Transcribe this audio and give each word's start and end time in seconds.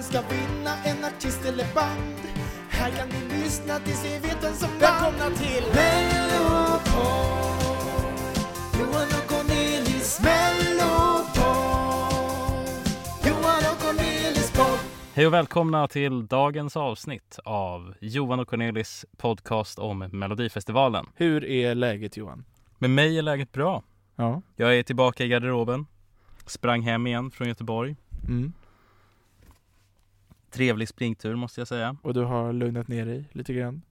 vem 0.00 0.04
ska 0.04 0.34
vinna, 0.34 0.70
en 0.84 1.04
artist 1.04 1.44
eller 1.44 1.74
band? 1.74 2.20
Här 2.68 2.90
kan 2.90 3.08
ni 3.08 3.42
lyssna 3.42 3.78
tills 3.78 4.04
vi 4.04 4.18
vet 4.18 4.44
vem 4.44 4.54
som 4.54 4.68
vann. 4.68 4.80
Välkomna 4.80 5.36
till 5.36 5.64
Mellopod, 5.74 7.00
Johan 8.80 9.08
och 9.08 9.28
Cornelis 9.28 10.20
Mellopod, 10.22 11.50
Johan 13.26 13.62
och 13.72 13.78
Cornelis 13.82 14.52
podd. 14.56 14.78
Hej 15.14 15.26
och 15.26 15.32
välkomna 15.32 15.88
till 15.88 16.26
dagens 16.26 16.76
avsnitt 16.76 17.38
av 17.44 17.94
Johan 18.00 18.40
och 18.40 18.48
Cornelis 18.48 19.04
podcast 19.16 19.78
om 19.78 19.98
Melodifestivalen. 19.98 21.06
Hur 21.14 21.44
är 21.44 21.74
läget 21.74 22.16
Johan? 22.16 22.44
Med 22.78 22.90
mig 22.90 23.18
är 23.18 23.22
läget 23.22 23.52
bra. 23.52 23.82
Ja. 24.16 24.42
Jag 24.56 24.78
är 24.78 24.82
tillbaka 24.82 25.24
i 25.24 25.28
garderoben. 25.28 25.86
Sprang 26.46 26.82
hem 26.82 27.06
igen 27.06 27.30
från 27.30 27.48
Göteborg. 27.48 27.96
Mm. 28.28 28.52
Trevlig 30.50 30.88
springtur 30.88 31.34
måste 31.34 31.60
jag 31.60 31.68
säga. 31.68 31.96
Och 32.02 32.14
du 32.14 32.24
har 32.24 32.52
lugnat 32.52 32.88
ner 32.88 33.06
dig 33.06 33.28
lite 33.32 33.54
grann? 33.54 33.82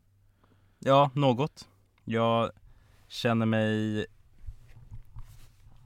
Ja, 0.80 1.12
något. 1.14 1.68
Jag 2.04 2.52
känner 3.08 3.46
mig... 3.46 4.06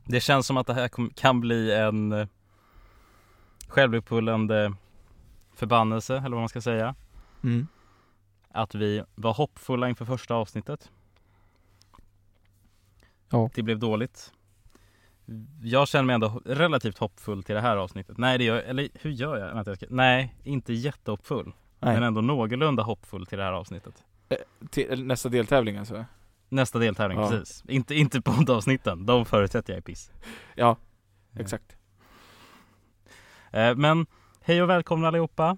Det 0.05 0.19
känns 0.19 0.47
som 0.47 0.57
att 0.57 0.67
det 0.67 0.73
här 0.73 1.13
kan 1.15 1.39
bli 1.39 1.73
en 1.73 2.11
eh, 2.11 2.27
självuppfyllande 3.67 4.73
förbannelse, 5.55 6.17
eller 6.17 6.29
vad 6.29 6.39
man 6.39 6.49
ska 6.49 6.61
säga. 6.61 6.95
Mm. 7.43 7.67
Att 8.51 8.75
vi 8.75 9.03
var 9.15 9.33
hoppfulla 9.33 9.89
inför 9.89 10.05
första 10.05 10.35
avsnittet. 10.35 10.91
Ja. 13.29 13.49
Det 13.55 13.63
blev 13.63 13.79
dåligt. 13.79 14.33
Jag 15.61 15.87
känner 15.87 16.03
mig 16.03 16.13
ändå 16.13 16.41
relativt 16.45 16.97
hoppfull 16.97 17.43
till 17.43 17.55
det 17.55 17.61
här 17.61 17.77
avsnittet. 17.77 18.17
Nej, 18.17 18.37
det 18.37 18.43
gör 18.43 18.55
jag. 18.55 18.65
Eller 18.65 18.89
hur 18.93 19.11
gör 19.11 19.37
jag? 19.37 19.53
Vänta, 19.55 19.71
jag 19.71 19.77
ska... 19.77 19.85
Nej, 19.89 20.35
inte 20.43 20.73
jättehoppfull. 20.73 21.53
Nej. 21.79 21.93
Men 21.93 22.03
ändå 22.03 22.21
någorlunda 22.21 22.83
hoppfull 22.83 23.25
till 23.25 23.37
det 23.37 23.43
här 23.43 23.51
avsnittet. 23.51 24.03
Till, 24.69 25.03
nästa 25.05 25.29
deltävling 25.29 25.77
alltså? 25.77 26.05
Nästa 26.49 26.79
deltävling, 26.79 27.19
Ja. 27.19 27.29
precis. 27.29 27.63
Inte, 27.67 27.95
inte 27.95 28.21
poddavsnitten. 28.21 29.05
De 29.05 29.25
förutsätter 29.25 29.73
jag 29.73 29.77
är 29.77 29.81
piss. 29.81 30.11
Ja, 30.55 30.77
exakt. 31.35 31.75
Eh, 33.51 33.75
Men 33.75 34.05
hej 34.41 34.63
och 34.63 34.69
välkomna 34.69 35.07
allihopa. 35.07 35.57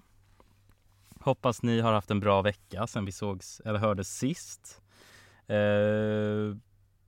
Hoppas 1.20 1.62
ni 1.62 1.80
har 1.80 1.92
haft 1.92 2.10
en 2.10 2.20
bra 2.20 2.42
vecka 2.42 2.86
sen 2.86 3.04
vi 3.04 3.12
sågs 3.12 3.60
eller 3.64 3.78
hördes 3.78 4.18
sist. 4.18 4.82
Eh, 5.46 5.56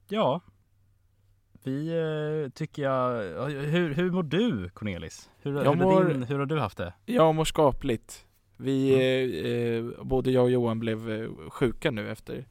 ja, 0.07 0.41
vi 1.69 2.43
eh, 2.45 2.49
tycker 2.51 2.83
jag... 2.83 3.23
Hur, 3.49 3.93
hur 3.93 4.11
mår 4.11 4.23
du 4.23 4.69
Cornelis? 4.69 5.29
Hur, 5.41 5.51
hur, 5.63 5.75
mår- 5.75 6.03
din, 6.05 6.23
hur 6.23 6.39
har 6.39 6.45
du 6.45 6.59
haft 6.59 6.77
det? 6.77 6.93
Jag 7.05 7.35
mår 7.35 7.45
skapligt. 7.45 8.25
Vi, 8.57 8.91
eh, 8.93 9.51
eh, 9.99 10.03
både 10.05 10.31
jag 10.31 10.43
och 10.43 10.51
Johan 10.51 10.79
blev 10.79 11.11
eh, 11.11 11.29
sjuka 11.49 11.91
nu 11.91 12.09
efter 12.11 12.45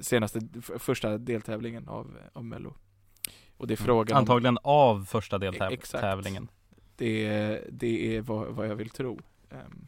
senaste, 0.00 0.40
första 0.78 1.18
deltävlingen 1.18 1.88
av, 1.88 2.16
av 2.32 2.44
Mello. 2.44 2.74
Och 3.56 3.66
det 3.66 3.74
är 3.74 3.76
frågan 3.76 4.16
om, 4.16 4.20
Antagligen 4.20 4.58
av 4.62 5.04
första 5.04 5.36
Exakt. 5.46 5.70
deltävlingen. 5.92 6.48
det, 6.96 7.26
är- 7.26 7.64
det 7.70 8.16
är 8.16 8.20
vad, 8.20 8.46
vad 8.48 8.68
jag 8.68 8.76
vill 8.76 8.90
tro. 8.90 9.18
Ehm. 9.50 9.86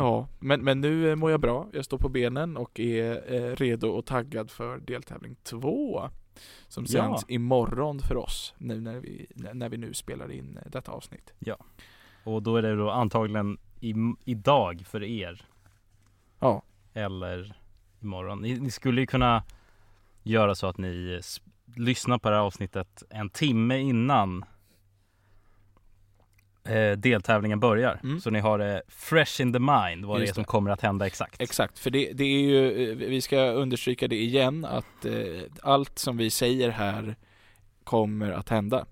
Ja, 0.00 0.26
men, 0.38 0.60
men 0.64 0.80
nu 0.80 1.10
eh, 1.10 1.16
mår 1.16 1.30
jag 1.30 1.40
bra. 1.40 1.66
Jag 1.72 1.84
står 1.84 1.98
på 1.98 2.08
benen 2.08 2.56
och 2.56 2.80
är 2.80 3.34
eh, 3.34 3.56
redo 3.56 3.88
och 3.88 4.06
taggad 4.06 4.50
för 4.50 4.78
deltävling 4.78 5.36
två. 5.42 6.08
Som 6.68 6.84
Ja. 6.88 6.90
sänds 6.90 7.24
imorgon 7.28 7.98
för 8.00 8.16
oss, 8.16 8.54
nu 8.58 8.80
när 8.80 9.00
vi, 9.00 9.26
när 9.54 9.68
vi 9.68 9.76
nu 9.76 9.94
spelar 9.94 10.30
in 10.32 10.56
eh, 10.64 10.70
detta 10.70 10.92
avsnitt. 10.92 11.32
Och 12.24 12.42
då 12.42 12.56
är 12.56 12.62
det 12.62 12.76
då 12.76 12.90
antagligen 12.90 13.58
i, 13.80 13.94
idag 14.24 14.82
för 14.86 15.02
er. 15.02 15.42
Ja. 16.38 16.62
Eller 16.94 17.54
imorgon. 18.02 18.40
Ni, 18.42 18.58
ni 18.60 18.70
skulle 18.70 19.00
ju 19.00 19.06
kunna 19.06 19.42
göra 20.22 20.54
så 20.54 20.66
att 20.66 20.78
ni 20.78 21.16
s- 21.20 21.40
lyssnar 21.76 22.18
på 22.18 22.30
det 22.30 22.36
här 22.36 22.42
avsnittet 22.42 23.02
en 23.10 23.30
timme 23.30 23.78
innan 23.78 24.44
eh, 26.64 26.92
deltävlingen 26.92 27.60
börjar. 27.60 28.00
Mm. 28.02 28.20
Så 28.20 28.30
ni 28.30 28.38
har 28.40 28.58
det 28.58 28.82
fresh 28.88 29.40
in 29.40 29.52
the 29.52 29.58
mind 29.58 30.04
vad 30.04 30.16
det 30.16 30.20
är 30.20 30.20
Just 30.20 30.34
som 30.34 30.42
det. 30.42 30.46
kommer 30.48 30.70
att 30.70 30.80
hända 30.80 31.06
exakt. 31.06 31.40
Exakt, 31.40 31.78
för 31.78 31.90
det, 31.90 32.12
det 32.12 32.24
är 32.24 32.40
ju, 32.40 32.90
eh, 32.90 32.96
vi 32.96 33.20
ska 33.20 33.40
understryka 33.40 34.08
det 34.08 34.16
igen 34.22 34.64
att 34.64 35.04
eh, 35.04 35.14
allt 35.62 35.98
som 35.98 36.16
vi 36.16 36.30
säger 36.30 36.70
här 36.70 37.16
kommer 37.84 38.32
att 38.32 38.48
hända. 38.48 38.86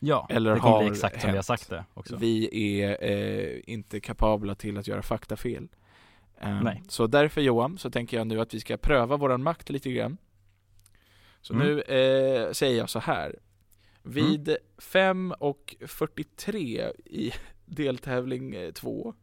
Ja, 0.00 0.26
Eller 0.30 0.54
det 0.54 0.60
kommer 0.60 0.78
bli 0.78 0.88
exakt 0.90 1.20
som 1.20 1.26
vi 1.28 1.30
har 1.30 1.34
hänt. 1.34 1.46
sagt 1.46 1.68
det 1.70 1.84
också. 1.94 2.16
Vi 2.16 2.48
är 2.82 2.98
eh, 3.10 3.60
inte 3.66 4.00
kapabla 4.00 4.54
till 4.54 4.78
att 4.78 4.86
göra 4.88 5.02
faktafel. 5.02 5.68
Ehm, 6.40 6.58
Nej. 6.64 6.82
Så 6.88 7.06
därför 7.06 7.40
Johan, 7.40 7.78
så 7.78 7.90
tänker 7.90 8.16
jag 8.16 8.26
nu 8.26 8.40
att 8.40 8.54
vi 8.54 8.60
ska 8.60 8.76
pröva 8.76 9.16
våran 9.16 9.42
makt 9.42 9.70
lite 9.70 9.90
grann. 9.92 10.16
Så 11.40 11.54
Mm. 11.54 11.66
nu 11.66 11.80
eh, 11.82 12.52
säger 12.52 12.78
jag 12.78 12.90
så 12.90 12.98
här. 12.98 13.36
Vid 14.02 14.56
5 14.78 15.34
och 15.38 15.76
43 15.86 16.92
i 17.04 17.32
deltävling 17.66 18.72
2 18.74 19.14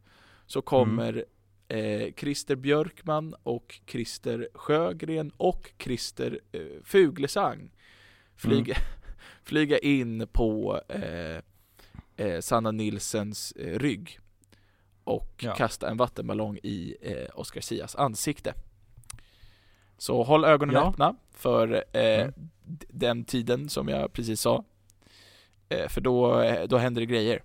så 0.46 0.62
kommer 0.62 1.26
eh, 1.68 2.14
Christer 2.18 2.56
Björkman 2.56 3.36
och 3.44 3.80
Christer 3.88 4.50
Sjögren 4.54 5.32
och 5.38 5.72
Christer 5.80 6.40
eh, 6.52 6.62
Fuglesang 6.84 7.70
flyga, 8.36 8.78
flyga 9.44 9.78
in 9.78 10.28
på 10.32 10.82
eh, 10.90 11.42
eh, 12.26 12.40
Sanna 12.42 12.72
Nilsens 12.72 13.52
eh, 13.52 13.80
rygg 13.80 14.20
och 15.04 15.34
Ja. 15.40 15.56
kasta 15.56 15.90
en 15.90 15.98
vattenballong 15.98 16.60
i 16.64 16.96
eh, 17.02 17.28
Oscar 17.40 17.62
Sias 17.62 17.96
ansikte. 17.96 18.54
Så 19.98 20.24
håll 20.24 20.46
ögonen 20.46 20.76
Ja. 20.76 20.90
öppna 20.90 21.16
för 21.32 21.84
eh, 21.94 22.22
Mm. 22.22 22.34
den 22.90 23.24
tiden 23.24 23.70
som 23.70 23.88
jag 23.88 24.14
precis 24.14 24.42
sa. 24.42 24.64
Eh, 25.70 25.88
för 25.88 26.02
då, 26.02 26.42
eh, 26.42 26.68
då 26.68 26.78
händer 26.78 27.02
det 27.02 27.06
grejer. 27.06 27.42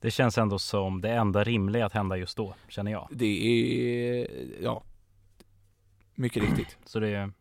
Det 0.00 0.10
känns 0.10 0.38
ändå 0.38 0.58
som 0.58 1.00
det 1.00 1.10
enda 1.10 1.44
rimliga 1.44 1.86
att 1.86 1.92
hända 1.92 2.16
just 2.16 2.36
då, 2.36 2.54
känner 2.68 2.92
jag. 2.92 3.08
Det 3.10 3.26
är, 3.26 4.26
ja, 4.62 4.82
mycket 6.14 6.42
riktigt. 6.50 6.76
Så 6.84 7.00
det 7.00 7.08
är 7.08 7.32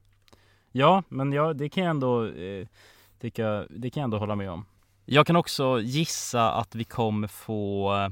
Ja, 0.72 1.03
men 1.09 1.32
ja, 1.34 1.53
det 1.53 1.70
kan 1.70 1.84
jag 1.84 1.90
ändå 1.92 2.26
eh, 2.26 2.68
det, 3.20 3.30
kan, 3.32 3.68
det 3.70 3.90
kan 3.90 4.02
jag 4.02 4.03
ändå 4.06 4.18
hålla 4.18 4.36
med 4.36 4.50
om. 4.52 4.66
Jag 5.06 5.28
kan 5.28 5.36
också 5.36 5.80
gissa 5.82 6.52
att 6.53 6.76
vi 6.76 6.84
kommer 6.84 7.28
få 7.28 8.12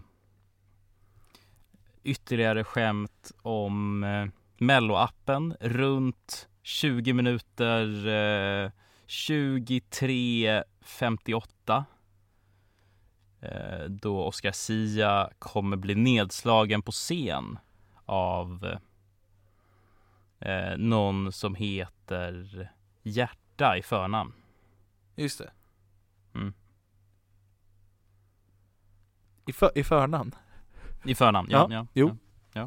ytterligare 2.03 2.64
skämt 2.64 3.31
om 3.41 4.03
eh, 4.03 4.26
Mello-appen 4.59 5.56
runt 5.59 6.50
20 6.62 7.14
minuter 7.14 8.08
eh, 8.08 8.72
23.58 9.08 11.84
eh, 13.42 13.84
då 13.90 14.24
Oscar 14.24 14.52
Sia 14.52 15.30
kommer 15.40 15.78
bli 15.78 15.96
nedslagen 15.96 16.81
på 16.81 16.92
scen 16.92 17.59
av 18.06 18.78
eh, 20.40 20.78
någon 20.78 21.31
som 21.31 21.56
heter 21.56 22.70
Hjärta 23.03 23.78
i 23.78 23.81
förnamn. 23.81 24.34
Just 25.16 25.38
det. 25.38 25.52
Mm. 26.36 26.53
I, 29.46 29.53
för, 29.53 29.78
I 29.78 29.84
förnamn? 29.84 30.36
I 31.06 31.16
förnamn, 31.16 31.47
ja. 31.52 31.68
Ja, 31.70 31.76
ja, 31.76 31.88
jo. 31.94 32.08
ja. 32.08 32.16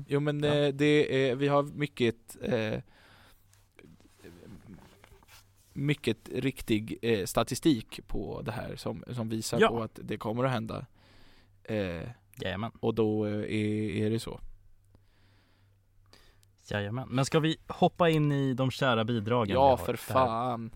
Jo 0.07 0.21
men 0.21 0.43
Ja. 0.45 0.55
eh, 0.55 0.75
det 0.75 1.31
är, 1.31 1.35
vi 1.37 1.49
har 1.49 1.63
mycket 1.63 2.37
eh, 2.43 2.81
mycket 5.73 6.29
riktig 6.29 6.99
eh, 7.03 7.25
statistik 7.27 8.01
på 8.07 8.43
det 8.43 8.53
här 8.53 8.77
som, 8.77 9.05
som 9.11 9.29
visar 9.29 9.61
Ja. 9.61 9.69
på 9.69 9.83
att 9.83 9.99
det 10.03 10.17
kommer 10.17 10.45
att 10.45 10.51
hända. 10.51 10.87
Eh, 11.65 12.09
Jajamän, 12.41 12.73
och 12.81 12.95
då 12.95 13.27
eh, 13.27 13.33
är, 13.35 13.45
är 14.07 14.11
det 14.11 14.21
så. 14.21 14.41
jajamän. 16.71 17.09
Men 17.11 17.25
ska 17.25 17.41
vi 17.41 17.57
hoppa 17.69 18.11
in 18.11 18.33
i 18.33 18.55
de 18.55 18.71
kära 18.71 19.05
bidragen? 19.05 19.55
Ja 19.55 19.77
för 19.77 19.97
fan. 19.97 20.71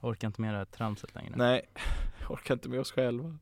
Jag 0.00 0.10
orkar 0.10 0.26
inte 0.28 0.40
med 0.40 0.54
det 0.54 0.58
här 0.58 0.64
tramset 0.64 1.14
längre. 1.14 1.32
Nej, 1.36 1.62
jag 2.20 2.30
orkar 2.32 2.54
inte 2.54 2.68
med 2.68 2.80
oss 2.80 2.92
själva. 2.92 3.38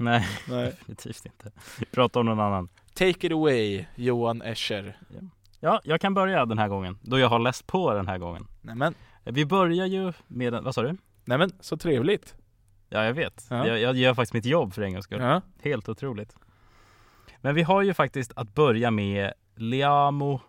Nej, 0.00 0.26
Nej. 0.48 0.64
definitivt 0.70 1.26
inte. 1.26 1.50
Vi 1.78 1.86
pratar 1.86 2.20
om 2.20 2.26
någon 2.26 2.40
annan. 2.40 2.68
Take 2.94 3.26
it 3.26 3.32
away, 3.32 3.84
Johan 3.94 4.42
Escher. 4.42 4.96
Ja, 5.60 5.80
jag 5.84 6.00
kan 6.00 6.14
börja 6.14 6.46
den 6.46 6.58
här 6.58 6.68
gången, 6.68 6.98
då 7.02 7.18
jag 7.18 7.28
har 7.28 7.38
läst 7.38 7.66
på 7.66 7.94
den 7.94 8.08
här 8.08 8.18
gången. 8.18 8.46
Nämen, 8.60 8.94
Vi 9.24 9.46
börjar 9.46 9.86
ju 9.86 10.12
med, 10.26 10.54
en- 10.54 10.64
vad 10.64 10.74
sa 10.74 10.82
du? 10.82 10.96
nämen, 11.24 11.52
så 11.60 11.76
trevligt. 11.76 12.34
Ja, 12.88 13.04
jag 13.04 13.12
vet. 13.14 13.46
Ja. 13.50 13.66
Jag, 13.66 13.78
jag 13.80 13.96
gör 13.96 14.14
faktiskt 14.14 14.32
mitt 14.34 14.44
jobb 14.44 14.72
för 14.74 14.82
en 14.82 14.92
gångs 14.92 15.04
skull. 15.04 15.20
Ja. 15.20 15.42
Helt 15.62 15.88
otroligt. 15.88 16.36
Men 17.40 17.54
vi 17.54 17.62
har 17.62 17.82
ju 17.82 17.94
faktiskt 17.94 18.32
att 18.36 18.54
börja 18.54 18.90
med 18.90 19.32
Liamo 19.56 20.40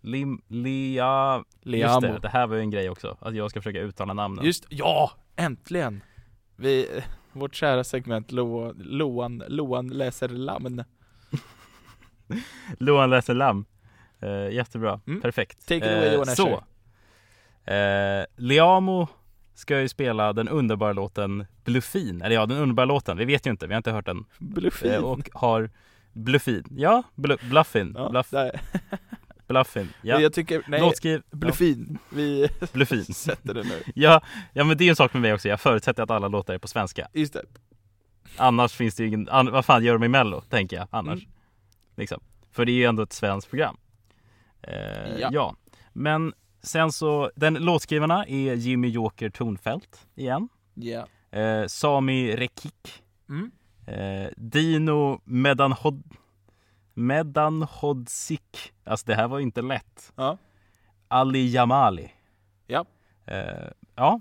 Lim, 0.00 0.42
Lia... 0.48 1.36
Just 1.36 1.66
Liamo. 1.66 2.00
det, 2.00 2.18
det 2.18 2.28
här 2.28 2.46
var 2.46 2.56
ju 2.56 2.60
en 2.62 2.70
grej 2.70 2.90
också. 2.90 3.16
Att 3.20 3.34
jag 3.34 3.50
ska 3.50 3.60
försöka 3.60 3.80
uttala 3.80 4.12
namnen. 4.12 4.44
Just, 4.44 4.66
ja, 4.68 5.10
äntligen! 5.36 6.02
Vi, 6.56 7.00
Vårt 7.38 7.54
kära 7.54 7.84
segment 7.84 8.32
Lo, 8.32 8.72
Loan, 8.76 9.42
Loan 9.48 9.88
läser 9.88 10.28
lamn. 10.28 10.84
Loan 12.78 13.10
läser 13.10 13.34
lamm. 13.34 13.64
Eh, 14.20 14.48
jättebra, 14.54 15.00
Mm. 15.06 15.20
perfekt. 15.20 15.66
Take 15.68 15.76
it 15.76 15.82
away, 15.84 16.12
Johan 16.14 16.22
Escher. 16.28 16.34
Så. 16.34 16.64
Eh, 17.72 18.24
Leamo 18.36 19.08
ska 19.54 19.80
ju 19.80 19.88
spela 19.88 20.32
den 20.32 20.48
underbara 20.48 20.92
låten 20.92 21.46
Bluffin. 21.64 22.22
Eller 22.22 22.34
ja, 22.34 22.46
den 22.46 22.58
underbara 22.58 22.86
låten. 22.86 23.16
Vi 23.16 23.24
vet 23.24 23.46
ju 23.46 23.50
inte, 23.50 23.66
vi 23.66 23.72
har 23.74 23.78
inte 23.78 23.92
hört 23.92 24.06
den. 24.06 24.24
Bluffin. 24.38 24.90
Eh, 24.92 25.04
och 25.04 25.28
har 25.34 25.70
Bluffin. 26.12 26.64
Ja, 26.70 27.02
bl 27.14 27.32
Bluffin. 27.50 27.94
ja, 27.98 28.08
Bluff, 28.10 28.30
Bluffin. 29.46 29.88
Ja. 30.02 30.20
Jag 30.20 30.32
tycker, 30.32 30.62
nej, 30.68 30.80
Låtskriv... 30.80 31.22
Bluffin. 31.30 31.98
Vi 32.10 32.42
Ja, 32.60 32.66
Bluffin. 32.72 33.04
sätter 33.04 33.54
det 33.54 33.62
nu. 33.62 33.82
Ja, 33.94 34.22
ja, 34.52 34.64
men 34.64 34.76
det 34.76 34.84
är 34.84 34.88
en 34.90 34.96
sak 34.96 35.12
med 35.12 35.22
mig 35.22 35.32
också. 35.34 35.48
Jag 35.48 35.60
förutsätter 35.60 36.02
att 36.02 36.10
alla 36.10 36.28
låtar 36.28 36.54
är 36.54 36.58
på 36.58 36.68
svenska. 36.68 37.08
Just 37.12 37.32
det. 37.32 37.44
Annars 38.36 38.72
finns 38.72 38.94
det 38.94 39.02
ju 39.02 39.08
ingen, 39.08 39.28
an, 39.28 39.50
vad 39.52 39.64
fan 39.64 39.84
gör 39.84 39.92
de 39.92 40.04
i 40.04 40.08
mello, 40.08 40.40
tänker 40.40 40.76
jag 40.76 40.88
annars. 40.90 41.18
Mm. 41.22 41.30
Liksom. 41.96 42.20
För 42.52 42.64
det 42.64 42.72
är 42.72 42.76
ju 42.76 42.84
ändå 42.84 43.02
ett 43.02 43.12
svenskt 43.12 43.50
program. 43.50 43.76
Eh, 44.62 45.18
Ja. 45.18 45.28
ja. 45.32 45.56
men 45.92 46.32
sen 46.62 46.92
så, 46.92 47.30
den 47.36 47.54
låtskrivarna 47.54 48.26
är 48.26 48.54
Jimmy 48.54 48.88
Joker 48.88 49.30
Tornfält 49.30 50.06
igen. 50.14 50.48
Ja. 50.74 51.06
Eh, 51.38 51.66
Sami 51.66 52.36
Rekik. 52.36 53.02
Mm. 53.28 53.50
Eh, 53.86 54.28
Dino 54.36 55.20
Medanhod 55.24 56.02
Medanhodsik. 56.96 58.72
Alltså 58.84 59.06
det 59.06 59.14
här 59.14 59.28
var 59.28 59.40
inte 59.40 59.62
lätt. 59.62 60.12
Ja. 60.16 60.38
Ali 61.08 61.46
Jamali. 61.48 62.12
Ja. 62.66 62.84
Eh, 63.26 63.68
ja, 63.94 64.20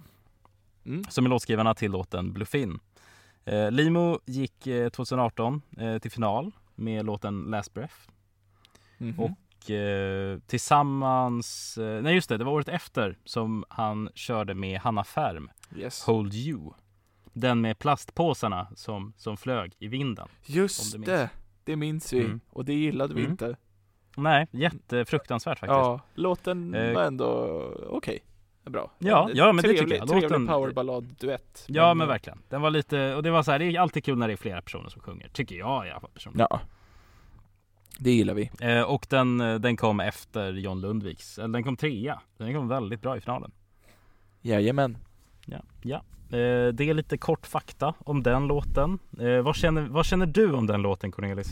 Mm. 0.86 1.04
som 1.10 1.25
är 1.25 1.30
låtskrivarna 1.30 1.74
till 1.74 1.92
låten 1.92 2.33
Bluffin. 2.33 2.80
Eh, 3.45 3.72
Limo 3.72 4.19
gick 4.25 4.68
eh, 4.68 4.89
2018 4.89 5.62
eh, 5.77 5.98
till 5.98 6.12
final 6.12 6.51
med 6.75 7.06
låten 7.06 7.42
Last 7.44 7.74
Breath. 7.74 7.95
Mhm. 8.98 9.19
Och 9.19 9.71
eh, 9.71 10.39
tillsammans, 10.48 11.78
eh, 11.78 12.01
nej 12.01 12.16
just 12.16 12.30
det, 12.30 12.38
det 12.38 12.44
var 12.44 12.51
året 12.51 12.69
efter 12.69 13.18
som 13.24 13.66
han 13.69 14.10
körde 14.16 14.54
med 14.54 14.80
Hanna 14.80 15.04
Färm, 15.04 15.50
Yes. 15.75 16.04
Hold 16.04 16.33
You. 16.33 16.71
Den 17.33 17.62
med 17.62 17.80
plastpåsarna 17.80 18.68
som, 18.75 19.13
som 19.18 19.38
flög 19.38 19.74
i 19.80 19.88
vinden. 19.88 20.28
Just 20.45 21.06
det. 21.06 21.30
Det 21.65 21.75
minns 21.75 22.13
vi. 22.13 22.19
Mm. 22.25 22.39
Och 22.50 22.65
det 22.65 22.73
gillade 22.73 23.13
vi 23.13 23.19
Mm. 23.19 23.31
inte. 23.31 23.56
Nej, 24.17 24.47
jättefruktansvärt 24.51 25.59
faktiskt. 25.59 25.77
Ja, 25.77 26.00
låten 26.15 26.73
Eh, 26.75 26.94
var 26.94 27.03
ändå 27.03 27.27
okej. 27.89 28.19
Bra. 28.65 28.91
Ja, 29.00 29.29
En 29.29 29.38
ja, 29.38 29.45
men 29.45 29.56
det 29.56 29.62
trevlig, 29.62 29.79
tycker 29.81 29.95
jag. 29.97 30.07
Trevlig 30.07 30.29
Låten- 30.29 30.47
powerballad-duett. 30.47 31.65
Ja 31.67 31.94
men 31.94 32.07
verkligen. 32.07 32.39
Den 32.50 32.62
var 32.62 32.69
lite, 32.71 33.15
och 33.15 33.23
det 33.23 33.31
var 33.31 33.44
så 33.44 33.51
här, 33.51 33.59
det 33.59 33.65
är 33.65 33.79
alltid 33.79 34.03
kul 34.03 34.17
när 34.17 34.27
det 34.27 34.33
är 34.33 34.38
flera 34.38 34.62
personer 34.62 34.89
som 34.89 35.01
sjunger. 35.01 35.29
Tycker 35.29 35.56
jag 35.56 35.88
i 35.88 35.89
alla 35.91 36.00
fall 36.00 36.09
personligen. 36.13 36.47
Ja. 36.50 36.59
Det 38.00 38.11
gillar 38.11 38.33
vi. 38.33 38.51
Eh, 38.61 38.81
och 38.81 39.07
den, 39.09 39.41
eh, 39.41 39.56
den 39.56 39.77
kom 39.77 40.00
efter 40.00 40.51
John 40.53 40.81
Lundviks, 40.81 41.38
eller 41.39 41.47
den 41.53 41.63
kom 41.63 41.77
trea. 41.77 42.21
Den 42.38 42.53
kom 42.53 42.68
väldigt 42.68 43.01
bra 43.01 43.18
i 43.18 43.21
finalen. 43.21 43.51
Jajamän. 44.41 44.97
Ja, 45.45 45.62
ja. 45.81 46.03
Eh, 46.30 46.68
det 46.74 46.89
är 46.89 46.94
lite 46.94 47.18
kort 47.18 47.47
fakta 47.47 47.94
om 48.00 48.24
den 48.24 48.47
låten. 48.47 49.00
Eh, 49.19 49.42
vad, 49.42 49.56
känner, 49.56 49.81
vad 49.81 50.06
känner 50.06 50.25
du 50.25 50.53
om 50.53 50.68
den 50.68 50.81
låten 50.81 51.12
Cornelis? 51.12 51.51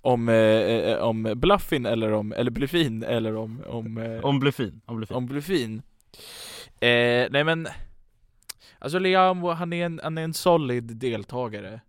Om, 0.00 0.28
eh, 0.28 0.34
eh, 0.34 0.98
om 0.98 1.32
Bluffin 1.36 1.86
eller 1.86 2.12
om, 2.12 2.32
eller 2.32 2.50
Bluffin 2.50 3.02
eller 3.02 3.36
om, 3.36 3.62
om, 3.66 3.98
eh, 3.98 4.24
Om 4.24 4.40
Bluffin? 4.40 4.80
Om 4.86 4.96
Bluffin. 4.96 5.16
om 5.16 5.26
Bluffin. 5.26 5.82
Eh, 6.80 7.26
nej 7.30 7.44
men, 7.44 7.68
alltså 8.78 8.98
Liam, 8.98 9.42
han 9.42 9.72
är 9.72 9.86
en, 9.86 10.00
han 10.02 10.18
är 10.18 10.22
en 10.22 10.34
solid 10.34 10.96
deltagare. 10.96 11.80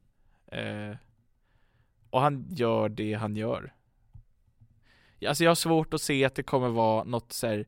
Och 2.10 2.22
han 2.22 2.46
gör 2.50 2.90
det 2.90 3.14
han 3.14 3.36
gör. 3.36 3.74
Alltså 5.28 5.44
jag 5.44 5.52
har 5.52 5.56
svårt 5.56 5.94
att 5.94 6.02
se 6.02 6.26
att 6.26 6.36
det 6.36 6.44
kommer 6.44 6.70
vara 6.70 7.04
något 7.04 7.34
så 7.34 7.48
här 7.48 7.66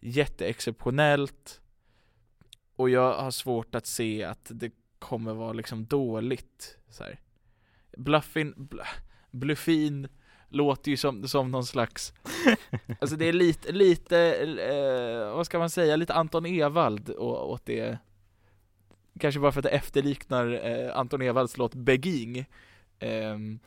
jätteexceptionellt. 0.00 1.60
Och 2.76 2.90
jag 2.90 3.14
har 3.14 3.30
svårt 3.30 3.74
att 3.74 3.86
se 3.86 4.24
att 4.24 4.50
det 4.50 4.70
kommer 4.98 5.34
vara 5.34 5.52
liksom 5.52 5.86
dåligt. 5.86 6.78
Så 6.90 7.04
här. 7.04 7.20
Bluffin, 7.96 8.54
bl 8.56 8.80
Bluffin 9.30 10.08
låter 10.48 10.90
ju 10.90 10.96
som, 10.96 11.28
som 11.28 11.50
någon 11.50 11.66
slags 11.66 12.12
Alltså 13.00 13.16
det 13.16 13.28
är 13.28 13.32
lite, 13.32 13.72
lite, 13.72 14.18
eh, 14.70 15.36
vad 15.36 15.46
ska 15.46 15.58
man 15.58 15.70
säga, 15.70 15.96
lite 15.96 16.14
Anton 16.14 16.46
Ewald 16.46 17.10
åt 17.18 17.66
det 17.66 17.98
Kanske 19.20 19.40
bara 19.40 19.52
för 19.52 19.60
att 19.60 19.64
det 19.64 19.70
efterliknar 19.70 20.66
eh, 20.66 20.96
Anton 20.96 21.22
Ewalds 21.22 21.56
låt 21.56 21.74
Begging 21.74 22.46
ehm, 22.98 23.58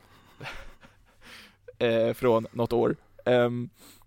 eh, 1.80 2.14
Från 2.14 2.48
något 2.52 2.74
år 2.74 2.96
Ehm, 3.26 3.70
eh, 3.74 4.01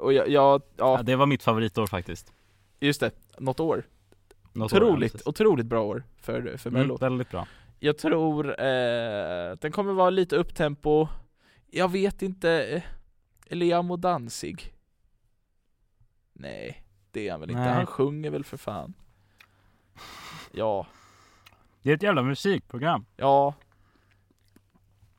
Och 0.00 0.12
jag, 0.12 0.28
jag, 0.28 0.62
Ja, 0.76 0.96
ja, 0.96 1.02
det 1.02 1.16
var 1.16 1.26
mitt 1.26 1.42
favoritår 1.42 1.86
faktiskt. 1.86 2.32
just 2.80 3.00
det, 3.00 3.10
något 3.38 3.60
år. 3.60 3.84
Något 4.52 4.72
år, 4.72 4.78
ja, 4.78 4.86
Otroligt, 4.86 5.26
otroligt 5.26 5.66
bra 5.66 5.82
år 5.82 6.04
för, 6.20 6.56
för 6.56 6.70
Mello. 6.70 6.94
Mm, 6.94 6.96
väldigt 7.10 7.30
bra. 7.30 7.46
Jag 7.78 7.98
tror 7.98 8.48
eh, 8.60 9.56
den 9.60 9.72
kommer 9.72 9.92
vara 9.92 10.10
lite 10.10 10.36
upptempo. 10.36 11.08
Jag 11.70 11.88
vet 11.90 12.22
inte 12.22 12.50
eh, 12.64 12.82
Eliamo 13.46 13.96
Danzig 13.96 14.74
Nej, 16.32 16.84
det 17.10 17.28
är 17.28 17.30
han 17.32 17.40
väl 17.40 17.50
inte, 17.50 17.60
Nej. 17.62 17.72
han 17.74 17.86
sjunger 17.86 18.30
väl 18.30 18.44
för 18.44 18.56
fan. 18.56 18.94
Ja, 20.52 20.86
Det 21.82 21.90
är 21.90 21.94
ett 21.94 22.02
jävla 22.02 22.22
musikprogram. 22.22 23.04
ja. 23.16 23.54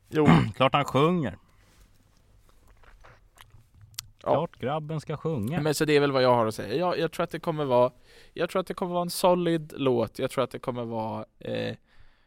Jo, 0.10 0.28
Klart 0.56 0.74
han 0.74 0.86
sjunger. 0.86 1.38
Ja. 4.25 4.31
Klart 4.34 4.60
grabben 4.60 5.02
ska 5.02 5.18
sjunga. 5.18 5.62
men 5.62 5.74
så 5.75 5.86
det 5.86 5.96
är 5.96 6.00
väl 6.00 6.12
vad 6.12 6.24
jag 6.24 6.36
har 6.36 6.48
att 6.48 6.56
säga 6.56 6.75
jag, 6.75 7.00
jag 7.00 7.12
tror 7.12 7.24
att 7.24 7.30
det 7.30 7.40
kommer 7.40 7.66
vara 7.66 7.92
Jag 8.34 8.50
tror 8.50 8.60
att 8.60 8.68
det 8.68 8.74
kommer 8.74 8.94
vara 8.94 9.02
en 9.02 9.10
solid 9.10 9.74
låt, 9.78 10.20
jag 10.20 10.31
tror 10.31 10.44
att 10.44 10.52
det 10.52 10.60
kommer 10.60 10.86
vara 10.86 11.25
eh, 11.40 11.75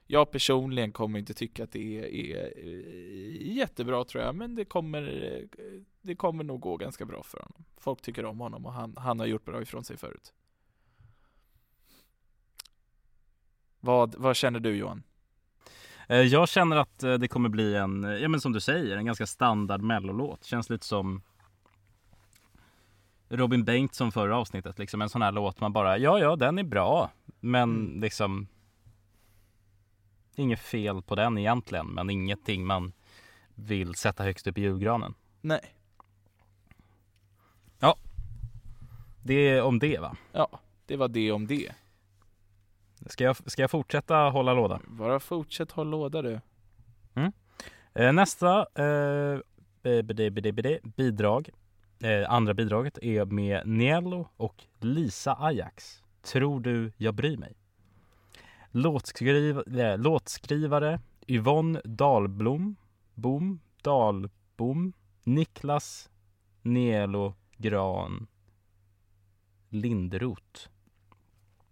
Jag 0.07 0.31
personligen 0.31 0.93
kommer 0.93 1.19
inte 1.19 1.35
tycka 1.35 1.65
att 1.65 1.73
det 1.73 1.99
är, 1.99 2.05
är 2.05 2.53
eh, 2.57 3.57
jättebra 3.57 4.05
tror 4.05 4.25
jag, 4.25 4.35
men 4.35 4.55
det 4.55 4.65
kommer 4.65 5.03
eh, 5.53 5.59
Det 6.03 6.15
kommer 6.15 6.45
nog 6.45 6.61
gå 6.61 6.77
ganska 6.77 7.05
bra 7.05 7.23
för 7.23 7.39
honom 7.39 7.65
Folk 7.77 8.03
tycker 8.03 8.25
om 8.25 8.41
honom 8.41 8.67
och 8.67 8.73
han, 8.73 8.95
han 8.97 9.21
har 9.21 9.27
gjort 9.27 9.45
bra 9.45 9.63
ifrån 9.63 9.85
sig 9.85 9.97
förut 9.97 10.33
Vad, 13.81 14.15
vad 14.15 14.37
känner 14.37 14.61
du 14.61 14.77
Johan? 14.77 15.03
Eh, 16.09 16.21
Jag 16.21 16.49
känner 16.49 16.77
att 16.77 16.99
det 16.99 17.29
kommer 17.29 17.49
bli 17.49 17.75
en, 17.75 18.03
ja 18.03 18.29
men 18.29 18.41
som 18.41 18.53
du 18.53 18.61
säger, 18.61 18.97
en 18.97 19.07
ganska 19.07 19.27
standard 19.27 19.81
mellolåt. 19.81 20.45
Känns 20.45 20.71
lite 20.71 20.87
som 20.87 21.23
Robin 23.29 23.65
Bengtsson 23.65 24.13
förra 24.13 24.37
avsnittet, 24.39 24.79
liksom 24.79 25.03
en 25.03 25.09
sån 25.09 25.23
här 25.23 25.33
låt 25.33 25.61
man 25.61 25.73
bara, 25.73 25.99
ja 25.99 26.19
ja 26.19 26.37
den 26.37 26.59
är 26.59 26.63
bra, 26.65 27.11
men 27.41 27.63
Mm. 27.87 28.01
liksom 28.01 28.47
Inget 30.39 30.61
fel 30.61 31.03
på 31.03 31.15
den 31.15 31.39
egentligen, 31.39 31.87
men 31.87 32.11
ingenting 32.11 32.67
man 32.67 32.93
vill 33.55 33.95
sätta 33.95 34.25
högst 34.25 34.47
upp 34.47 34.59
i 34.59 34.61
julgranen. 34.61 35.15
Nej, 35.41 35.61
Det 39.23 39.35
är 39.35 39.63
om 39.63 39.79
det 39.79 39.99
va? 39.99 40.17
ja, 40.33 40.61
det 40.87 40.97
var 40.97 41.09
det 41.09 41.33
om 41.33 41.47
det 41.47 41.73
Ska 43.07 43.25
jag, 43.25 43.51
ska 43.51 43.63
jag 43.63 43.71
fortsätta 43.71 44.17
hålla 44.17 44.55
låda? 44.55 44.81
Bara 44.87 45.21
fortsätt 45.21 45.73
hålla 45.73 45.91
låda 45.91 46.23
du 46.23 46.41
Eh, 47.95 48.13
nästa 48.13 48.67
eh, 48.75 49.41
bidrag, 50.97 51.51
eh, 52.01 52.31
andra 52.33 52.55
bidraget 52.55 52.99
är 53.03 53.25
med 53.25 53.67
Niello 53.69 54.29
och 54.37 54.65
Lisa 54.81 55.37
Ajax. 55.41 56.03
Tror 56.23 56.61
du 56.61 56.93
jag 56.97 57.15
bryr 57.15 57.37
mig? 57.37 57.55
Låtskriv, 58.71 59.79
eh, 59.79 59.99
låtskrivare 59.99 61.01
Yvonne 61.27 61.81
Dahlblom, 61.85 62.77
Bom, 63.15 63.61
Dahlbom, 63.83 64.93
Niklas 65.25 66.11
Nielo 66.63 67.35
Gran 67.57 68.27
Lindroth. 69.69 70.69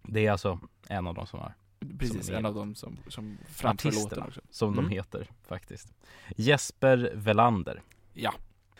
Det 0.03 0.25
är 0.25 0.31
alltså 0.31 0.59
en 0.87 1.07
av 1.07 1.13
de 1.15 1.27
som 1.27 1.39
har 1.39 1.53
Precis, 1.99 2.25
Som 2.25 2.35
en 2.35 2.45
av 2.45 2.53
dem 2.55 2.75
som, 2.75 2.97
som 3.07 3.37
framför 3.47 3.91
låten 3.91 4.23
också 4.23 4.41
som 4.49 4.73
Mm. 4.73 4.83
de 4.85 4.89
heter 4.95 5.27
faktiskt. 5.47 5.93
Jesper 6.35 7.11
Velander. 7.15 7.81
Ja, 8.13 8.33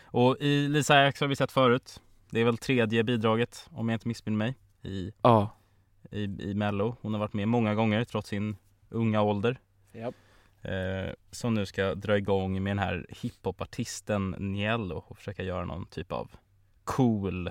Och 0.06 0.36
i 0.40 0.68
Lisa 0.68 0.94
Ajax 0.94 1.20
har 1.20 1.28
vi 1.28 1.36
sett 1.36 1.52
förut. 1.52 2.02
Det 2.30 2.40
är 2.40 2.44
väl 2.44 2.58
tredje 2.58 3.04
bidraget 3.04 3.68
om 3.72 3.88
jag 3.88 3.96
inte 3.96 4.08
missminner 4.08 4.38
mig 4.38 4.54
i, 4.82 5.12
ja, 5.22 5.50
i, 6.10 6.22
i 6.22 6.54
Mello. 6.54 6.96
Hon 7.00 7.12
har 7.12 7.20
varit 7.20 7.32
med 7.32 7.48
många 7.48 7.74
gånger 7.74 8.04
trots 8.04 8.28
sin 8.28 8.56
unga 8.88 9.22
ålder. 9.22 9.58
ja. 9.92 10.12
Eh, 10.62 11.12
som 11.30 11.54
nu 11.54 11.66
ska 11.66 11.94
dra 11.94 12.16
igång 12.18 12.62
med 12.62 12.70
den 12.70 12.78
här 12.78 13.06
hiphopartisten 13.08 14.30
Niello 14.30 15.04
och 15.06 15.16
försöka 15.16 15.42
göra 15.42 15.64
någon 15.64 15.86
typ 15.86 16.12
av 16.12 16.30
cool 16.84 17.50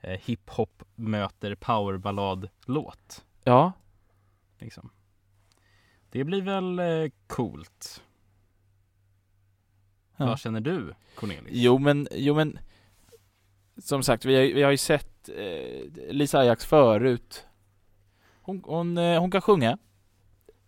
eh, 0.00 0.20
hiphop 0.24 0.82
möter 0.94 1.54
powerballad 1.54 2.48
låt. 2.66 3.24
ja. 3.44 3.72
Liksom. 4.58 4.90
Det 6.10 6.24
blir 6.24 6.42
väl 6.42 6.78
eh, 6.78 7.10
coolt. 7.26 8.02
Ja. 10.22 10.28
Vad 10.28 10.38
känner 10.38 10.60
du 10.60 10.94
Cornelis? 11.14 11.50
Jo 11.52 11.78
men, 11.78 12.08
jo 12.12 12.34
men 12.34 12.58
Som 13.78 14.02
sagt, 14.02 14.24
vi 14.24 14.36
har, 14.36 14.54
vi 14.54 14.62
har 14.62 14.70
ju 14.70 14.76
sett 14.76 15.28
eh, 15.28 16.10
Lisa 16.10 16.38
Ajax 16.38 16.64
förut 16.66 17.46
Hon, 18.42 18.62
hon, 18.64 18.98
eh, 18.98 19.20
hon 19.20 19.30
kan 19.30 19.40
sjunga 19.40 19.78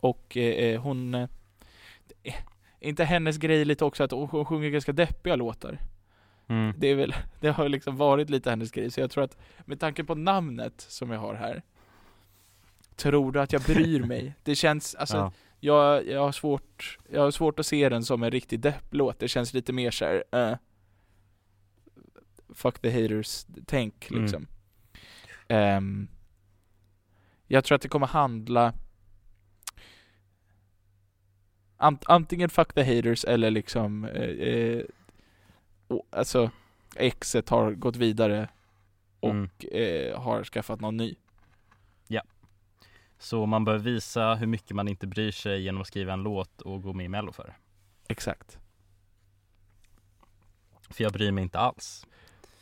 Och 0.00 0.36
eh, 0.36 0.80
hon 0.80 1.14
eh, 1.14 1.28
är 2.22 2.34
Inte 2.80 3.04
hennes 3.04 3.36
grej 3.36 3.64
lite 3.64 3.84
också 3.84 4.04
att 4.04 4.10
hon, 4.10 4.28
hon 4.28 4.44
sjunger 4.44 4.70
ganska 4.70 4.92
deppiga 4.92 5.36
låtar 5.36 5.78
Mm. 6.46 6.74
Det 6.78 6.88
är 6.88 6.94
väl, 6.94 7.14
det 7.40 7.50
har 7.50 7.68
liksom 7.68 7.96
varit 7.96 8.30
lite 8.30 8.50
hennes 8.50 8.70
grej 8.70 8.90
så 8.90 9.00
jag 9.00 9.10
tror 9.10 9.24
att 9.24 9.38
Med 9.64 9.80
tanke 9.80 10.04
på 10.04 10.14
namnet 10.14 10.80
som 10.80 11.10
jag 11.10 11.18
har 11.18 11.34
här 11.34 11.62
Tror 12.96 13.32
du 13.32 13.40
att 13.40 13.52
jag 13.52 13.62
bryr 13.62 14.02
mig? 14.02 14.34
Det 14.42 14.54
känns, 14.54 14.94
alltså 14.94 15.16
ja. 15.16 15.32
Jag, 15.64 16.06
jag 16.08 16.20
har 16.20 16.32
svårt 16.32 16.98
Jag 17.10 17.20
har 17.20 17.30
svårt 17.30 17.58
att 17.60 17.66
se 17.66 17.88
den 17.88 18.04
som 18.04 18.22
en 18.22 18.30
riktig 18.30 18.60
depplåt, 18.60 19.18
det 19.18 19.28
känns 19.28 19.54
lite 19.54 19.72
mer 19.72 19.90
såhär 19.90 20.24
uh, 20.34 20.56
Fuck 22.54 22.78
the 22.78 23.02
haters 23.02 23.46
tänk 23.66 24.10
Mm. 24.10 24.22
liksom 24.22 24.46
Ehm, 25.48 26.08
Jag 27.46 27.64
tror 27.64 27.76
att 27.76 27.82
det 27.82 27.88
kommer 27.88 28.06
handla 28.06 28.72
ant, 31.76 32.02
Antingen 32.06 32.50
fuck 32.50 32.72
the 32.74 32.82
haters 32.96 33.24
eller 33.24 33.50
liksom 33.50 34.04
eh, 34.04 34.22
eh, 34.48 34.84
och, 35.88 36.06
Alltså 36.10 36.50
exet 36.96 37.48
har 37.48 37.72
gått 37.72 37.96
vidare 37.96 38.48
och 39.20 39.30
Mm. 39.30 39.50
eh, 39.72 40.20
har 40.20 40.44
skaffat 40.44 40.80
någon 40.80 40.96
ny 40.96 41.16
Så 43.24 43.46
man 43.46 43.64
bör 43.64 43.78
visa 43.78 44.34
hur 44.34 44.46
mycket 44.46 44.76
man 44.76 44.88
inte 44.88 45.06
bryr 45.06 45.30
sig 45.30 45.62
genom 45.62 45.80
att 45.80 45.86
skriva 45.86 46.12
en 46.12 46.22
låt 46.22 46.60
och 46.60 46.82
gå 46.82 46.92
med 46.92 47.04
i 47.04 47.08
mello 47.08 47.32
för 47.32 47.44
det. 47.44 47.54
Exakt 48.08 48.58
För 50.90 51.04
jag 51.04 51.12
bryr 51.12 51.30
mig 51.30 51.42
inte 51.44 51.58
alls. 51.58 52.06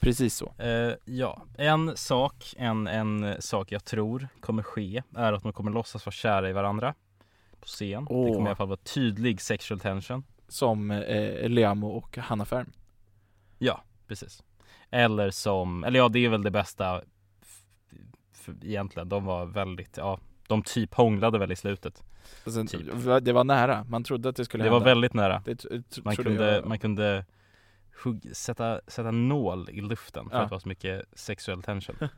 Precis 0.00 0.34
så 0.34 0.54
Eh, 0.58 0.94
ja, 1.04 1.42
en 1.58 1.96
sak, 1.96 2.54
en, 2.56 2.86
en 2.86 3.42
sak 3.42 3.72
jag 3.72 3.84
tror 3.84 4.28
kommer 4.40 4.62
ske 4.62 5.02
är 5.16 5.32
att 5.32 5.42
de 5.42 5.52
kommer 5.52 5.70
låtsas 5.70 6.06
vara 6.06 6.12
kära 6.12 6.50
i 6.50 6.52
varandra 6.52 6.94
på 7.60 7.66
scen. 7.66 8.04
Det 8.04 8.14
Åh. 8.14 8.34
kommer 8.34 8.46
i 8.46 8.48
alla 8.48 8.56
fall 8.56 8.68
vara 8.68 8.80
tydlig 8.94 9.40
sexual 9.40 9.80
tension. 9.80 10.24
Som 10.48 10.90
eh, 10.90 11.48
Liamo 11.48 11.88
och 11.88 12.16
Hanna 12.16 12.44
Färm 12.44 12.72
Ja, 13.58 13.84
precis. 14.06 14.42
Eller 14.90 15.30
som, 15.30 15.84
eller 15.84 15.98
ja 15.98 16.08
det 16.08 16.24
är 16.24 16.28
väl 16.28 16.42
det 16.42 16.50
bästa 16.50 17.02
egentligen. 18.62 19.08
De 19.08 19.24
var 19.24 19.46
väldigt, 19.46 19.96
ja, 19.96 20.18
de 20.52 20.62
typ 20.62 20.94
hånglade 20.94 21.38
väl 21.38 21.52
i 21.52 21.56
slutet. 21.56 22.02
alltså, 22.44 22.64
Typ. 22.66 22.86
Det 23.22 23.32
var 23.32 23.44
nära, 23.44 23.84
man 23.88 24.04
trodde 24.04 24.28
att 24.28 24.36
det 24.36 24.44
skulle 24.44 24.64
Det 24.64 24.70
var 24.70 24.78
hända 24.78 24.90
väldigt 24.90 25.14
nära. 25.14 25.42
det, 25.44 26.04
Man 26.04 26.16
kunde, 26.16 26.52
jag. 26.54 26.66
man 26.66 26.78
kunde 26.78 27.24
hugg, 28.04 28.30
sätta, 28.36 28.80
sätta 28.86 29.10
nål 29.10 29.70
i 29.70 29.80
luften 29.80 30.28
för 30.30 30.36
Ja. 30.36 30.42
att 30.42 30.48
det 30.48 30.54
var 30.54 30.60
så 30.60 30.68
mycket 30.68 31.04
sexuell 31.12 31.62
tension. 31.62 31.96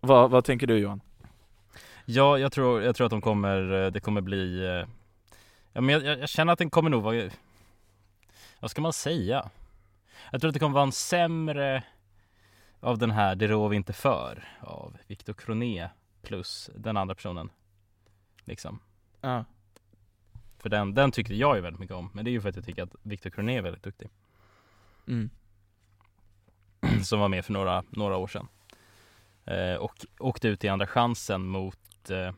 vad, 0.00 0.30
vad 0.30 0.44
tänker 0.44 0.66
du 0.66 0.78
Johan? 0.78 1.00
Ja, 2.04 2.38
jag 2.38 2.52
tror, 2.52 2.82
jag 2.82 2.96
tror 2.96 3.04
att 3.04 3.10
de 3.10 3.20
kommer, 3.20 3.72
eh, 3.84 3.90
det 3.90 4.00
kommer 4.00 4.20
bli 4.20 4.64
eh, 4.64 4.86
Ja 5.72 5.80
men 5.80 5.88
jag, 5.88 6.04
jag 6.04 6.18
jag 6.18 6.28
känner 6.28 6.52
att 6.52 6.58
den 6.58 6.70
kommer 6.70 6.90
nog 6.90 7.02
vara 7.02 7.30
Vad 8.60 8.70
ska 8.70 8.80
man 8.82 8.92
säga? 8.92 9.50
Jag 10.30 10.40
tror 10.40 10.48
att 10.48 10.54
det 10.54 10.60
kommer 10.60 10.74
vara 10.74 10.84
en 10.84 10.92
sämre 10.92 11.82
Av 12.80 12.98
den 12.98 13.10
här 13.10 13.34
Det 13.34 13.46
rår 13.46 13.68
vi 13.68 13.76
inte 13.76 13.92
för 13.92 14.48
Av 14.60 14.96
Viktor 15.06 15.32
Kroné 15.32 15.88
Plus 16.28 16.70
den 16.74 16.96
andra 16.96 17.14
personen. 17.14 17.50
Liksom. 18.44 18.80
Ja. 19.20 19.44
För 20.58 20.68
den, 20.68 20.94
den 20.94 21.12
tyckte 21.12 21.34
jag 21.34 21.56
ju 21.56 21.62
väldigt 21.62 21.80
mycket 21.80 21.96
om 21.96 22.10
Men 22.12 22.24
det 22.24 22.30
är 22.30 22.32
ju 22.32 22.40
för 22.40 22.48
att 22.48 22.56
jag 22.56 22.64
tycker 22.64 22.82
att 22.82 22.94
Viktor 23.02 23.30
Kroné 23.30 23.56
är 23.56 23.62
väldigt 23.62 23.82
duktig. 23.82 24.08
Mm. 25.06 25.30
Som 27.04 27.20
var 27.20 27.28
med 27.28 27.44
för 27.44 27.52
några, 27.52 27.84
några 27.90 28.16
år 28.16 28.26
sedan. 28.26 28.48
Eh, 29.44 29.74
Och 29.74 30.06
åkte 30.18 30.48
ut 30.48 30.64
i 30.64 30.68
andra 30.68 30.86
chansen 30.86 31.46
mot 31.46 32.10
eh, 32.10 32.32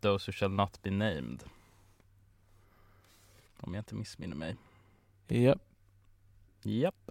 Those 0.00 0.30
who 0.30 0.32
shall 0.32 0.50
not 0.50 0.82
be 0.82 0.90
named. 0.90 1.44
Om 3.60 3.74
jag 3.74 3.80
inte 3.80 3.94
missminner 3.94 4.36
mig. 4.36 4.56
Ja. 5.28 5.54
Japp 6.62 7.07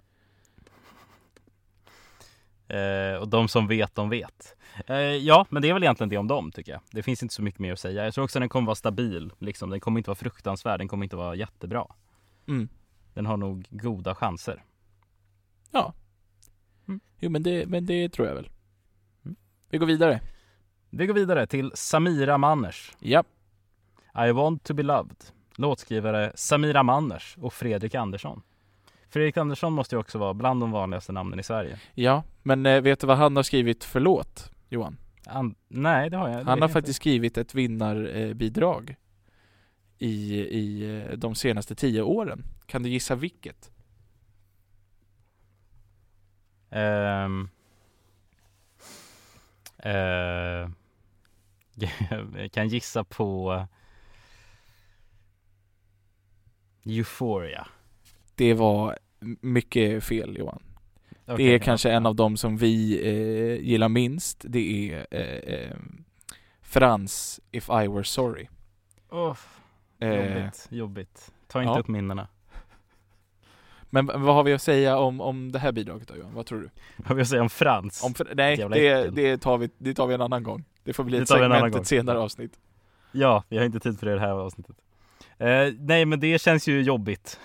eh, 2.68 3.14
Och 3.20 3.28
de 3.28 3.48
som 3.48 3.66
vet, 3.66 3.94
de 3.94 4.10
vet 4.10 4.56
eh, 4.86 4.96
Ja, 4.96 5.46
men 5.50 5.62
det 5.62 5.68
är 5.68 5.74
väl 5.74 5.82
egentligen 5.82 6.08
det 6.08 6.16
om 6.18 6.26
dem 6.28 6.52
tycker 6.52 6.72
jag 6.72 6.80
Det 6.90 7.02
finns 7.02 7.22
inte 7.22 7.34
så 7.34 7.42
mycket 7.42 7.60
mer 7.60 7.72
att 7.72 7.80
säga 7.80 8.04
Jag 8.04 8.14
tror 8.14 8.24
också 8.24 8.38
att 8.38 8.42
den 8.42 8.48
kommer 8.48 8.66
vara 8.66 8.74
stabil 8.74 9.32
liksom. 9.38 9.70
Den 9.70 9.80
kommer 9.80 9.98
inte 9.98 10.10
vara 10.10 10.16
fruktansvärd, 10.16 10.80
den 10.80 10.88
kommer 10.88 11.04
inte 11.04 11.16
vara 11.16 11.34
jättebra 11.34 11.86
Mm. 12.48 12.68
Den 13.14 13.26
har 13.26 13.36
nog 13.36 13.66
goda 13.70 14.14
chanser 14.14 14.64
Ja. 15.70 15.94
Mm. 16.88 17.00
Jo 17.18 17.30
men 17.30 17.42
det, 17.42 17.66
men 17.66 17.86
det 17.86 18.08
tror 18.08 18.28
jag 18.28 18.34
väl. 18.34 18.50
Mm. 19.24 19.36
Vi 19.70 19.78
går 19.78 19.86
vidare. 19.86 20.20
Vi 20.90 21.06
går 21.06 21.14
vidare 21.14 21.46
till 21.46 21.72
Samira 21.74 22.38
Manners 22.38 22.92
Ja. 22.98 23.24
I 24.26 24.32
want 24.32 24.64
to 24.64 24.74
be 24.74 24.82
loved 24.82 25.24
Låtskrivare 25.56 26.32
Samira 26.34 26.82
Manners 26.82 27.36
och 27.40 27.52
Fredrik 27.52 27.94
Andersson 27.94 28.42
Fredrik 29.08 29.36
Andersson 29.36 29.72
måste 29.72 29.94
ju 29.94 30.00
också 30.00 30.18
vara 30.18 30.34
bland 30.34 30.60
de 30.60 30.70
vanligaste 30.70 31.12
namnen 31.12 31.40
i 31.40 31.42
Sverige 31.42 31.78
Ja, 31.94 32.24
men 32.42 32.66
eh, 32.66 32.80
vet 32.80 33.00
du 33.00 33.06
vad 33.06 33.16
han 33.16 33.36
har 33.36 33.42
skrivit 33.42 33.84
för 33.84 34.00
låt, 34.00 34.50
Johan? 34.68 34.96
Han, 35.26 35.54
Nej 35.68 36.10
det 36.10 36.16
har 36.16 36.28
jag 36.28 36.38
det 36.38 36.50
Han 36.50 36.62
har 36.62 36.68
faktiskt 36.68 36.96
skrivit 36.96 37.38
ett 37.38 37.54
vinnarbidrag 37.54 38.96
i, 39.98 40.38
i 40.38 40.96
eh, 41.00 41.16
de 41.16 41.34
senaste 41.34 41.74
tio 41.74 42.02
åren. 42.02 42.44
Kan 42.66 42.82
du 42.82 42.88
gissa 42.88 43.14
vilket? 43.14 43.56
inte. 43.56 43.78
Ehm. 46.70 47.48
Eh, 49.78 50.70
Jag 52.36 52.52
kan 52.52 52.68
gissa 52.68 53.04
på 53.04 53.66
Euphoria 56.84 57.66
Det 58.38 58.54
var 58.54 58.98
mycket 59.40 60.04
fel 60.04 60.36
Johan. 60.38 60.62
det 61.24 61.32
Okej, 61.32 61.54
är 61.54 61.58
kanske 61.58 61.88
ja. 61.88 61.96
en 61.96 62.06
av 62.06 62.14
dem 62.16 62.36
som 62.36 62.56
vi 62.56 63.00
eh, 63.04 63.68
gillar 63.68 63.88
minst. 63.88 64.44
Det 64.48 64.92
är 64.92 65.06
eh, 65.10 65.54
eh, 65.54 65.76
Frans 66.62 67.40
If 67.50 67.68
I 67.68 67.88
Were 67.88 68.04
Sorry. 68.04 68.48
Eh, 70.00 70.08
Jobbigt, 70.08 70.68
jobbigt 70.70 71.32
Ta 71.46 71.62
inte 71.62 71.72
ja. 71.72 71.78
upp 71.78 71.88
minnena 71.88 72.28
men 73.90 74.06
vad 74.06 74.34
har 74.34 74.42
vi 74.42 74.52
att 74.52 74.62
säga 74.62 74.98
om, 74.98 75.20
om 75.20 75.52
det 75.52 75.58
här 75.58 75.72
bidraget 75.72 76.08
då 76.08 76.16
Johan? 76.16 76.34
Vad 76.34 76.46
tror 76.46 76.60
du? 76.60 76.70
Vad 76.96 77.08
vill 77.08 77.18
jag 77.18 77.26
säga 77.26 77.42
om 77.42 77.50
Frans? 77.50 78.04
Om, 78.04 78.14
nej, 78.34 78.56
det, 78.56 79.10
det, 79.10 79.38
tar 79.38 79.58
vi, 79.58 79.70
det 79.78 79.94
tar 79.94 80.06
vi 80.06 80.14
en 80.14 80.20
annan 80.20 80.42
gång. 80.42 80.64
Det 80.84 80.92
får 80.92 81.04
bli 81.04 81.16
Det 81.16 81.22
ett 81.22 81.30
vi 81.30 81.34
segment 81.34 81.76
ett 81.76 81.86
senare 81.86 82.18
avsnitt. 82.18 82.52
Ja, 83.12 83.44
vi 83.48 83.58
har 83.58 83.64
inte 83.64 83.80
tid 83.80 83.98
för 83.98 84.06
det 84.06 84.14
det 84.14 84.20
här 84.20 84.30
avsnittet 84.30 84.76
eh, 85.38 85.48
Nej 85.78 86.04
men 86.04 86.20
det 86.20 86.40
känns 86.40 86.68
ju 86.68 86.82
jobbigt 86.82 87.40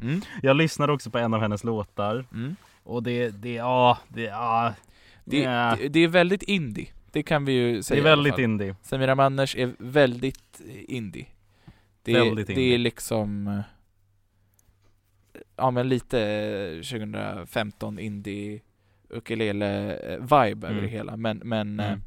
Mm. 0.00 0.20
Jag 0.42 0.56
lyssnade 0.56 0.92
också 0.92 1.10
på 1.10 1.18
en 1.18 1.34
av 1.34 1.40
hennes 1.40 1.64
låtar 1.64 2.24
Mm. 2.32 2.56
Och 2.82 3.02
det, 3.02 3.30
det, 3.30 3.52
ja, 3.54 3.98
det, 4.08 4.22
ja 4.22 4.74
Det, 5.24 5.40
nja. 5.46 5.76
det, 5.80 5.88
det 5.88 6.00
är 6.00 6.08
väldigt 6.08 6.42
indie. 6.42 6.88
Det 7.12 7.22
kan 7.22 7.44
vi 7.44 7.52
ju 7.52 7.76
Det 7.76 7.82
säga 7.82 7.96
är 8.02 8.06
i 8.06 8.10
alla 8.10 8.16
väldigt 8.22 8.38
indie 8.38 8.74
Samira 8.82 9.14
Manners 9.14 9.56
är 9.56 9.72
väldigt 9.78 10.60
indie. 10.88 11.26
Det, 12.02 12.12
är- 12.12 12.24
Väldigt 12.24 12.46
det 12.46 12.52
indie. 12.52 12.74
är 12.74 12.78
liksom 12.78 13.46
eh, 13.48 13.60
Ja 15.56 15.70
men 15.70 15.88
lite 15.88 16.20
eh, 16.22 16.82
2015 16.82 17.98
indie 17.98 18.60
ukulele 19.08 19.96
eh, 19.96 20.20
vibe 20.20 20.66
över 20.66 20.70
Mm. 20.70 20.82
det 20.82 20.88
hela 20.88 21.16
men, 21.16 21.38
men 21.44 21.80
eh, 21.80 21.86
Mm. 21.86 22.00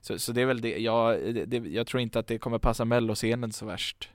så, 0.00 0.18
så 0.18 0.32
det 0.32 0.40
är 0.42 0.46
väl 0.46 0.60
det, 0.60 0.78
jag, 0.78 1.34
det, 1.34 1.44
det, 1.44 1.56
jag 1.56 1.86
tror 1.86 2.00
inte 2.00 2.18
att 2.18 2.26
det 2.26 2.38
kommer 2.38 2.58
passa 2.58 2.84
melloscenen 2.84 3.52
så 3.52 3.66
värst 3.66 4.10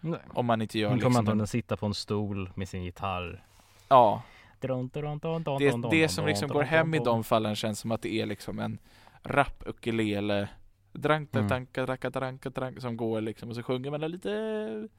Nej. 0.00 0.20
Om 0.28 0.46
man 0.46 0.62
inte 0.62 0.78
gör 0.78 0.88
Hon 0.88 0.98
kommer 0.98 1.08
liksom 1.08 1.18
antagligen 1.18 1.40
en, 1.40 1.46
sitta 1.46 1.76
på 1.76 1.86
en 1.86 1.94
stol 1.94 2.50
med 2.54 2.68
sin 2.68 2.84
gitarr. 2.84 3.44
Ja, 3.88 4.22
det, 4.60 5.90
det, 5.90 6.08
som 6.08 6.26
liksom 6.26 6.48
går 6.48 6.62
hem 6.62 6.94
i 6.94 6.98
de 6.98 7.24
fallen 7.24 7.56
känns 7.56 7.80
som 7.80 7.90
att 7.90 8.02
det 8.02 8.12
är 8.12 8.26
liksom 8.26 8.58
en 8.58 8.78
rap 9.22 9.62
ukulele 9.66 10.48
Drankta, 10.92 11.38
Mm. 11.38 11.66
dracka, 11.72 12.10
dranka, 12.10 12.50
dranka 12.50 12.80
som 12.80 12.96
går 12.96 13.20
liksom 13.20 13.48
och 13.48 13.54
så 13.54 13.62
sjunger 13.62 13.90
man 13.90 14.02
en 14.02 14.10
lite 14.10 14.32
eh, 14.32 14.90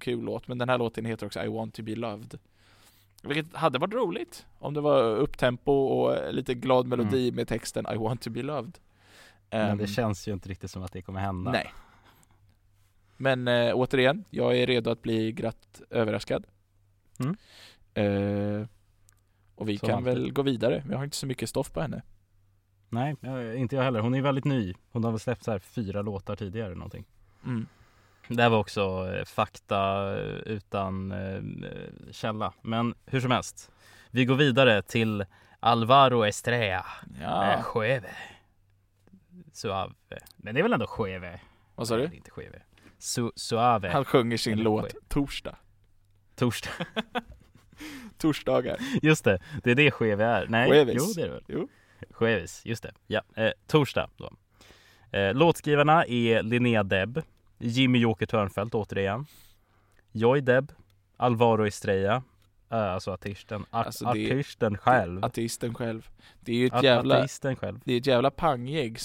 kul 0.00 0.24
låt 0.24 0.48
men 0.48 0.58
den 0.58 0.68
här 0.68 0.78
låten 0.78 1.04
heter 1.04 1.26
också 1.26 1.42
I 1.42 1.48
want 1.48 1.74
to 1.74 1.82
be 1.82 1.94
loved. 1.94 2.38
Vilket 3.22 3.56
hade 3.56 3.78
varit 3.78 3.94
roligt 3.94 4.46
om 4.58 4.74
det 4.74 4.80
var 4.80 5.02
upptempo 5.02 5.72
och 5.72 6.34
lite 6.34 6.54
glad 6.54 6.86
melodi 6.86 7.32
med 7.32 7.48
texten 7.48 7.86
I 7.94 7.96
want 7.96 8.22
to 8.22 8.30
be 8.30 8.42
loved. 8.42 8.78
Mm. 9.50 9.66
Men 9.66 9.70
Ehm, 9.70 9.78
det 9.78 9.86
känns 9.86 10.28
ju 10.28 10.32
inte 10.32 10.48
riktigt 10.48 10.70
som 10.70 10.82
att 10.82 10.92
det 10.92 11.02
kommer 11.02 11.20
hända. 11.20 11.50
Nej 11.50 11.72
Men 13.16 13.48
äh, 13.48 13.74
återigen, 13.74 14.24
jag 14.30 14.58
är 14.58 14.66
redo 14.66 14.90
att 14.90 15.02
bli 15.02 15.32
glatt 15.32 15.82
överraskad 15.90 16.46
Mm. 17.20 17.36
Eh, 17.94 18.66
Och 19.54 19.68
vi 19.68 19.78
Som 19.78 19.88
kan 19.88 19.96
alltid. 19.98 20.12
väl 20.14 20.32
gå 20.32 20.42
vidare, 20.42 20.82
vi 20.88 20.94
har 20.94 21.04
inte 21.04 21.16
så 21.16 21.26
mycket 21.26 21.48
stoff 21.48 21.72
på 21.72 21.80
henne 21.80 22.02
Nej, 22.88 23.16
eh, 23.22 23.60
inte 23.60 23.76
jag 23.76 23.82
heller. 23.82 24.00
Hon 24.00 24.14
är 24.14 24.22
väldigt 24.22 24.44
ny. 24.44 24.74
Hon 24.92 25.04
har 25.04 25.10
väl 25.10 25.20
släppt 25.20 25.44
så 25.44 25.50
här 25.50 25.58
fyra 25.58 26.02
låtar 26.02 26.36
tidigare 26.36 26.66
eller 26.66 26.76
någonting. 26.76 27.04
Mm. 27.44 27.66
Det 28.28 28.42
här 28.42 28.50
var 28.50 28.58
också 28.58 29.12
eh, 29.14 29.24
fakta 29.24 30.12
eh, 30.18 30.34
utan 30.36 31.12
eh, 31.12 31.42
källa. 32.10 32.52
Men 32.62 32.94
hur 33.06 33.20
som 33.20 33.30
helst. 33.30 33.70
Vi 34.10 34.24
går 34.24 34.34
vidare 34.34 34.82
till 34.82 35.24
Alvaro 35.60 36.24
Estrella. 36.24 36.86
Ja, 37.20 37.52
Eh, 37.52 37.64
Jueve. 37.74 38.10
Suave. 39.52 39.94
Men 40.36 40.54
det 40.54 40.60
är 40.60 40.62
väl 40.62 40.72
ändå 40.72 40.86
Jueve? 40.98 41.40
vad 41.74 41.88
sa 41.88 41.94
Nej, 41.96 42.02
du? 42.02 42.08
det 42.08 42.14
är 42.14 42.16
inte 42.16 42.30
Jueve. 42.36 42.62
Su 42.98 43.30
suave. 43.36 43.88
Han 43.88 44.04
sjunger 44.04 44.36
sin 44.36 44.58
låt 44.58 44.94
Torsdag. 45.08 45.56
Torsdag. 46.34 46.70
Torsdagar. 48.18 48.76
Just 49.02 49.24
det, 49.24 49.38
det 49.64 49.70
är 49.70 49.74
det 49.74 49.92
Jueve 50.00 50.24
är. 50.24 50.46
Nej, 50.48 50.68
Jueves. 50.70 50.94
jo 50.96 51.04
det 51.16 51.22
är 51.22 51.26
det 51.26 51.32
väl. 51.32 51.44
Jo. 51.48 51.68
Jueves, 52.20 52.66
just 52.66 52.82
det. 52.82 52.92
Ja, 53.06 53.20
eh, 53.36 53.50
torsdag 53.66 54.10
då. 54.16 54.32
Eh, 55.18 55.34
låtskrivarna 55.34 56.06
är 56.06 56.42
Linnea 56.42 56.82
Deb, 56.82 57.22
Jimmy 57.58 57.98
Joker 57.98 58.26
Törnfeldt 58.26 58.74
återigen, 58.74 59.26
Joy 60.12 60.40
Deb, 60.40 60.72
Alvaro 61.16 61.66
Estrella, 61.66 62.22
alltså 62.68 63.10
artisten, 63.12 63.64
art, 63.70 63.86
Alltså, 63.86 64.04
det 64.04 64.10
artisten 64.10 64.78
själv. 64.78 65.24
Ateisten 65.24 65.74
själv. 65.74 66.08
Det 66.40 66.52
är 66.52 66.56
ju 66.56 66.66
ett 66.66 66.82
jävla, 66.82 67.28
själv. 67.60 67.80
det 67.84 67.92
är 67.92 67.98
ett 67.98 68.06
jävla 68.06 68.30
panggäng 68.30 68.96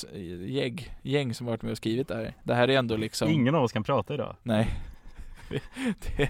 gäng 1.01 1.33
som 1.33 1.47
varit 1.47 1.61
med 1.61 1.71
och 1.71 1.77
skrivit 1.77 2.07
det 2.07 2.15
här. 2.15 2.33
Det 2.43 2.53
här 2.53 2.67
är 2.67 2.77
ändå 2.77 2.95
liksom 2.95 3.29
Ingen 3.29 3.55
av 3.55 3.63
oss 3.63 3.71
kan 3.71 3.83
prata 3.83 4.13
idag. 4.13 4.35
Nej 4.43 4.69
det, 6.17 6.29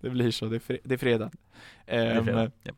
det 0.00 0.10
blir 0.10 0.30
så, 0.30 0.46
det 0.46 0.56
är, 0.56 0.60
fre, 0.60 0.78
det 0.84 0.94
är 0.94 0.98
fredag 0.98 1.30
Det 1.86 1.92
är 1.96 2.16
Ehm, 2.16 2.24
fredag. 2.24 2.50
Ja. 2.62 2.72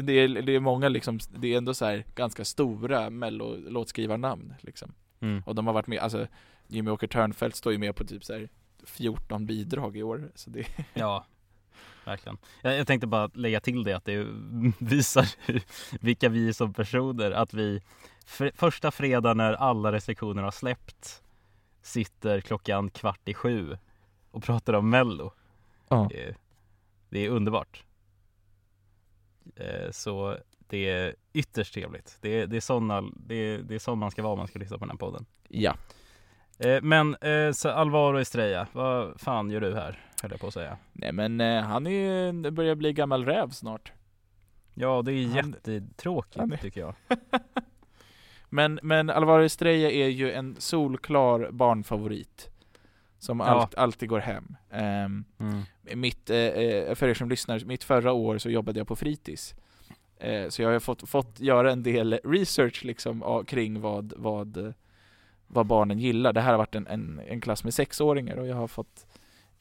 det, 0.00 0.12
är, 0.12 0.28
det 0.42 0.52
är 0.52 0.60
många 0.60 0.88
liksom, 0.88 1.18
det 1.38 1.54
är 1.54 1.58
ändå 1.58 1.74
så 1.74 1.84
här 1.84 2.04
ganska 2.14 2.44
stora 2.44 3.10
mellolåtskrivarnamn 3.10 4.54
liksom 4.60 4.94
Mm. 5.20 5.42
Och 5.46 5.54
de 5.54 5.66
har 5.66 5.74
varit 5.74 5.86
med, 5.86 5.98
alltså 5.98 6.26
Jimmy 6.66 6.90
Åker 6.90 7.06
Törnfeldt 7.06 7.56
står 7.56 7.72
ju 7.72 7.78
med 7.78 7.96
på 7.96 8.04
typ 8.04 8.24
så 8.24 8.32
här 8.32 8.48
14 8.84 9.46
bidrag 9.46 9.96
i 9.96 10.02
år 10.02 10.30
så 10.34 10.50
det, 10.50 10.66
Ja, 10.94 11.26
verkligen. 12.04 12.38
Jag, 12.62 12.78
jag 12.78 12.86
tänkte 12.86 13.06
bara 13.06 13.30
lägga 13.34 13.60
till 13.60 13.84
det 13.84 13.92
att 13.92 14.04
det 14.04 14.16
visar 14.78 15.26
vilka 16.04 16.28
vi 16.28 16.48
är 16.48 16.52
som 16.52 16.72
personer. 16.74 17.30
Att 17.30 17.54
vi 17.54 17.80
för, 18.26 18.52
första 18.54 18.90
fredag 18.90 19.34
när 19.34 19.52
alla 19.52 19.92
restriktioner 19.92 20.42
har 20.42 20.50
släppt 20.50 21.22
sitter 21.82 22.40
klockan 22.40 22.90
kvart 22.90 23.28
i 23.28 23.34
sju 23.34 23.78
och 24.30 24.42
pratar 24.42 24.72
om 24.72 24.90
Mello. 24.90 25.32
ja. 25.88 26.06
Det, 26.10 26.22
är- 26.24 26.36
det 27.08 27.26
är 27.26 27.28
underbart. 27.30 27.84
Eh, 29.56 29.90
Så 29.90 30.36
det 30.68 30.88
är 30.90 31.14
ytterst 31.32 31.74
trevligt. 31.74 32.18
Det 32.20 32.40
är, 32.40 32.46
det 32.46 32.56
är, 32.56 32.60
såna, 32.60 33.00
det 33.16 33.34
är, 33.34 33.58
det 33.58 33.74
är 33.74 33.78
sån 33.78 33.98
man 33.98 34.10
ska 34.10 34.22
vara 34.22 34.32
om 34.32 34.38
man 34.38 34.48
ska 34.48 34.58
lyssna 34.58 34.78
på 34.78 34.84
den 34.84 34.90
här 34.90 34.96
podden. 34.96 35.26
ja 35.48 35.76
Eh, 36.58 36.82
Men 36.82 37.14
eh, 37.14 37.52
så 37.52 37.68
Alvaro 37.70 38.18
Estrella, 38.18 38.66
vad 38.72 39.20
fan 39.20 39.50
gör 39.50 39.60
du 39.60 39.74
här? 39.74 40.00
Höll 40.22 40.30
jag 40.30 40.40
på 40.40 40.46
att 40.46 40.54
säga. 40.54 40.76
Nej 40.92 41.12
men 41.12 41.40
eh, 41.40 41.62
han 41.62 41.86
är 41.86 42.50
börjar 42.50 42.74
bli 42.74 42.92
gammal 42.92 43.24
räv 43.24 43.50
snart 43.50 43.92
Ja, 44.74 45.02
det 45.02 45.12
är 45.12 45.26
Han- 45.28 45.34
jättetråkigt 45.36 46.36
han 46.36 46.52
är- 46.52 46.56
tycker 46.56 46.80
jag. 46.80 46.94
Men, 48.48 48.80
men 48.82 49.10
Alvaro 49.10 49.42
Estrella 49.44 49.90
är 49.90 50.08
ju 50.08 50.32
en 50.32 50.56
solklar 50.58 51.50
barnfavorit 51.50 52.50
Som 53.18 53.40
Ja. 53.40 53.46
allt, 53.46 53.74
alltid 53.74 54.08
går 54.08 54.18
hem 54.20 54.56
Ehm, 54.70 55.24
Mm. 55.40 55.62
mitt, 56.00 56.30
eh, 56.30 56.36
eh, 56.38 56.94
för 56.94 57.08
er 57.08 57.14
som 57.14 57.28
lyssnar, 57.28 57.64
mitt 57.64 57.84
förra 57.84 58.12
år 58.12 58.38
så 58.38 58.50
jobbade 58.50 58.80
jag 58.80 58.88
på 58.88 58.96
fritids. 58.96 59.54
Eh, 60.18 60.48
så 60.48 60.62
jag 60.62 60.72
har 60.72 60.80
fått, 60.80 61.08
fått 61.08 61.40
göra 61.40 61.72
en 61.72 61.82
del 61.82 62.20
research 62.24 62.84
liksom 62.84 63.44
kring 63.46 63.80
vad, 63.80 64.12
vad, 64.16 64.74
vad 65.46 65.66
barnen 65.66 65.98
gillar. 65.98 66.32
Det 66.32 66.40
här 66.40 66.50
har 66.50 66.58
varit 66.58 66.74
en, 66.74 66.86
en, 66.86 67.20
en 67.28 67.40
klass 67.40 67.64
med 67.64 67.74
sexåringar 67.74 68.36
och 68.36 68.46
jag 68.46 68.56
har 68.56 68.68
fått 68.68 69.06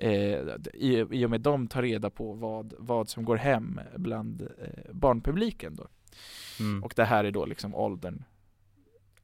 eh, 0.02 0.56
i, 0.74 1.06
i 1.12 1.26
och 1.26 1.30
med 1.30 1.42
dem 1.42 1.68
ta 1.68 1.82
reda 1.82 2.10
på 2.10 2.34
vad, 2.34 2.74
vad 2.78 3.10
som 3.10 3.26
går 3.26 3.36
hem 3.36 3.80
bland 3.96 4.42
eh, 4.42 4.92
barnpubliken 4.94 5.76
då. 5.76 5.88
Mm. 6.60 6.84
Och 6.84 6.94
det 6.96 7.06
här 7.06 7.24
är 7.24 7.32
då 7.32 7.46
liksom 7.46 7.76
åldern 7.76 8.24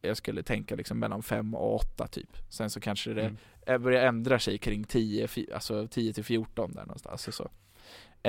jag 0.02 0.18
skulle 0.18 0.44
tänka 0.44 0.76
liksom 0.76 1.00
mellan 1.00 1.24
5 1.24 1.56
och 1.56 1.76
8 1.76 2.08
typ. 2.08 2.30
Sen 2.50 2.70
så 2.70 2.80
kanske 2.80 3.14
det 3.14 3.22
Mm. 3.22 3.38
eh, 3.68 3.78
börjar 3.78 4.06
ändra 4.06 4.40
sig 4.40 4.58
kring 4.58 4.84
10, 4.84 5.28
fi- 5.28 5.50
alltså 5.54 5.88
10 5.88 6.14
till 6.14 6.24
14 6.24 6.72
där 6.74 6.82
någonstans. 6.82 7.12
Alltså 7.12 7.32
så. 7.32 7.44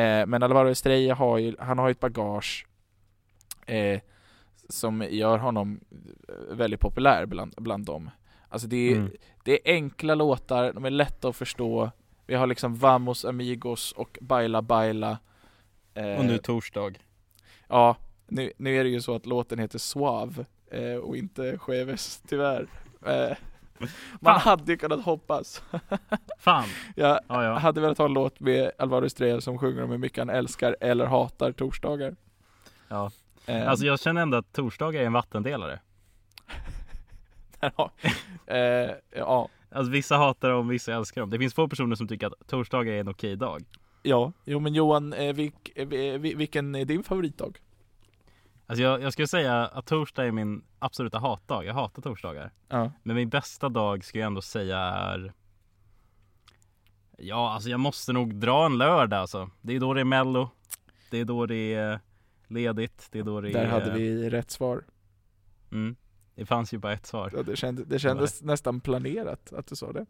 Eh, 0.00 0.26
men 0.26 0.42
Alvaro 0.42 0.68
Estrella 0.68 1.14
har 1.14 1.38
ju, 1.38 1.56
han 1.58 1.78
har 1.78 1.88
ju 1.88 1.92
ett 1.92 2.00
bagage 2.00 2.66
eh, 3.66 4.00
som 4.68 5.06
gör 5.10 5.38
honom 5.38 5.80
eh, 6.28 6.54
väldigt 6.56 6.80
populär 6.80 7.26
bland, 7.26 7.54
bland 7.56 7.84
dem. 7.86 8.10
Alltså 8.48 8.68
det 8.68 8.76
är, 8.76 8.96
Mm. 8.96 9.10
det 9.44 9.52
är 9.52 9.74
enkla 9.74 10.14
låtar, 10.14 10.72
de 10.72 10.84
är 10.84 10.90
lätta 10.90 11.28
att 11.28 11.36
förstå. 11.36 11.90
Vi 12.28 12.34
har 12.34 12.46
liksom 12.46 12.74
Vamos 12.76 13.24
Amigos 13.24 13.92
och 13.92 14.18
Baila 14.20 14.62
Baila. 14.62 15.18
Eh, 15.94 16.18
Och 16.18 16.24
nu 16.24 16.38
torsdag. 16.38 16.90
Ja, 17.68 17.96
nu, 18.26 18.52
nu 18.56 18.76
är 18.76 18.84
det 18.84 18.90
ju 18.90 19.00
så 19.00 19.14
att 19.14 19.26
låten 19.26 19.58
heter 19.58 19.78
Suave 19.78 20.44
eh, 20.70 20.94
och 20.96 21.16
inte 21.16 21.58
Jueves, 21.68 22.22
tyvärr. 22.28 22.66
Eh, 23.06 23.36
man 24.20 24.40
hade 24.40 24.72
ju 24.72 24.78
kunnat 24.78 25.04
hoppas. 25.04 25.62
Fan! 26.38 26.64
Jag 26.96 27.20
Ja, 27.28 27.44
ja. 27.44 27.58
hade 27.58 27.80
velat 27.80 27.98
ha 27.98 28.04
en 28.04 28.12
låt 28.12 28.40
med 28.40 28.70
Alvaro 28.78 29.04
Estrella 29.06 29.40
som 29.40 29.58
sjunger 29.58 29.82
om 29.84 29.90
hur 29.90 29.98
mycket 29.98 30.18
han 30.18 30.30
älskar 30.30 30.76
eller 30.80 31.06
hatar 31.06 31.52
torsdagar. 31.52 32.16
ja. 32.88 33.10
Eh, 33.46 33.68
Alltså 33.70 33.86
jag 33.86 34.00
känner 34.00 34.22
ändå 34.22 34.36
att 34.38 34.52
torsdagar 34.52 35.00
är 35.02 35.06
en 35.06 35.12
vattendelare. 35.12 35.80
ja. 37.60 37.90
Eh, 38.46 38.90
ja, 39.16 39.48
Alltså 39.70 39.92
vissa 39.92 40.16
hatar 40.16 40.50
dem, 40.50 40.68
vissa 40.68 40.94
älskar 40.94 41.20
dem. 41.20 41.30
Det 41.30 41.38
finns 41.38 41.54
få 41.54 41.68
personer 41.68 41.96
som 41.96 42.08
tycker 42.08 42.26
att 42.26 42.48
torsdagar 42.48 42.92
är 42.92 43.00
en 43.00 43.08
okej 43.08 43.36
dag. 43.36 43.64
ja, 44.02 44.32
jo 44.44 44.60
men 44.60 44.74
Johan, 44.74 45.12
eh, 45.12 45.34
vilk, 45.34 45.72
eh, 45.76 45.86
vi- 45.88 46.34
vilken 46.34 46.74
är 46.74 46.84
din 46.84 47.02
favoritdag? 47.02 47.58
Alltså 48.66 48.82
jag, 48.82 49.02
jag 49.02 49.12
skulle 49.12 49.28
säga 49.28 49.66
att 49.66 49.86
torsdag 49.86 50.24
är 50.26 50.32
min 50.32 50.64
absoluta 50.78 51.18
hatdag. 51.18 51.64
Jag 51.64 51.74
hatar 51.74 52.02
torsdagar. 52.02 52.50
Ja. 52.68 52.92
Men 53.02 53.16
min 53.16 53.28
bästa 53.28 53.68
dag 53.68 54.04
skulle 54.04 54.20
jag 54.22 54.26
ändå 54.26 54.42
säga 54.42 54.78
är 54.78 55.32
Ja, 57.18 57.50
alltså 57.54 57.70
jag 57.70 57.80
måste 57.80 58.12
nog 58.12 58.34
dra 58.34 58.66
en 58.66 58.78
lördag 58.78 59.20
alltså. 59.20 59.50
Det 59.60 59.76
är 59.76 59.80
då 59.80 59.94
det 59.94 60.00
är 60.00 60.04
mello. 60.04 60.50
Det 61.10 61.18
är 61.18 61.24
då 61.24 61.46
det 61.46 61.74
är 61.74 62.00
ledigt. 62.48 63.08
Det 63.12 63.18
är 63.18 63.22
då 63.22 63.40
det 63.40 63.50
Där 63.50 63.64
är... 63.64 63.68
hade 63.68 63.90
vi 63.94 64.30
rätt 64.30 64.50
svar. 64.50 64.84
Mm. 65.72 65.96
Det 66.38 66.46
fanns 66.46 66.74
ju 66.74 66.78
bara 66.78 66.92
ett 66.92 67.06
svar. 67.06 67.30
Ja, 67.36 67.42
det, 67.42 67.56
kände, 67.56 67.84
det 67.84 67.98
kändes 67.98 68.42
nästan 68.42 68.80
planerat 68.80 69.52
att 69.52 69.66
du 69.66 69.76
sa 69.76 69.92
det. 69.92 70.06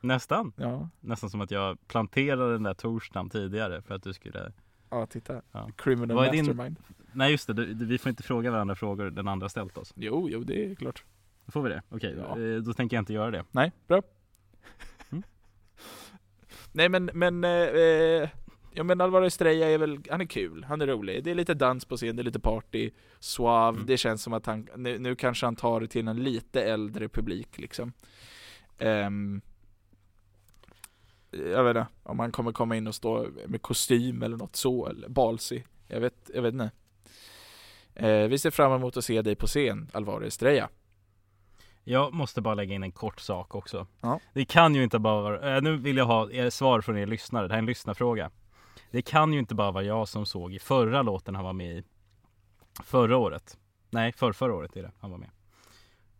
Nästan. 0.00 0.52
Ja, 0.56 0.88
Nästan 1.00 1.30
som 1.30 1.40
att 1.40 1.50
jag 1.50 1.86
planterade 1.88 2.52
den 2.52 2.62
där 2.62 2.74
torsdagen 2.74 3.30
tidigare 3.30 3.82
för 3.82 3.94
att 3.94 4.02
du 4.02 4.12
skulle 4.12 4.52
ja 4.90 5.06
titta. 5.06 5.42
Ja. 5.52 5.70
Criminal 5.76 6.16
Vad 6.16 6.26
är 6.26 6.32
din- 6.32 6.46
mastermind. 6.46 6.76
Nej 7.12 7.30
just 7.30 7.46
det, 7.46 7.52
du, 7.52 7.74
du- 7.74 7.86
vi 7.86 7.98
får 7.98 8.10
inte 8.10 8.22
fråga 8.22 8.50
varandra 8.50 8.74
frågor 8.74 9.10
den 9.10 9.28
andra 9.28 9.48
ställt 9.48 9.78
oss. 9.78 9.92
Jo, 9.96 10.28
jo 10.30 10.40
det 10.44 10.70
är 10.70 10.74
klart. 10.74 11.04
Får 11.48 11.62
vi 11.62 11.68
det? 11.68 11.82
Okej, 11.88 12.16
Ja. 12.18 12.40
eh, 12.40 12.56
då 12.56 12.72
tänker 12.72 12.96
jag 12.96 13.02
inte 13.02 13.12
göra 13.12 13.30
det. 13.30 13.44
Nej, 13.50 13.72
bra. 13.88 14.02
Mm. 15.10 15.22
Nej 16.72 16.88
men, 16.88 17.10
men, 17.14 17.44
eh, 17.44 18.28
eh, 18.72 18.76
ja 18.76 18.82
men 18.84 19.00
Alvaro 19.00 19.24
Estrella 19.26 19.66
är 19.66 19.78
väl, 19.78 19.98
han 20.10 20.20
är 20.20 20.24
kul, 20.24 20.64
han 20.64 20.80
är 20.80 20.86
rolig. 20.86 21.24
Det 21.24 21.30
är 21.30 21.34
lite 21.34 21.54
dans 21.54 21.84
på 21.84 21.96
scen, 21.96 22.16
det 22.16 22.22
är 22.22 22.24
lite 22.24 22.40
party, 22.40 22.90
suave, 23.18 23.76
Mm. 23.76 23.86
det 23.86 23.96
känns 23.96 24.22
som 24.22 24.32
att 24.32 24.46
han, 24.46 24.68
nu, 24.76 24.98
nu 24.98 25.16
kanske 25.16 25.46
han 25.46 25.56
tar 25.56 25.80
det 25.80 25.86
till 25.88 26.08
en 26.08 26.22
lite 26.22 26.62
äldre 26.62 27.08
publik 27.08 27.58
liksom. 27.58 27.92
Ehm, 28.78 29.40
jag 31.30 31.64
vet 31.64 31.76
inte, 31.76 31.86
om 32.02 32.18
han 32.18 32.32
kommer 32.32 32.52
komma 32.52 32.76
in 32.76 32.86
och 32.86 32.94
stå 32.94 33.26
med 33.46 33.62
kostym 33.62 34.22
eller 34.22 34.36
något 34.36 34.56
så, 34.56 34.86
eller 34.86 35.08
balsy. 35.08 35.62
Jag 35.88 36.00
vet, 36.00 36.30
jag 36.34 36.42
vet 36.42 36.52
inte. 36.54 36.70
Eh, 37.94 38.28
vi 38.28 38.38
ser 38.38 38.50
fram 38.50 38.72
emot 38.72 38.96
att 38.96 39.04
se 39.04 39.22
dig 39.22 39.34
på 39.36 39.46
scen, 39.46 39.90
Alvaro 39.92 40.24
Estrella. 40.24 40.68
Jag 41.84 42.14
måste 42.14 42.40
bara 42.40 42.54
lägga 42.54 42.74
in 42.74 42.82
en 42.82 42.92
kort 42.92 43.20
sak 43.20 43.54
också. 43.54 43.86
Ja. 44.00 44.20
Det 44.34 44.44
kan 44.44 44.74
ju 44.74 44.82
inte 44.82 44.98
bara 44.98 45.22
vara, 45.22 45.56
eh, 45.56 45.62
nu 45.62 45.76
vill 45.76 45.96
jag 45.96 46.04
ha 46.04 46.30
er 46.30 46.50
svar 46.50 46.80
från 46.80 46.98
er 46.98 47.06
lyssnare, 47.06 47.46
det 47.46 47.52
här 47.52 47.58
är 47.58 47.62
en 47.62 47.66
lyssnarfråga. 47.66 48.30
Det 48.90 49.02
kan 49.02 49.32
ju 49.32 49.38
inte 49.38 49.54
bara 49.54 49.70
vara 49.70 49.84
jag 49.84 50.08
som 50.08 50.26
såg 50.26 50.54
i 50.54 50.58
förra 50.58 51.02
låten 51.02 51.34
han 51.34 51.44
var 51.44 51.52
med 51.52 51.76
i 51.78 51.82
förra 52.84 53.16
året. 53.16 53.58
Nej, 53.90 54.12
för 54.12 54.32
förra 54.32 54.54
året 54.54 54.76
är 54.76 54.82
det 54.82 54.92
han 55.00 55.10
var 55.10 55.18
med. 55.18 55.30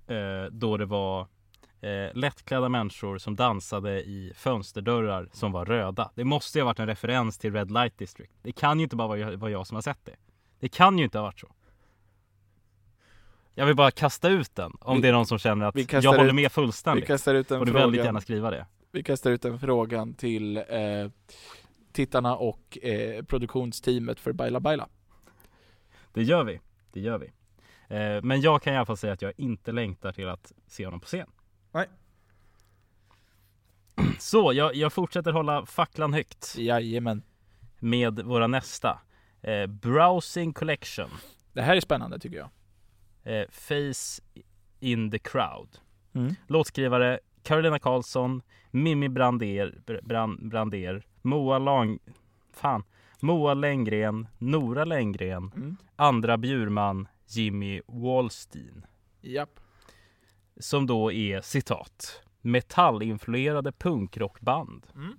Eh, 0.07 0.51
då 0.51 0.77
det 0.77 0.87
var 0.87 1.21
eh, 1.81 2.15
lättklädda 2.15 2.69
människor 2.69 3.19
som 3.19 3.37
dansade 3.37 4.03
i 4.03 4.33
fönsterdörrar 4.37 5.29
som 5.33 5.53
var 5.53 5.65
röda. 5.65 6.11
Det 6.15 6.25
måste 6.25 6.59
ju 6.59 6.63
ha 6.63 6.67
varit 6.67 6.79
en 6.79 6.87
referens 6.87 7.39
till 7.39 7.53
Red 7.53 7.71
Light 7.71 7.99
District. 7.99 8.33
Det 8.43 8.53
kan 8.53 8.79
ju 8.79 8.83
inte 8.83 8.97
bara 8.97 9.09
vara 9.09 9.19
jag, 9.19 9.37
vara 9.37 9.51
jag 9.51 9.67
som 9.67 9.75
har 9.75 9.83
sett 9.83 10.05
det. 10.05 10.17
Det 10.61 10.69
kan 10.69 10.99
ju 10.99 11.05
inte 11.05 11.19
ha 11.19 11.23
varit 11.25 11.41
så. 11.41 11.49
Jag 13.55 13.67
vill 13.67 13.77
bara 13.77 13.91
kasta 13.91 14.29
ut 14.29 14.55
den 14.55 14.73
om 14.81 14.97
Vi- 14.97 15.03
det 15.03 15.09
är 15.09 15.13
någon 15.13 15.27
som 15.27 15.39
känner 15.39 15.67
att 15.67 15.77
vi 15.77 15.87
jag 15.91 16.03
håller 16.13 16.29
ut- 16.29 16.35
med 16.35 16.43
Vi 16.45 16.49
fullständigt. 16.49 17.07
kastar 17.07 17.35
ut 17.35 17.49
den 17.49 17.61
Och 17.61 17.67
du 17.67 17.73
väldigt 17.73 18.05
gärna 18.05 18.21
skriva 18.21 18.51
det. 18.51 18.67
Vi 18.93 19.03
kastar 19.03 19.31
ut 19.31 19.43
den 19.43 19.59
frågan 19.59 20.15
till 20.15 20.57
eh, 20.57 20.63
tittarna 21.93 22.37
och 22.37 22.79
eh, 22.83 23.25
produktionsteamet 23.25 24.21
för 24.21 24.33
Baila 24.33 24.61
Baila. 24.61 24.89
Det 26.13 26.23
gör 26.23 26.45
vi. 26.45 26.61
Det 26.93 27.01
gör 27.01 27.19
vi. 27.19 27.27
Eh, 27.97 28.23
men 28.23 28.41
jag 28.41 28.63
kan 28.63 28.75
i 28.75 28.77
alla 28.77 28.87
fall 28.87 28.97
säga 28.97 29.13
att 29.13 29.23
jag 29.23 29.33
inte 29.37 29.73
längtar 29.73 30.13
till 30.13 30.29
att 30.29 30.53
se 30.67 30.85
honom 30.85 31.01
på 31.01 31.07
scen. 31.07 31.29
Nej. 31.73 31.87
Så 34.19 34.53
jag, 34.53 34.75
jag 34.75 34.93
fortsätter 34.93 35.33
hålla 35.33 35.67
facklan 35.67 36.13
högt 36.15 36.55
Jajamän. 36.59 37.23
med 37.79 38.19
våra 38.21 38.47
nästa. 38.47 39.01
Eh, 39.43 39.67
Browsing 39.67 40.53
Collection. 40.53 41.11
Det 41.53 41.63
här 41.63 41.77
är 41.77 41.81
spännande 41.81 42.19
tycker 42.19 42.37
jag. 42.37 42.51
Eh, 43.23 43.49
Face 43.51 44.23
in 44.81 45.11
the 45.11 45.19
crowd. 45.19 45.79
Mm. 46.13 46.35
Låtskrivare 46.47 47.21
Carolina 47.43 47.79
Karlsson, 47.79 48.43
Mimmi 48.71 49.09
Brander, 49.09 49.79
Br- 49.87 50.03
Bran, 50.03 50.49
Brander 50.49 51.07
Moa 51.23 51.59
Lang... 51.59 51.99
Fan. 52.53 52.85
Moa 53.21 53.55
Lenngren, 53.55 54.29
Nora 54.39 54.85
Lenngren, 54.85 55.53
Mm. 55.57 55.77
Andra 55.97 56.39
Bjurman, 56.39 57.09
Jimmy 57.29 57.81
Wallstein. 57.87 58.87
Japp. 59.21 59.61
Som 60.57 60.87
då 60.87 61.13
är 61.13 61.41
citat 61.41 62.23
metallinfluerade 62.41 63.73
punkrockband. 63.73 64.87
Mm. 64.95 65.19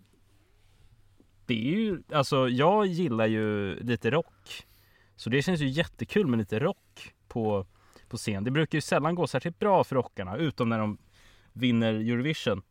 Det 1.46 1.54
är 1.54 1.76
ju, 1.76 2.04
alltså 2.14 2.50
jag 2.50 2.86
gillar 2.86 3.26
ju 3.28 3.76
lite 3.76 4.12
rock. 4.12 4.68
Så 5.16 5.30
det 5.30 5.42
känns 5.42 5.62
ju 5.62 5.68
jättekul 5.68 6.28
med 6.28 6.40
lite 6.40 6.60
rock 6.60 7.14
på, 7.28 7.66
på 8.08 8.18
scen. 8.18 8.44
Det 8.44 8.52
brukar 8.52 8.78
ju 8.78 8.82
sällan 8.82 9.16
gå 9.16 9.28
särskilt 9.28 9.60
bra 9.60 9.84
för 9.84 9.96
rockarna, 9.96 10.38
utom 10.38 10.70
när 10.70 10.80
de 10.80 10.98
vinner 11.54 11.94
Eurovision. 11.94 12.62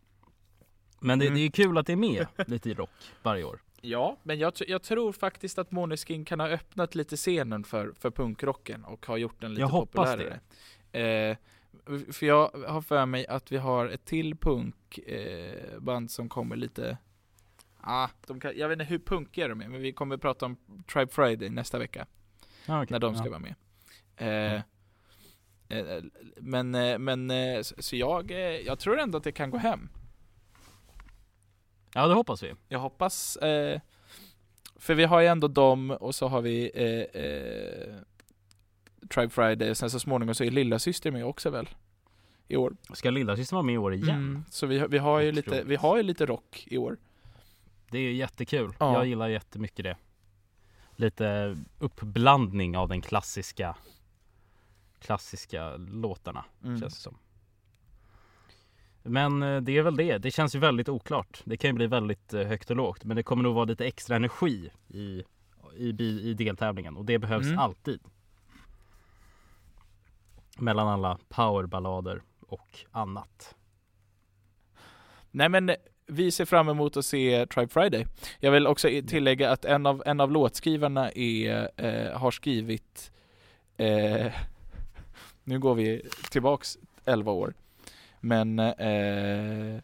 Men 1.00 1.18
det, 1.18 1.26
Mm. 1.26 1.38
det 1.38 1.44
är 1.46 1.50
kul 1.50 1.78
att 1.78 1.86
det 1.86 1.92
är 1.92 1.96
med 1.96 2.26
lite 2.46 2.70
i 2.70 2.74
rock 2.74 2.90
varje 3.22 3.44
år. 3.44 3.62
Ja, 3.82 4.16
men 4.22 4.38
jag, 4.38 4.52
jag 4.66 4.82
tror 4.82 5.12
faktiskt 5.12 5.58
att 5.58 5.70
Måneskin 5.70 6.24
kan 6.24 6.40
ha 6.40 6.48
öppnat 6.48 6.94
lite 6.94 7.16
scenen 7.16 7.64
för, 7.64 7.92
för 7.98 8.10
punkrocken 8.10 8.84
och 8.84 9.06
har 9.06 9.16
gjort 9.16 9.40
den 9.40 9.50
lite 9.50 9.60
Jag 9.60 9.68
hoppas 9.68 10.10
populärare. 10.10 10.40
Eh, 11.30 11.36
för 12.12 12.26
jag 12.26 12.50
har 12.68 12.82
för 12.82 13.06
mig 13.06 13.26
att 13.26 13.52
vi 13.52 13.56
har 13.56 13.86
ett 13.88 14.04
till 14.04 14.36
punkband 14.36 16.04
eh, 16.04 16.08
som 16.08 16.28
kommer 16.28 16.56
lite 16.56 16.98
Ah, 17.82 18.08
de 18.26 18.40
kan, 18.40 18.52
jag 18.56 18.68
vet 18.68 18.76
inte 18.80 18.84
hur 18.84 18.98
punkiga 18.98 19.48
de 19.48 19.60
är, 19.62 19.68
men 19.68 19.80
vi 19.80 19.92
kommer 19.92 20.16
prata 20.16 20.46
om 20.46 20.56
Tribe 20.92 21.12
Friday 21.12 21.48
nästa 21.50 21.78
vecka, 21.78 22.06
Ah, 22.66 22.82
okej. 22.82 22.86
när 22.90 22.98
de 22.98 23.14
ska 23.14 23.24
ja. 23.26 23.30
vara 23.30 23.40
med. 23.40 23.54
Eh, 24.16 24.62
eh, 25.78 26.02
men, 26.36 26.74
eh, 26.74 26.98
men, 26.98 27.30
eh, 27.30 27.60
så 27.62 27.96
jag, 27.96 28.30
jag 28.64 28.78
tror 28.78 28.98
ändå 29.00 29.18
att 29.18 29.24
det 29.24 29.32
kan 29.32 29.50
gå 29.50 29.58
hem. 29.58 29.88
Ja, 31.94 32.07
det 32.07 32.14
hoppas 32.14 32.42
vi. 32.42 32.55
Jag 32.68 32.79
hoppas, 32.79 33.37
eh, 33.37 33.81
för 34.76 34.94
vi 34.94 35.05
har 35.05 35.20
ju 35.20 35.26
ändå 35.26 35.48
dem 35.48 35.90
och 35.90 36.14
så 36.14 36.29
har 36.29 36.40
vi 36.40 36.70
eh, 36.74 37.22
eh, 37.22 37.94
Tribe 39.09 39.31
Friday, 39.31 39.74
sen 39.74 39.90
så 39.90 40.00
småningom 40.00 40.35
så 40.35 40.44
är 40.44 40.50
lilla 40.50 40.79
syster 40.79 41.11
med 41.11 41.24
också 41.26 41.50
väl? 41.50 41.68
I 42.48 42.57
år. 42.57 42.76
Ska 42.94 43.11
lillasyster 43.11 43.57
vara 43.57 43.62
med 43.62 43.74
i 43.74 43.79
år 43.79 43.94
igen? 43.94 44.09
Mm, 44.09 44.44
så 44.50 44.66
vi, 44.66 44.79
har- 44.79 44.88
vi 44.88 44.98
har 44.98 45.20
ju 45.20 45.33
lite, 45.33 45.62
vi 45.64 45.76
har 45.76 45.96
ju 45.96 46.03
lite 46.03 46.26
rock 46.26 46.64
i 46.66 46.79
år. 46.79 46.96
Det 47.90 47.98
är 47.98 48.03
ju 48.03 48.12
jättekul. 48.12 48.72
Ja. 48.79 48.92
Jag 48.94 49.07
gillar 49.07 49.29
jättemycket 49.29 49.85
det. 49.85 49.96
Lite 50.96 51.57
uppblandning 51.79 52.76
av 52.76 52.88
den 52.88 53.00
klassiska 53.00 53.76
klassiska 54.98 55.76
låtarna 55.76 56.44
Mm. 56.64 56.81
känns 56.81 56.94
det 56.94 57.00
som. 57.00 57.18
Men 59.02 59.42
eh, 59.42 59.60
det 59.60 59.78
är 59.78 59.82
väl 59.82 59.96
det. 59.96 60.18
Det 60.18 60.30
känns 60.30 60.54
ju 60.54 60.58
väldigt 60.58 60.88
oklart. 60.88 61.40
Det 61.44 61.56
kan 61.56 61.68
ju 61.68 61.74
bli 61.74 61.86
väldigt 61.86 62.34
eh, 62.34 62.46
högt 62.46 62.70
och 62.70 62.76
lågt. 62.76 63.04
Men 63.04 63.16
det 63.16 63.22
kommer 63.22 63.42
nog 63.42 63.54
vara 63.54 63.64
lite 63.64 63.86
extra 63.86 64.16
energi 64.16 64.70
i, 64.88 65.24
i, 65.76 65.88
i 66.00 66.34
deltävlingen. 66.34 66.96
Och 66.96 67.04
det 67.04 67.18
behövs 67.18 67.46
Mm. 67.46 67.58
alltid. 67.58 68.00
Mellan 70.58 70.88
alla 70.88 71.18
powerballader 71.28 72.22
och 72.40 72.78
annat. 72.90 73.54
Nej 75.30 75.48
men 75.48 75.70
vi 76.06 76.30
ser 76.30 76.44
fram 76.44 76.68
emot 76.68 76.96
att 76.96 77.04
se 77.04 77.46
Tribe 77.46 77.68
Friday. 77.72 78.06
Jag 78.40 78.50
vill 78.52 78.66
också 78.66 78.88
tillägga 79.06 79.50
att 79.50 79.64
en 79.64 79.86
av, 79.86 80.02
en 80.06 80.20
av 80.20 80.32
låtskrivarna 80.32 81.10
är, 81.12 81.70
eh, 81.76 82.18
har 82.18 82.30
skrivit, 82.30 83.12
eh, 83.76 84.26
nu 85.44 85.58
går 85.58 85.74
vi 85.74 86.02
tillbaks 86.30 86.78
11 87.04 87.32
år, 87.32 87.54
men 88.20 88.59
eh, 88.59 89.80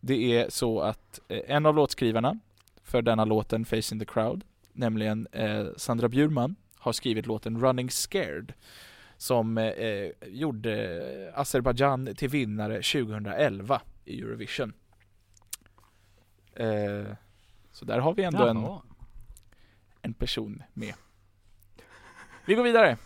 det 0.00 0.38
är 0.38 0.50
så 0.50 0.80
att 0.80 1.20
eh, 1.28 1.40
en 1.46 1.66
av 1.66 1.74
låtskrivarna 1.74 2.38
för 2.82 3.02
denna 3.02 3.24
låten 3.24 3.64
Face 3.64 3.94
in 3.94 4.00
the 4.00 4.06
Crowd, 4.06 4.44
nämligen 4.72 5.26
eh, 5.32 5.66
Sandra 5.76 6.08
Bjurman, 6.08 6.56
har 6.78 6.92
skrivit 6.92 7.26
låten 7.26 7.60
Running 7.60 7.90
Scared 7.90 8.52
som 9.16 9.58
eh, 9.58 10.10
gjorde 10.26 11.32
Azerbaijan 11.34 12.14
till 12.14 12.28
vinnare 12.28 12.74
2011 12.74 13.80
i 14.04 14.20
Eurovision. 14.20 14.72
Eh, 16.54 17.06
så 17.72 17.84
där 17.84 17.98
har 17.98 18.14
vi 18.14 18.22
ändå 18.22 18.46
en, 18.46 18.66
en 20.02 20.14
person 20.14 20.62
med. 20.72 20.94
Vi 22.46 22.54
går 22.54 22.62
vidare. 22.62 22.96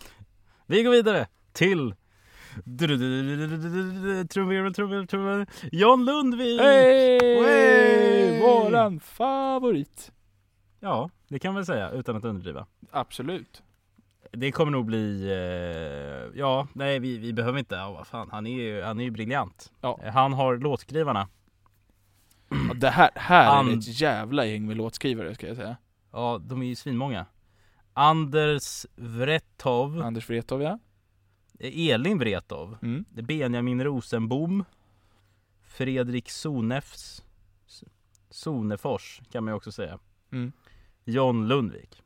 Vi 0.65 0.83
går 0.83 0.91
vidare 0.91 1.27
till 1.51 1.95
Trumvirvel, 4.27 4.27
trumvirvel, 4.27 5.07
trumvirvel 5.07 5.45
John 5.71 6.05
Lundvik! 6.05 6.61
Hey! 6.61 8.39
Våran 8.41 8.99
favorit. 8.99 10.11
Ja, 10.79 11.09
det 11.27 11.39
kan 11.39 11.53
man 11.53 11.65
säga 11.65 11.91
utan 11.91 12.15
att 12.15 12.25
underdriva. 12.25 12.65
Absolut. 12.91 13.63
Det 14.31 14.51
kommer 14.51 14.71
nog 14.71 14.85
bli, 14.85 15.23
eh, 15.31 16.39
ja, 16.39 16.67
nej 16.73 16.99
vi, 16.99 17.17
vi 17.17 17.33
behöver 17.33 17.59
inte, 17.59 17.75
ja, 17.75 17.91
vad 17.91 18.07
fan, 18.07 18.29
han 18.31 18.47
är 18.47 18.51
ju, 18.61 18.81
han 18.81 18.99
är 18.99 19.03
ju 19.03 19.11
briljant. 19.11 19.71
Ja. 19.81 19.99
Eh, 20.03 20.13
Han 20.13 20.33
har 20.33 20.57
låtskrivarna, 20.57 21.27
Och 22.69 22.75
det 22.75 22.89
här, 22.89 23.09
här 23.15 23.45
är 23.45 23.59
And- 23.59 23.79
ett 23.79 23.99
jävla 24.01 24.45
gäng 24.45 24.67
med 24.67 24.77
låtskrivare 24.77 25.35
ska 25.35 25.47
jag 25.47 25.55
säga. 25.57 25.77
ja 26.11 26.41
de 26.43 26.61
är 26.61 26.65
ju 26.65 26.75
svinmånga. 26.75 27.25
Anders 27.93 28.85
Wrethov, 28.95 30.01
Anders 30.01 30.29
Wrethov 30.29 30.61
ja. 30.61 30.79
Eh, 31.63 31.89
Elin 31.89 32.17
Wrethov, 32.19 32.77
Mm. 32.81 33.05
Benjamin 33.09 33.83
Rosenbom, 33.83 34.63
Fredrik 35.63 36.29
Sonefs, 36.29 37.23
Sonefors 38.29 39.21
kan 39.31 39.43
man 39.43 39.51
ju 39.51 39.55
också 39.55 39.71
säga. 39.71 39.99
Mm. 40.31 40.51
John 41.03 41.47
Lundvik. 41.47 42.03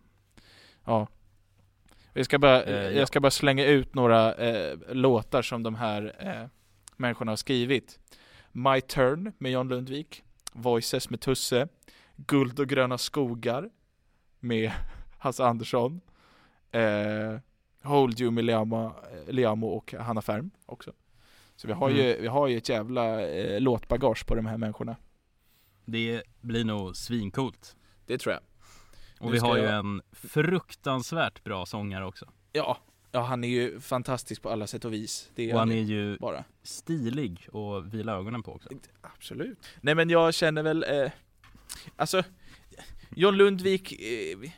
Ja. 0.85 1.07
Jag 2.13 2.25
ska 2.25 2.39
bara, 2.39 2.63
Eh, 2.63 2.83
ja. 2.83 2.91
jag 2.91 3.07
ska 3.07 3.19
bara 3.19 3.31
slänga 3.31 3.65
ut 3.65 3.93
några 3.95 4.33
eh, 4.35 4.77
låtar 4.89 5.41
som 5.41 5.63
de 5.63 5.75
här 5.75 6.15
eh, 6.19 6.47
människorna 6.97 7.31
har 7.31 7.35
skrivit. 7.37 7.99
My 8.51 8.81
Turn 8.81 9.31
med 9.37 9.51
John 9.51 9.67
Lundvik. 9.67 10.23
Voices 10.53 11.09
med 11.09 11.21
Tusse. 11.21 11.67
Guld 12.15 12.59
och 12.59 12.67
gröna 12.67 12.97
skogar 12.97 13.69
med 14.39 14.71
Hasse 15.19 15.45
Andersson. 15.45 16.01
Hold 17.85 18.21
You 18.21 18.31
med 18.31 18.45
Liamo, 18.45 18.91
Liamo 19.27 19.67
och 19.67 19.93
Hanna 19.93 20.21
Färm 20.21 20.51
också. 20.65 20.93
Så 21.55 21.67
vi 21.67 21.73
har, 21.73 21.89
Mm. 21.89 22.01
ju, 22.05 22.21
vi 22.21 22.27
har 22.27 22.47
ju 22.47 22.57
ett 22.57 22.69
jävla 22.69 23.21
eh, 23.27 23.61
låtbagage 23.61 24.25
på 24.27 24.35
de 24.35 24.45
här 24.45 24.57
människorna. 24.57 24.95
Det 25.85 26.23
blir 26.41 26.63
nog 26.65 26.95
svincoolt. 26.95 27.75
Det 28.05 28.17
tror 28.17 28.33
jag. 28.33 28.41
Och 29.19 29.25
Nu 29.25 29.31
vi 29.31 29.39
har 29.39 29.57
ju 29.57 29.63
jag- 29.63 29.73
en 29.79 30.01
fruktansvärt 30.11 31.43
bra 31.43 31.65
sångare 31.65 32.05
också. 32.05 32.25
Ja, 32.53 32.77
ja, 33.11 33.21
han 33.21 33.43
är 33.43 33.47
ju 33.47 33.79
fantastisk 33.79 34.41
på 34.41 34.49
alla 34.49 34.67
sätt 34.67 34.85
och 34.85 34.93
vis. 34.93 35.31
Det 35.35 35.49
är 35.49 35.53
Och 35.53 35.59
han 35.59 35.71
är 35.71 35.75
ju 35.75 35.81
ju 35.95 36.17
bara. 36.17 36.43
stilig 36.63 37.47
och 37.51 37.93
vila 37.93 38.13
ögonen 38.13 38.43
på 38.43 38.53
också. 38.53 38.69
Absolut. 39.01 39.57
Nej 39.81 39.95
men 39.95 40.09
jag 40.09 40.33
känner 40.33 40.63
väl, 40.63 40.83
eh, 40.83 41.11
alltså, 41.95 42.23
John 43.15 43.35
Lundvik, 43.35 43.91
eh, 43.91 44.51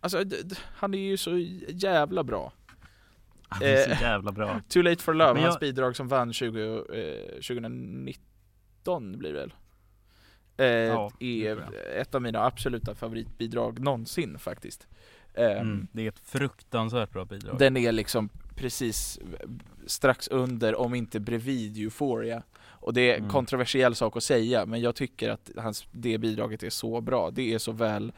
alltså 0.00 0.24
han 0.60 0.94
är 0.94 0.98
ju 0.98 1.16
så 1.16 1.36
jävla 1.68 2.24
bra. 2.24 2.52
Han 3.48 3.62
är 3.62 3.76
så 3.84 3.90
Eh, 3.90 4.00
jävla 4.02 4.32
bra. 4.32 4.60
Too 4.68 4.82
Late 4.82 5.02
For 5.02 5.14
Love, 5.14 5.34
Men 5.34 5.42
hans 5.42 5.54
jag- 5.54 5.60
bidrag 5.60 5.96
som 5.96 6.08
vann 6.08 6.32
20, 6.32 6.84
eh, 6.94 7.40
2019 7.40 9.18
blir 9.18 9.32
det 9.32 9.38
väl? 9.38 9.52
Eh, 10.56 10.66
Ja, 10.66 11.10
är 11.20 11.54
tror 11.54 11.74
ett 11.96 12.14
av 12.14 12.22
mina 12.22 12.44
absoluta 12.44 12.94
favoritbidrag 12.94 13.78
någonsin 13.80 14.38
faktiskt. 14.38 14.86
Eh, 15.34 15.60
Mm, 15.60 15.86
det 15.92 16.02
är 16.04 16.08
ett 16.08 16.18
fruktansvärt 16.24 17.10
bra 17.10 17.24
bidrag. 17.24 17.58
Den 17.58 17.76
är 17.76 17.92
liksom 17.92 18.28
precis 18.56 19.18
strax 19.86 20.28
under, 20.28 20.74
om 20.80 20.94
inte 20.94 21.20
bredvid 21.20 21.76
Euphoria. 21.78 22.42
Och 22.62 22.94
det 22.94 23.00
är 23.10 23.14
en 23.14 23.18
Mm. 23.20 23.30
kontroversiell 23.30 23.94
sak 23.94 24.16
att 24.16 24.22
säga, 24.22 24.66
men 24.66 24.80
jag 24.80 24.94
tycker 24.94 25.28
att 25.30 25.50
hans, 25.56 25.86
det 25.92 26.18
bidraget 26.18 26.62
är 26.62 26.70
så 26.70 27.00
bra. 27.00 27.30
Det 27.30 27.54
är 27.54 27.58
så 27.58 27.72
väl 27.72 28.12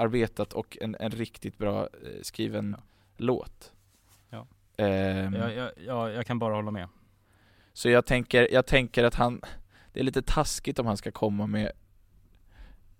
arbetat 0.00 0.52
och 0.52 0.78
en, 0.80 0.96
en 1.00 1.10
riktigt 1.10 1.58
bra 1.58 1.82
eh, 1.82 2.22
skriven 2.22 2.76
Ja. 2.78 2.84
låt. 3.16 3.72
Ja. 4.30 4.46
Ehm, 4.76 5.34
jag, 5.34 5.54
jag, 5.54 5.70
jag, 5.86 6.12
jag 6.12 6.26
kan 6.26 6.38
bara 6.38 6.54
hålla 6.54 6.70
med. 6.70 6.88
Så 7.72 7.88
jag 7.88 8.06
tänker, 8.06 8.48
jag 8.52 8.66
tänker 8.66 9.04
att 9.04 9.14
han, 9.14 9.40
det 9.92 10.00
är 10.00 10.04
lite 10.04 10.22
taskigt 10.22 10.78
om 10.78 10.86
han 10.86 10.96
ska 10.96 11.10
komma 11.10 11.46
med, 11.46 11.72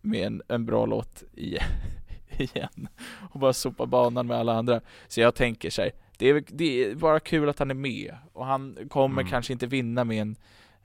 med 0.01 0.27
en, 0.27 0.43
en 0.49 0.67
bra 0.67 0.87
låt 0.87 1.23
i, 1.33 1.57
igen 2.39 2.89
och 3.31 3.41
bara 3.41 3.53
sopa 3.53 3.87
banan 3.87 4.27
med 4.27 4.37
alla 4.37 4.53
andra. 4.55 4.81
Så 5.09 5.21
jag 5.21 5.35
tänker 5.35 5.71
så 5.71 5.83
här, 5.83 5.91
det 6.19 6.29
är, 6.29 6.45
det 6.49 6.65
är 6.85 6.95
bara 6.95 7.21
kul 7.21 7.49
att 7.49 7.59
han 7.59 7.71
är 7.71 7.75
med 7.75 8.17
och 8.33 8.47
han 8.47 8.79
kommer 8.91 9.21
Mm. 9.23 9.31
kanske 9.31 9.53
inte 9.53 9.67
vinna 9.67 10.05
med 10.05 10.23
en, 10.23 10.37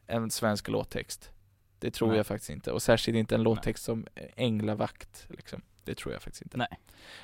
en 0.08 0.30
svensk 0.32 0.68
låttext. 0.68 1.32
Det 1.80 1.92
tror 1.92 2.08
Nej. 2.08 2.18
jag 2.18 2.28
faktiskt 2.28 2.50
inte 2.50 2.72
och 2.72 2.82
särskilt 2.82 3.18
inte 3.18 3.36
en 3.36 3.44
låttext 3.44 3.84
som 3.84 4.08
Änglavakt 4.36 5.26
liksom. 5.30 5.62
Det 5.86 5.96
tror 5.96 6.14
jag 6.14 6.22
faktiskt 6.22 6.42
inte. 6.42 6.58
Nej. 6.58 6.80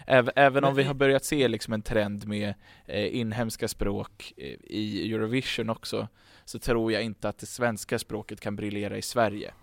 Även, 0.05 0.33
även 0.35 0.63
om 0.63 0.75
vi 0.75 0.83
har 0.83 0.93
börjat 0.93 1.25
se 1.25 1.47
liksom 1.47 1.73
en 1.73 1.81
trend 1.81 2.27
med 2.27 2.53
eh, 2.85 3.15
inhemska 3.15 3.67
språk 3.67 4.33
eh, 4.37 4.55
i 4.63 5.13
Eurovision 5.13 5.69
också, 5.69 6.07
så 6.45 6.59
tror 6.59 6.91
jag 6.91 7.03
inte 7.03 7.29
att 7.29 7.37
det 7.37 7.45
svenska 7.45 7.99
språket 7.99 8.39
kan 8.41 8.55
briljera 8.55 8.97
i 8.97 9.01
Sverige. 9.01 9.53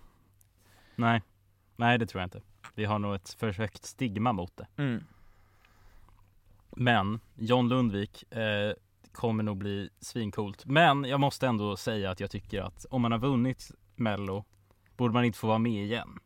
Nej, 0.96 1.22
nej 1.76 1.98
det 1.98 2.06
tror 2.06 2.20
jag 2.20 2.26
inte. 2.26 2.40
Vi 2.74 2.84
har 2.84 2.98
nog 2.98 3.14
ett 3.14 3.30
för 3.30 3.52
högt 3.52 3.84
stigma 3.84 4.32
mot 4.32 4.56
det. 4.56 4.66
Mm. 4.76 5.04
Men 6.70 7.20
John 7.34 7.68
Lundvik 7.68 8.32
eh, 8.32 8.72
kommer 9.12 9.42
nog 9.42 9.56
bli 9.56 9.90
svincoolt. 10.00 10.66
Men 10.66 11.04
jag 11.04 11.20
måste 11.20 11.46
ändå 11.46 11.76
säga 11.76 12.10
att 12.10 12.20
jag 12.20 12.30
tycker 12.30 12.62
att 12.62 12.86
om 12.90 13.02
man 13.02 13.12
har 13.12 13.18
vunnit 13.18 13.70
Mello 13.96 14.44
borde 14.96 15.14
man 15.14 15.24
inte 15.24 15.38
få 15.38 15.46
vara 15.46 15.58
med 15.58 15.84
igen. 15.84 16.18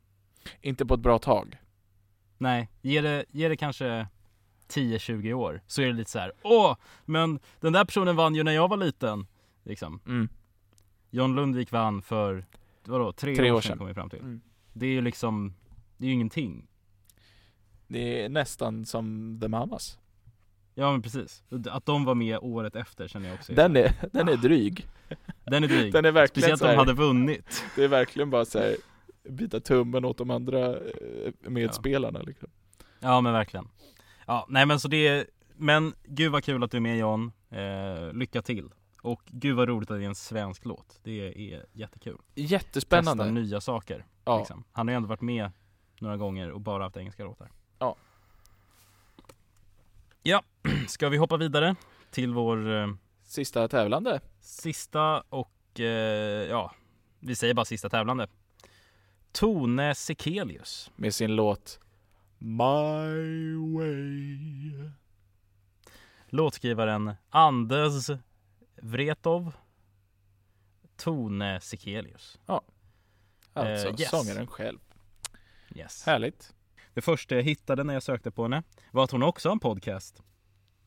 Inte 0.60 0.86
på 0.86 0.94
ett 0.94 1.00
bra 1.00 1.18
tag. 1.18 1.61
Nej, 2.42 2.68
ge 2.80 3.00
det, 3.00 3.24
ge 3.30 3.48
det 3.48 3.56
kanske 3.56 4.06
10-20 4.68 5.32
år 5.32 5.60
så 5.66 5.82
är 5.82 5.86
det 5.86 5.92
lite 5.92 6.10
så 6.10 6.18
här. 6.18 6.32
Åh, 6.42 6.76
men 7.04 7.38
den 7.60 7.72
där 7.72 7.84
personen 7.84 8.16
vann 8.16 8.34
ju 8.34 8.42
när 8.42 8.52
jag 8.52 8.68
var 8.68 8.76
liten. 8.76 9.26
Liksom. 9.62 10.00
Mm. 10.06 10.28
John 11.10 11.34
Lundvik 11.34 11.72
vann 11.72 12.02
för, 12.02 12.46
vadå, 12.84 13.12
tre, 13.12 13.36
Tre 13.36 13.50
år, 13.50 13.56
år 13.56 13.60
sedan 13.60 13.68
sedan. 13.68 13.78
kom 13.78 13.86
vi 13.86 13.94
fram 13.94 14.10
till. 14.10 14.18
Mm. 14.18 14.40
Det 14.72 14.86
är 14.86 14.90
ju 14.90 15.00
liksom, 15.00 15.54
det 15.96 16.04
är 16.04 16.08
ju 16.08 16.14
ingenting. 16.14 16.66
Det 17.86 18.24
är 18.24 18.28
nästan 18.28 18.86
som 18.86 19.38
The 19.42 19.48
Mamas. 19.48 19.98
Ja 20.74 20.92
men 20.92 21.02
precis. 21.02 21.42
Att 21.70 21.86
de 21.86 22.04
var 22.04 22.14
med 22.14 22.38
året 22.38 22.76
efter 22.76 23.08
känner 23.08 23.28
jag 23.28 23.34
också. 23.34 23.52
Den 23.52 23.76
är, 23.76 23.92
den 24.12 24.28
är 24.28 24.36
dryg. 24.36 24.86
den 25.44 25.64
är 25.64 25.68
dryg. 25.68 25.92
Den 25.92 26.04
är 26.04 26.12
verkligen 26.12 26.56
Speciellt 26.56 26.62
om 26.62 26.68
de 26.68 26.76
hade 26.76 26.92
vunnit. 26.92 27.64
det 27.76 27.84
är 27.84 27.88
verkligen 27.88 28.30
bara 28.30 28.44
så 28.44 28.58
här 28.58 28.76
bita 29.28 29.60
tummen 29.60 30.04
åt 30.04 30.18
de 30.18 30.30
andra 30.30 30.76
eh, 30.76 31.32
medspelarna 31.40 32.22
liksom. 32.22 32.48
Ja 33.00 33.20
men 33.20 33.32
verkligen. 33.32 33.68
Ja, 34.26 34.46
nej 34.48 34.66
men 34.66 34.80
så 34.80 34.88
det 34.88 35.08
är, 35.08 35.26
men 35.56 35.94
gud 36.04 36.32
vad 36.32 36.44
kul 36.44 36.64
att 36.64 36.70
du 36.70 36.76
är 36.76 36.80
med 36.80 36.98
John. 36.98 37.32
Eh, 37.50 38.12
lycka 38.12 38.42
till. 38.42 38.70
Och 39.02 39.22
gud 39.26 39.56
vad 39.56 39.68
roligt 39.68 39.90
att 39.90 39.98
det 39.98 40.04
är 40.04 40.08
en 40.08 40.14
svensk 40.14 40.64
låt. 40.64 41.00
Det 41.02 41.52
är 41.54 41.66
jättekul. 41.72 42.18
Jättespännande. 42.34 43.24
Testa 43.24 43.32
nya 43.34 43.60
saker. 43.60 44.06
Ja. 44.24 44.38
Liksom. 44.38 44.64
Han 44.72 44.88
har 44.88 44.92
ju 44.92 44.96
ändå 44.96 45.08
varit 45.08 45.20
med 45.20 45.50
några 46.00 46.16
gånger 46.16 46.50
och 46.50 46.60
bara 46.60 46.82
haft 46.82 46.96
engelska 46.96 47.24
låtar. 47.24 47.50
Ja. 47.78 47.96
Ja, 50.22 50.42
ska 50.88 51.08
vi 51.08 51.16
hoppa 51.16 51.36
vidare 51.36 51.76
till 52.10 52.34
vår 52.34 52.70
eh, 52.76 52.88
Sista 53.22 53.68
tävlande. 53.68 54.20
sista 54.40 55.20
och 55.28 55.80
eh, 55.80 55.86
ja, 56.48 56.72
vi 57.20 57.34
säger 57.36 57.54
bara 57.54 57.64
sista 57.64 57.88
tävlande. 57.88 58.26
Tone 59.32 59.94
Sekelius. 59.94 60.90
med 60.96 61.14
sin 61.14 61.36
låt 61.36 61.80
My 62.38 63.54
Way. 63.76 64.90
Låtskrivaren 66.26 67.14
Anders 67.30 68.10
Wrethov. 68.82 69.52
Tone 70.96 71.60
Sekelius. 71.60 72.38
Alltså 72.46 73.88
Eh, 73.88 74.00
yes. 74.00 74.10
sångaren 74.10 74.46
själv. 74.46 74.78
Yes. 75.74 76.06
Härligt. 76.06 76.54
Det 76.94 77.00
första 77.02 77.34
jag 77.34 77.42
hittade 77.42 77.84
när 77.84 77.94
jag 77.94 78.02
sökte 78.02 78.30
på 78.30 78.42
henne 78.42 78.62
var 78.90 79.04
att 79.04 79.10
hon 79.10 79.22
också 79.22 79.48
har 79.48 79.52
en 79.52 79.60
podcast. 79.60 80.22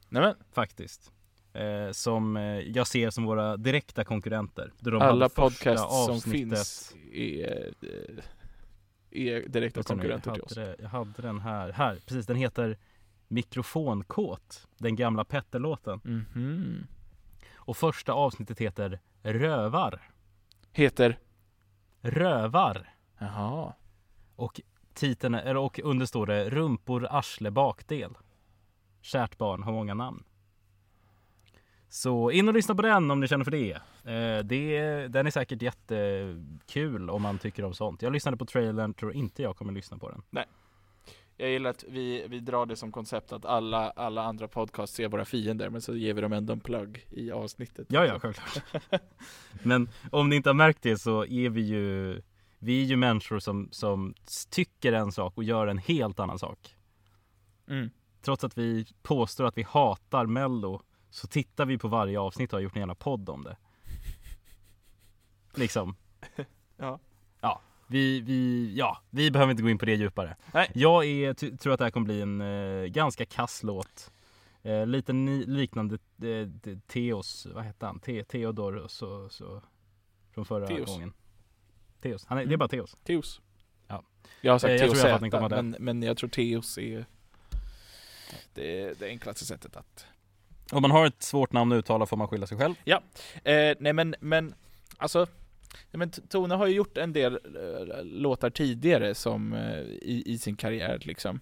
Nej 0.09 0.21
men, 0.21 0.35
Faktiskt. 0.51 1.11
Eh, 1.55 1.91
som 1.91 2.37
eh, 2.37 2.43
jag 2.59 2.87
ser 2.87 3.09
som 3.09 3.23
våra 3.25 3.57
direkta 3.57 4.03
konkurrenter. 4.03 4.71
Alla 5.01 5.29
podcasts 5.29 6.05
som 6.05 6.31
finns 6.31 6.95
är, 7.13 7.73
eh, 7.81 8.23
är 9.11 9.47
direkta 9.49 9.83
konkurrenter 9.83 10.29
jag 10.29 10.35
till 10.35 10.43
oss. 10.43 10.55
det- 10.55 10.75
Jag 10.79 10.89
hade 10.89 11.21
den 11.21 11.39
här. 11.39 11.71
Här, 11.71 11.95
precis. 11.95 12.25
Den 12.25 12.35
heter 12.37 12.77
Mikrofonkåt. 13.27 14.67
Den 14.77 14.95
gamla 14.95 15.23
Petter-låten. 15.25 15.99
Mhm. 16.03 16.87
Och 17.55 17.77
första 17.77 18.13
avsnittet 18.13 18.59
heter 18.59 18.99
Rövar. 19.23 20.01
Heter? 20.71 21.19
Rövar. 22.01 22.93
Jaha. 23.17 23.73
Och 24.35 24.61
titeln, 24.93 25.35
och 25.35 25.79
under 25.83 26.05
står 26.05 26.25
det 26.27 26.49
Rumpor, 26.49 27.07
arsle, 27.09 27.51
bakdel. 27.51 28.13
Kärt 29.01 29.37
barn 29.37 29.63
har 29.63 29.71
många 29.71 29.93
namn. 29.93 30.23
Så 31.89 32.31
in 32.31 32.47
och 32.47 32.53
lyssna 32.53 32.75
på 32.75 32.81
den 32.81 33.11
om 33.11 33.19
ni 33.19 33.27
känner 33.27 33.43
för 33.43 33.51
det. 33.51 33.71
Eh, 34.03 34.45
det 34.45 35.07
den 35.07 35.27
är 35.27 35.31
säkert 35.31 35.61
jättekul 35.61 37.09
om 37.09 37.21
man 37.21 37.37
tycker 37.37 37.65
om 37.65 37.73
sånt. 37.73 38.01
Jag 38.01 38.13
lyssnade 38.13 38.37
på 38.37 38.45
trailern, 38.45 38.93
tror 38.93 39.13
inte 39.13 39.41
jag 39.41 39.57
kommer 39.57 39.73
lyssna 39.73 39.97
på 39.97 40.09
den. 40.09 40.45
Jag 41.37 41.49
gillar 41.49 41.69
att 41.69 41.83
vi, 41.87 42.27
vi 42.27 42.39
drar 42.39 42.65
det 42.65 42.75
som 42.75 42.91
koncept 42.91 43.31
att 43.31 43.45
alla, 43.45 43.89
alla 43.89 44.23
andra 44.23 44.47
podcasts 44.47 44.99
är 44.99 45.07
våra 45.07 45.25
fiender 45.25 45.69
men 45.69 45.81
så 45.81 45.95
ger 45.95 46.13
vi 46.13 46.21
dem 46.21 46.33
ändå 46.33 46.53
en 46.53 46.59
plugg 46.59 47.05
i 47.09 47.31
avsnittet. 47.31 47.87
Ja, 47.89 48.05
ja, 48.05 48.19
självklart. 48.19 48.63
Men 49.63 49.89
om 50.11 50.29
ni 50.29 50.35
inte 50.35 50.49
har 50.49 50.53
märkt 50.53 50.81
det 50.81 50.97
så 50.97 51.25
är 51.25 51.49
vi 51.49 51.61
ju 51.61 52.21
Vi 52.59 52.81
är 52.81 52.85
ju 52.85 52.95
människor 52.95 53.39
som, 53.39 53.67
som 53.71 54.13
tycker 54.49 54.93
en 54.93 55.11
sak 55.11 55.37
och 55.37 55.43
gör 55.43 55.67
en 55.67 55.77
helt 55.77 56.19
annan 56.19 56.39
sak. 56.39 56.75
Mm. 57.67 57.89
Trots 58.21 58.43
att 58.43 58.57
vi 58.57 58.85
påstår 59.03 59.45
att 59.45 59.57
vi 59.57 59.63
hatar 59.63 60.25
mello 60.25 60.81
så 61.15 61.27
tittar 61.27 61.65
vi 61.65 61.77
på 61.77 61.87
varje 61.87 62.19
avsnitt 62.19 62.53
och 62.53 62.57
har 62.57 62.63
gjort 62.63 62.75
en 62.75 62.79
jävla 62.79 62.95
podd 62.95 63.29
om 63.29 63.43
det. 63.43 63.57
Liksom. 65.53 65.95
Ja. 66.77 66.99
Ja, 67.41 67.61
vi, 67.87 68.21
vi, 68.21 68.73
ja, 68.77 69.01
vi 69.09 69.31
behöver 69.31 69.51
inte 69.51 69.63
gå 69.63 69.69
in 69.69 69.77
på 69.77 69.85
det 69.85 69.93
djupare. 69.95 70.35
Nej. 70.53 70.71
Jag 70.73 71.05
är, 71.05 71.33
tror 71.57 71.73
att 71.73 71.79
det 71.79 71.85
här 71.85 71.91
kommer 71.91 72.05
bli 72.05 72.21
en 72.21 72.41
eh, 72.41 72.85
ganska 72.85 73.25
kass 73.25 73.63
låt. 73.63 74.11
Eh, 74.63 74.85
lite 74.87 75.13
ni, 75.13 75.45
liknande 75.45 75.95
eh, 75.95 76.77
Theos, 76.87 77.45
vad 77.53 77.63
hette 77.63 77.85
han? 77.85 77.99
Te, 77.99 78.23
Theodor 78.23 78.87
så, 78.87 79.29
så, 79.29 79.61
från 80.33 80.45
förra 80.45 80.67
Theos. 80.67 80.89
gången. 80.89 81.13
Theos, 82.01 82.25
han 82.25 82.37
är, 82.37 82.41
det 82.41 82.45
är 82.45 82.47
Mm. 82.47 82.59
bara 82.59 82.69
Theos. 82.69 82.95
Teos. 83.03 83.41
Ja. 83.87 84.03
Jag 84.41 84.51
har 84.51 84.59
sagt 84.59 84.69
Eh, 84.69 84.75
jag 84.75 84.79
Teos 84.89 85.01
tror 85.01 85.19
ni 85.19 85.31
Z, 85.31 85.49
men, 85.49 85.75
men 85.79 86.03
jag 86.03 86.17
tror 86.17 86.29
Teos 86.29 86.77
är 86.77 87.05
det, 88.53 88.99
det 88.99 89.07
enklaste 89.07 89.45
sättet 89.45 89.75
att 89.75 90.07
Om 90.71 90.81
man 90.81 90.91
har 90.91 91.05
ett 91.05 91.23
svårt 91.23 91.53
namn 91.53 91.71
att 91.71 91.77
uttala 91.77 92.05
får 92.05 92.17
man 92.17 92.27
skylla 92.27 92.47
sig 92.47 92.57
själv. 92.57 92.75
Eh, 93.43 93.75
nej 93.79 93.93
men, 93.93 94.15
men 94.19 94.55
alltså 94.97 95.19
nej, 95.91 95.97
men 95.97 96.11
Tone 96.11 96.55
har 96.55 96.67
ju 96.67 96.75
gjort 96.75 96.97
en 96.97 97.13
del 97.13 97.33
eh, 97.33 98.03
låtar 98.03 98.49
tidigare 98.49 99.15
som 99.15 99.53
eh, 99.53 99.79
i, 99.81 100.23
i 100.25 100.37
sin 100.37 100.55
karriär 100.55 100.99
liksom. 101.01 101.39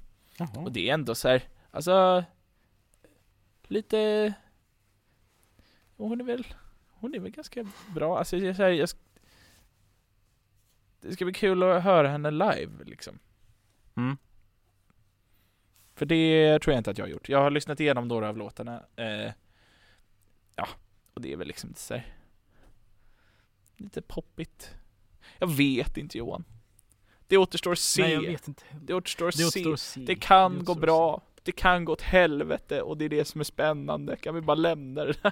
Och 0.56 0.72
det 0.72 0.90
är 0.90 0.94
ändå 0.94 1.16
så 1.16 1.30
här, 1.30 1.44
alltså 1.72 2.24
lite 3.68 4.34
hon 5.98 6.22
är 6.22 6.26
väl 6.26 6.46
hon 6.90 7.16
är 7.16 7.20
väl 7.20 7.32
ganska 7.32 7.66
bra, 7.96 8.18
alltså 8.18 8.38
jag, 8.38 8.56
säger, 8.56 8.80
jag, 8.80 8.90
det 11.02 11.14
ska 11.14 11.26
bli 11.26 11.34
kul 11.34 11.64
att 11.64 11.84
höra 11.84 12.08
henne 12.08 12.32
live 12.32 12.84
liksom. 12.86 13.20
Mm. 13.96 14.18
För 15.96 16.06
det 16.06 16.60
tror 16.62 16.74
jag 16.74 16.80
inte 16.80 16.92
att 16.92 16.98
jag 16.98 17.06
har 17.06 17.10
gjort. 17.12 17.30
Jag 17.30 17.40
har 17.42 17.52
lyssnat 17.52 17.80
igenom 17.80 18.08
några 18.08 18.30
av 18.30 18.38
låtarna. 18.38 18.84
Eh, 18.96 19.32
ja, 20.56 20.68
och 21.14 21.22
det 21.22 21.34
är 21.34 21.38
väl 21.38 21.48
liksom 21.48 21.70
lite 21.70 21.82
så 21.82 21.94
här, 21.94 22.06
Lite 23.78 24.02
poppigt. 24.02 24.74
Jag 25.40 25.48
vet 25.52 25.98
inte 25.98 26.18
Johan. 26.18 26.44
Det 27.28 27.38
återstår 27.38 27.72
att 27.72 27.80
se. 27.80 28.02
Nej, 28.02 28.12
jag 28.14 28.22
vet 28.22 28.48
inte. 28.48 28.64
Det 28.82 28.94
återstår 28.94 29.28
att 29.28 29.38
Det 29.38 29.44
se. 29.44 29.46
återstår 29.48 29.74
att 29.74 29.80
se. 29.80 30.00
Det 30.00 30.16
kan 30.16 30.58
Det 30.60 30.64
gå 30.66 30.76
bra. 30.76 31.22
Det 31.44 31.52
kan 31.52 31.86
gå 31.86 31.94
åt 31.94 32.02
helvete 32.02 32.82
och 32.82 32.98
det 32.98 33.06
är 33.06 33.10
det 33.10 33.26
som 33.26 33.42
är 33.42 33.46
spännande. 33.46 34.16
Kan 34.16 34.36
vi 34.36 34.42
bara 34.42 34.56
lämna 34.56 35.06
det 35.06 35.14
där? 35.24 35.32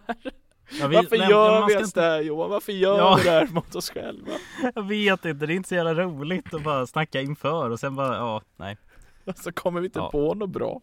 Ja, 0.80 0.88
vi- 0.88 0.96
Varför 0.96 1.18
nej, 1.18 1.30
gör 1.30 1.68
vi 1.68 1.74
ens 1.74 1.88
inte- 1.90 2.00
det 2.02 2.06
här 2.08 2.22
Johan? 2.22 2.50
Varför 2.50 2.72
gör 2.72 2.98
Ja. 2.98 3.16
vi 3.18 3.24
det 3.24 3.30
här 3.32 3.48
mot 3.48 3.76
oss 3.76 3.90
själva? 3.90 4.32
Jag 4.76 4.84
vet 4.88 5.26
inte, 5.26 5.46
det 5.46 5.54
är 5.54 5.56
inte 5.56 5.70
så 5.70 5.76
jävla 5.76 5.94
roligt 5.94 6.54
att 6.54 6.64
bara 6.64 6.88
snacka 6.88 7.22
inför 7.22 7.70
och 7.70 7.80
sen 7.80 7.96
bara, 7.96 8.16
ja, 8.16 8.42
nej. 8.56 8.78
Så 9.38 9.52
kommer 9.52 9.82
vi 9.82 9.86
inte 9.86 10.00
Ja. 10.00 10.12
på 10.12 10.34
något 10.34 10.50
bra. 10.50 10.82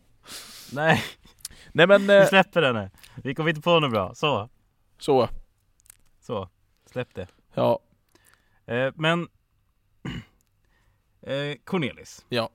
Nej, 0.72 1.04
Nej 1.72 1.86
men, 1.86 2.06
vi 2.06 2.16
eh, 2.16 2.26
släpper 2.26 2.62
den 2.62 2.74
nu. 2.74 2.90
Vi 3.16 3.34
kommer 3.34 3.50
inte 3.50 3.62
på 3.62 3.80
något 3.80 3.90
bra. 3.90 4.14
Så, 4.14 4.48
så. 4.98 5.28
så. 6.20 6.48
Släpp 6.86 7.14
det. 7.14 7.26
Ja. 7.54 7.78
Eh, 8.66 8.92
men 8.94 9.28
eh, 11.22 11.56
Cornelis. 11.64 12.26
Ja. 12.28 12.50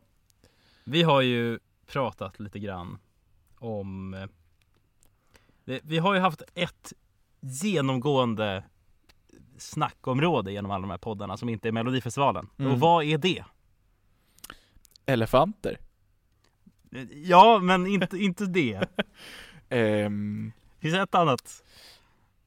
Vi 0.83 1.03
har 1.03 1.21
ju 1.21 1.59
pratat 1.87 2.39
lite 2.39 2.59
grann 2.59 2.97
om 3.59 4.13
eh, 4.13 4.27
det, 5.65 5.79
Vi 5.83 5.97
har 5.97 6.13
ju 6.13 6.19
haft 6.19 6.41
ett 6.53 6.93
genomgående 7.39 8.63
snackområde 9.57 10.51
genom 10.51 10.71
alla 10.71 10.81
de 10.81 10.89
här 10.89 10.97
poddarna 10.97 11.37
som 11.37 11.49
inte 11.49 11.67
är 11.67 11.71
Melodifestivalen. 11.71 12.49
Mm. 12.57 12.71
Och 12.71 12.79
vad 12.79 13.03
är 13.03 13.17
det? 13.17 13.43
Elefanter. 15.05 15.77
Ja, 17.11 17.59
men 17.59 17.87
inte, 17.87 18.17
inte 18.17 18.45
det. 18.45 18.89
Ehm, 19.69 20.51
Finns 20.79 20.93
det 20.93 21.01
ett 21.01 21.15
annat? 21.15 21.63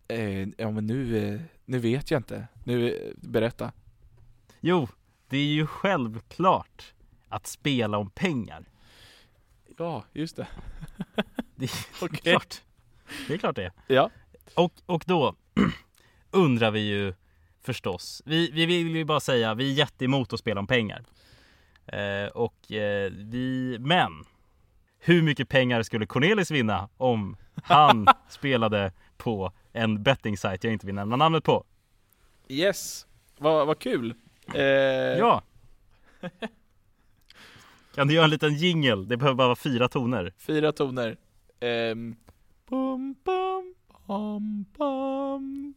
eh, 0.08 0.40
ja 0.40 0.70
men 0.70 0.86
nu, 0.86 1.28
eh, 1.34 1.40
nu 1.64 1.78
vet 1.78 2.10
jag 2.10 2.18
inte. 2.18 2.46
Nu, 2.64 2.90
eh, 2.94 3.12
berätta. 3.16 3.72
Jo, 4.60 4.88
det 5.28 5.36
är 5.38 5.44
ju 5.46 5.66
självklart 5.66 6.94
att 7.28 7.46
spela 7.46 7.98
om 7.98 8.10
pengar. 8.10 8.64
Ja, 9.78 10.04
just 10.12 10.36
det. 10.36 10.46
Det 11.56 11.64
är 11.64 11.70
Okej. 12.04 12.18
klart. 12.32 12.62
Det 13.28 13.34
är 13.34 13.38
klart 13.38 13.56
det. 13.56 13.72
Ja. 13.86 14.10
Och, 14.54 14.72
och 14.86 15.04
då 15.06 15.34
undrar 16.30 16.70
vi 16.70 16.80
ju 16.80 17.14
förstås, 17.62 18.22
vi, 18.24 18.50
vi 18.50 18.66
vill 18.66 18.96
ju 18.96 19.04
bara 19.04 19.20
säga, 19.20 19.54
vi 19.54 19.70
är 19.70 19.74
jätteemot 19.74 20.32
att 20.32 20.40
spela 20.40 20.60
om 20.60 20.66
pengar. 20.66 21.04
Eh, 21.86 22.26
och 22.34 22.72
eh, 22.72 23.10
vi, 23.12 23.76
men 23.80 24.12
hur 24.98 25.22
mycket 25.22 25.48
pengar 25.48 25.82
skulle 25.82 26.06
Cornelis 26.06 26.50
vinna 26.50 26.88
om 26.96 27.36
han 27.62 28.06
spelade 28.28 28.92
på 29.16 29.52
en 29.72 30.02
betting-sajt 30.02 30.64
jag 30.64 30.72
inte 30.72 30.86
vill 30.86 30.94
nämna 30.94 31.16
namnet 31.16 31.44
på? 31.44 31.64
Yes. 32.48 33.06
Vad 33.38 33.66
vad 33.66 33.78
kul. 33.78 34.14
Eh, 34.54 34.62
Ja! 34.62 35.42
Kan 37.94 38.08
du 38.08 38.14
göra 38.14 38.24
en 38.24 38.30
liten 38.30 38.54
jingle? 38.54 38.96
Det 38.96 39.16
behöver 39.16 39.34
bara 39.34 39.48
vara 39.48 39.56
fyra 39.56 39.88
toner. 39.88 40.32
Fyra 40.38 40.72
toner. 40.72 41.16
Ehm, 41.60 42.16
bum, 42.68 43.14
bum, 43.24 43.74
bum, 44.06 44.64
bum. 44.78 45.74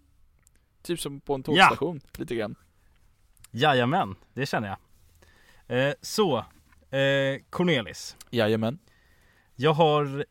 Typ 0.82 1.00
som 1.00 1.20
på 1.22 1.34
en 1.36 1.44
tågstation, 1.44 2.02
lite 2.18 2.36
grann. 2.36 2.56
Jajamän, 3.52 4.16
det 4.34 4.46
känner 4.46 4.68
jag. 4.68 4.78
Eh, 5.70 5.94
så, 6.02 6.38
eh, 6.90 7.42
Cornelis. 7.50 8.18
Jajamän. 8.30 8.80
Jag 9.56 9.74
har 9.74 10.26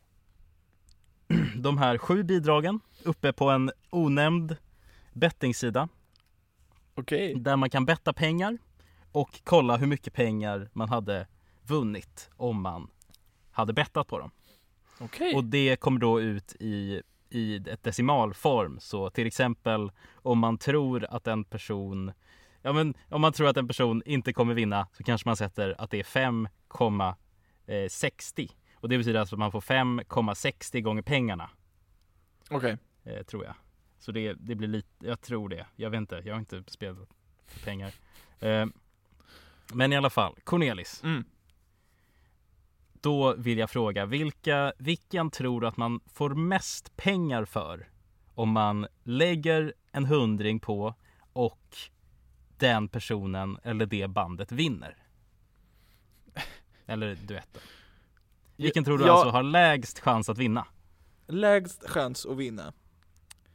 de 1.55 1.77
här 1.77 1.97
sju 1.97 2.23
bidragen 2.23 2.79
uppe 3.03 3.33
på 3.33 3.49
en 3.49 3.71
onämnd 3.89 4.55
bettingsida 5.13 5.89
Okej. 6.95 7.35
där 7.35 7.55
man 7.55 7.69
kan 7.69 7.85
betta 7.85 8.13
pengar 8.13 8.57
och 9.11 9.41
kolla 9.43 9.77
hur 9.77 9.87
mycket 9.87 10.13
pengar 10.13 10.69
man 10.73 10.89
hade 10.89 11.27
vunnit 11.63 12.29
om 12.37 12.61
man 12.61 12.87
hade 13.51 13.73
bettat 13.73 14.07
på 14.07 14.19
dem. 14.19 14.31
Okej. 14.99 15.35
Och 15.35 15.43
det 15.43 15.75
kommer 15.75 15.99
då 15.99 16.21
ut 16.21 16.55
i, 16.59 17.01
i 17.29 17.55
ett 17.55 17.83
decimalform. 17.83 18.79
Så 18.79 19.09
till 19.09 19.27
exempel 19.27 19.91
om 20.13 20.39
man 20.39 20.57
tror 20.57 21.05
att 21.09 21.27
en 21.27 21.43
person 21.43 22.11
Ja 22.61 22.73
men 22.73 22.93
om 23.09 23.21
man 23.21 23.33
tror 23.33 23.47
att 23.47 23.57
en 23.57 23.67
person 23.67 24.01
inte 24.05 24.33
kommer 24.33 24.53
vinna 24.53 24.87
så 24.93 25.03
kanske 25.03 25.29
man 25.29 25.35
sätter 25.37 25.75
att 25.81 25.91
det 25.91 25.99
är 25.99 26.03
5,60 26.03 28.49
Och 28.75 28.89
det 28.89 28.97
betyder 28.97 29.19
alltså 29.19 29.35
att 29.35 29.39
man 29.39 29.51
får 29.51 29.61
5,60 29.61 30.81
gånger 30.81 31.01
pengarna 31.01 31.49
Okej. 32.49 32.77
eh, 33.03 33.23
Tror 33.23 33.45
jag 33.45 33.53
Så 33.99 34.11
det, 34.11 34.33
det 34.33 34.55
blir 34.55 34.67
lite, 34.67 35.07
jag 35.07 35.21
tror 35.21 35.49
det 35.49 35.65
Jag 35.75 35.89
vet 35.89 35.97
inte, 35.97 36.21
jag 36.25 36.33
har 36.33 36.39
inte 36.39 36.63
spelat 36.67 36.97
för 37.45 37.59
pengar 37.65 37.93
eh, 38.39 38.65
Men 39.73 39.93
i 39.93 39.97
alla 39.97 40.09
fall, 40.09 40.35
Cornelis 40.43 41.03
Mm. 41.03 41.23
Då 43.01 43.35
vill 43.35 43.57
jag 43.57 43.69
fråga, 43.69 44.05
vilka, 44.05 44.73
vilken 44.77 45.31
tror 45.31 45.61
du 45.61 45.67
att 45.67 45.77
man 45.77 45.99
får 46.13 46.29
mest 46.29 46.97
pengar 46.97 47.45
för? 47.45 47.89
Om 48.33 48.49
man 48.49 48.87
lägger 49.03 49.73
en 49.91 50.05
hundring 50.05 50.59
på 50.59 50.93
och 51.33 51.77
den 52.59 52.87
personen 52.87 53.57
eller 53.63 53.85
det 53.85 54.07
bandet 54.07 54.51
vinner? 54.51 54.97
Eller 56.85 57.15
duetten. 57.15 57.61
Vilken 58.57 58.83
tror 58.83 58.97
du 58.97 59.05
Ja. 59.05 59.11
alltså 59.13 59.29
har 59.29 59.43
lägst 59.43 59.99
chans 59.99 60.29
att 60.29 60.37
vinna? 60.37 60.65
Lägst 61.27 61.89
chans 61.89 62.25
att 62.25 62.37
vinna. 62.37 62.73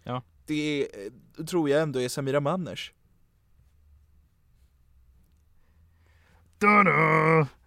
Ja. 0.03 0.23
Det 0.47 0.83
är, 0.83 1.07
eh, 1.39 1.45
tror 1.45 1.69
jag 1.71 1.83
ändå 1.83 2.01
är 2.01 2.09
Samira 2.09 2.41
Manners. 2.41 2.93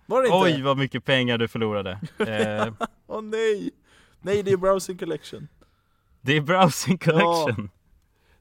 Var 0.06 0.21
det 0.21 0.28
inte? 0.28 0.38
Oj 0.38 0.62
vad 0.62 0.78
mycket 0.78 1.06
pengar 1.06 1.38
du 1.38 1.47
förlorade. 1.47 2.00
Eh, 2.19 2.73
Åh 3.08 3.21
nej! 3.21 3.71
Nej, 4.21 4.43
det 4.43 4.52
är 4.52 4.58
Browsing 4.58 4.97
Collection. 4.97 5.47
det 6.21 6.38
är 6.38 6.41
Browsing 6.41 6.97
Collection 6.97 7.69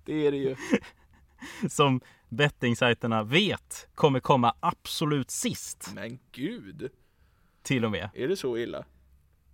Det 0.04 0.26
är 0.26 0.30
det 0.32 0.36
ju. 0.38 0.56
som 1.68 2.00
bettingsajterna 2.28 3.22
vet 3.22 3.88
kommer 3.94 4.20
komma 4.20 4.54
absolut 4.60 5.30
sist 5.30 5.90
Men 5.94 6.18
gud, 6.32 6.90
till 7.62 7.84
och 7.84 7.90
med. 7.90 8.08
är 8.14 8.28
det 8.28 8.36
så 8.36 8.56
illa? 8.58 8.84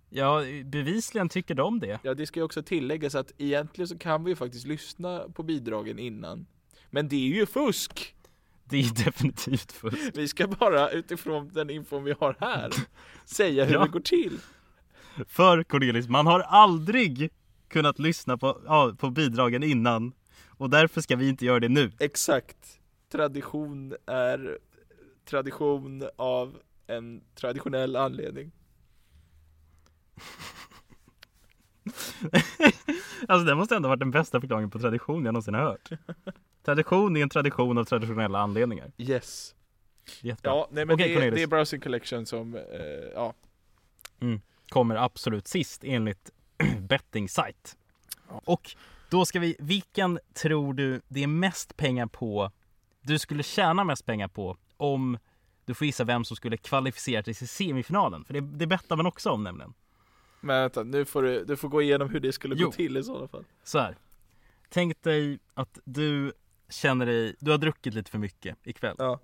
Ja, 0.09 0.41
bevisligen 0.65 1.29
tycker 1.29 1.55
de 1.55 1.79
det. 1.79 1.99
Ja, 2.03 2.13
det 2.13 2.25
ska 2.27 2.39
ju 2.39 2.43
också 2.43 2.63
tilläggas 2.63 3.15
att 3.15 3.31
egentligen 3.37 3.87
så 3.87 3.97
kan 3.97 4.23
vi 4.23 4.31
ju 4.31 4.35
faktiskt 4.35 4.67
lyssna 4.67 5.19
på 5.33 5.43
bidragen 5.43 5.99
innan. 5.99 6.45
Men 6.89 7.07
det 7.09 7.15
är 7.15 7.35
ju 7.35 7.45
fusk! 7.45 8.15
Det 8.65 8.77
är 8.79 9.05
definitivt 9.05 9.71
fusk. 9.71 9.97
Vi 10.13 10.27
ska 10.27 10.47
bara 10.47 10.89
utifrån 10.89 11.49
den 11.53 11.69
infon 11.69 12.03
vi 12.03 12.13
har 12.19 12.35
här 12.39 12.71
säga 13.25 13.65
hur 13.65 13.73
Ja. 13.73 13.83
det 13.83 13.89
går 13.91 13.99
till. 13.99 14.39
För 15.27 15.63
Cornelis, 15.63 16.07
man 16.07 16.27
har 16.27 16.39
aldrig 16.39 17.31
kunnat 17.67 17.99
lyssna 17.99 18.37
på, 18.37 18.61
ja, 18.65 18.95
på 18.99 19.09
bidragen 19.09 19.63
innan. 19.63 20.13
Och 20.63 20.69
därför 20.69 21.01
ska 21.01 21.15
vi 21.15 21.29
inte 21.29 21.45
göra 21.45 21.59
det 21.59 21.69
nu. 21.69 21.91
Exakt. 21.99 22.79
Tradition 23.11 23.95
är 24.05 24.59
tradition 25.25 26.09
av 26.15 26.57
en 26.87 27.21
traditionell 27.35 27.95
anledning. 27.95 28.51
Alltså 33.27 33.45
det 33.45 33.55
måste 33.55 33.75
ändå 33.75 33.89
varit 33.89 33.99
den 33.99 34.11
bästa 34.11 34.41
förklaringen 34.41 34.69
på 34.69 34.79
tradition 34.79 35.25
jag 35.25 35.33
någonsin 35.33 35.53
har 35.53 35.61
hört. 35.61 35.89
Tradition 36.65 37.17
är 37.17 37.21
en 37.21 37.29
tradition 37.29 37.77
av 37.77 37.83
traditionella 37.83 38.39
anledningar. 38.39 38.91
Yes. 38.97 39.55
Jättebra. 40.21 40.51
Ja, 40.51 40.67
nej 40.71 40.85
men 40.85 40.93
Okej, 40.93 41.07
det, 41.07 41.13
Cornelis. 41.13 41.35
det 41.35 41.43
är 41.43 41.47
Browsing 41.47 41.81
Collection 41.81 42.25
som, 42.25 42.55
eh, 42.55 42.61
ja. 43.13 43.33
Kommer 44.69 44.95
absolut 44.95 45.47
sist 45.47 45.83
enligt 45.83 46.31
betting 46.79 47.29
site. 47.29 47.69
Och 48.27 48.75
då 49.13 49.25
ska 49.25 49.39
vi, 49.39 49.55
vilken 49.59 50.19
tror 50.33 50.73
du 50.73 51.01
det 51.07 51.23
är 51.23 51.27
mest 51.27 51.77
pengar 51.77 52.07
på, 52.07 52.51
du 53.01 53.19
skulle 53.19 53.43
tjäna 53.43 53.83
mest 53.83 54.05
pengar 54.05 54.27
på 54.27 54.57
om 54.77 55.17
du 55.65 55.73
får 55.73 55.85
gissa 55.85 56.03
vem 56.03 56.23
som 56.25 56.35
skulle 56.37 56.57
kvalificera 56.57 57.23
sig 57.23 57.33
till 57.33 57.47
semifinalen? 57.47 58.25
För 58.25 58.33
det, 58.33 58.41
det 58.41 58.67
bettar 58.67 58.95
man 58.95 59.05
också 59.05 59.29
om 59.29 59.43
nämligen. 59.43 59.73
Men 60.41 60.61
vänta, 60.61 60.83
nu 60.83 61.05
får 61.05 61.23
du, 61.23 61.45
du 61.45 61.57
får 61.57 61.69
gå 61.69 61.81
igenom 61.81 62.09
hur 62.09 62.19
det 62.19 62.31
skulle 62.31 62.55
Jo. 62.57 62.65
gå 62.65 62.71
till 62.71 62.97
i 62.97 63.03
sådana 63.03 63.27
fall. 63.27 63.43
Så 63.63 63.79
här. 63.79 63.97
Tänk 64.69 65.03
dig 65.03 65.39
att 65.53 65.79
du 65.83 66.33
känner 66.69 67.05
dig, 67.05 67.35
du 67.39 67.51
har 67.51 67.57
druckit 67.57 67.93
lite 67.93 68.11
för 68.11 68.17
mycket 68.17 68.57
ikväll. 68.63 68.95
Ja. 68.99 69.19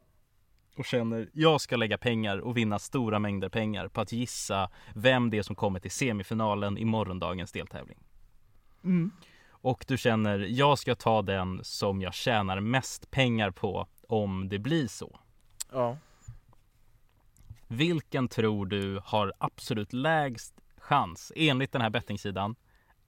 Och 0.77 0.85
känner, 0.85 1.29
jag 1.33 1.61
ska 1.61 1.75
lägga 1.75 1.97
pengar 1.97 2.37
och 2.37 2.57
vinna 2.57 2.79
stora 2.79 3.19
mängder 3.19 3.49
pengar 3.49 3.87
på 3.87 4.01
att 4.01 4.11
gissa 4.11 4.69
vem 4.95 5.29
det 5.29 5.37
är 5.37 5.43
som 5.43 5.55
kommer 5.55 5.79
till 5.79 5.91
semifinalen 5.91 6.77
i 6.77 6.85
morgondagens 6.85 7.51
deltävling. 7.51 7.97
Mm. 8.83 9.11
Och 9.61 9.85
du 9.87 9.97
känner, 9.97 10.39
jag 10.39 10.79
ska 10.79 10.95
ta 10.95 11.21
den 11.21 11.63
som 11.63 12.01
jag 12.01 12.13
tjänar 12.13 12.59
mest 12.59 13.11
pengar 13.11 13.51
på 13.51 13.87
om 14.07 14.49
det 14.49 14.59
blir 14.59 14.87
så. 14.87 15.19
Ja. 15.71 15.97
Vilken 17.67 18.27
tror 18.27 18.65
du 18.65 19.01
har 19.03 19.33
absolut 19.37 19.93
lägst 19.93 20.53
chans, 20.77 21.31
enligt 21.35 21.71
den 21.71 21.81
här 21.81 21.89
bettingsidan, 21.89 22.55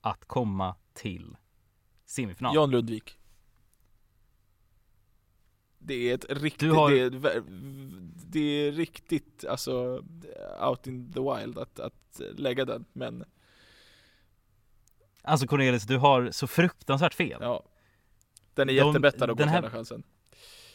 att 0.02 0.26
komma 0.26 0.76
till 0.94 1.38
semifinal? 2.06 2.56
Jan 2.56 2.72
Lundvik. 2.72 3.18
Det 5.80 6.10
är 6.12 6.16
ett 6.16 6.26
riktigt, 6.30 6.74
har- 6.74 6.92
det, 6.92 7.00
är, 7.00 7.44
det 8.32 8.40
är 8.40 8.72
riktigt 8.72 9.46
alltså 9.46 10.04
out 10.70 10.88
in 10.88 11.14
the 11.14 11.20
wild 11.20 11.58
att, 11.58 11.80
att 11.80 12.22
lägga 12.36 12.66
den, 12.66 12.86
men 12.94 13.24
Alltså 15.22 15.48
Cornelis, 15.48 15.84
du 15.84 15.98
har 15.98 16.32
så 16.32 16.48
fruktansvärt 16.48 17.14
fel. 17.14 17.38
ja. 17.42 17.64
Den 18.54 18.70
är 18.70 18.74
De- 18.74 18.88
jättebettad 18.88 19.28
går 19.28 19.36
här- 19.36 19.46
till 19.46 19.56
andra 19.58 19.70
chansen. 19.70 20.04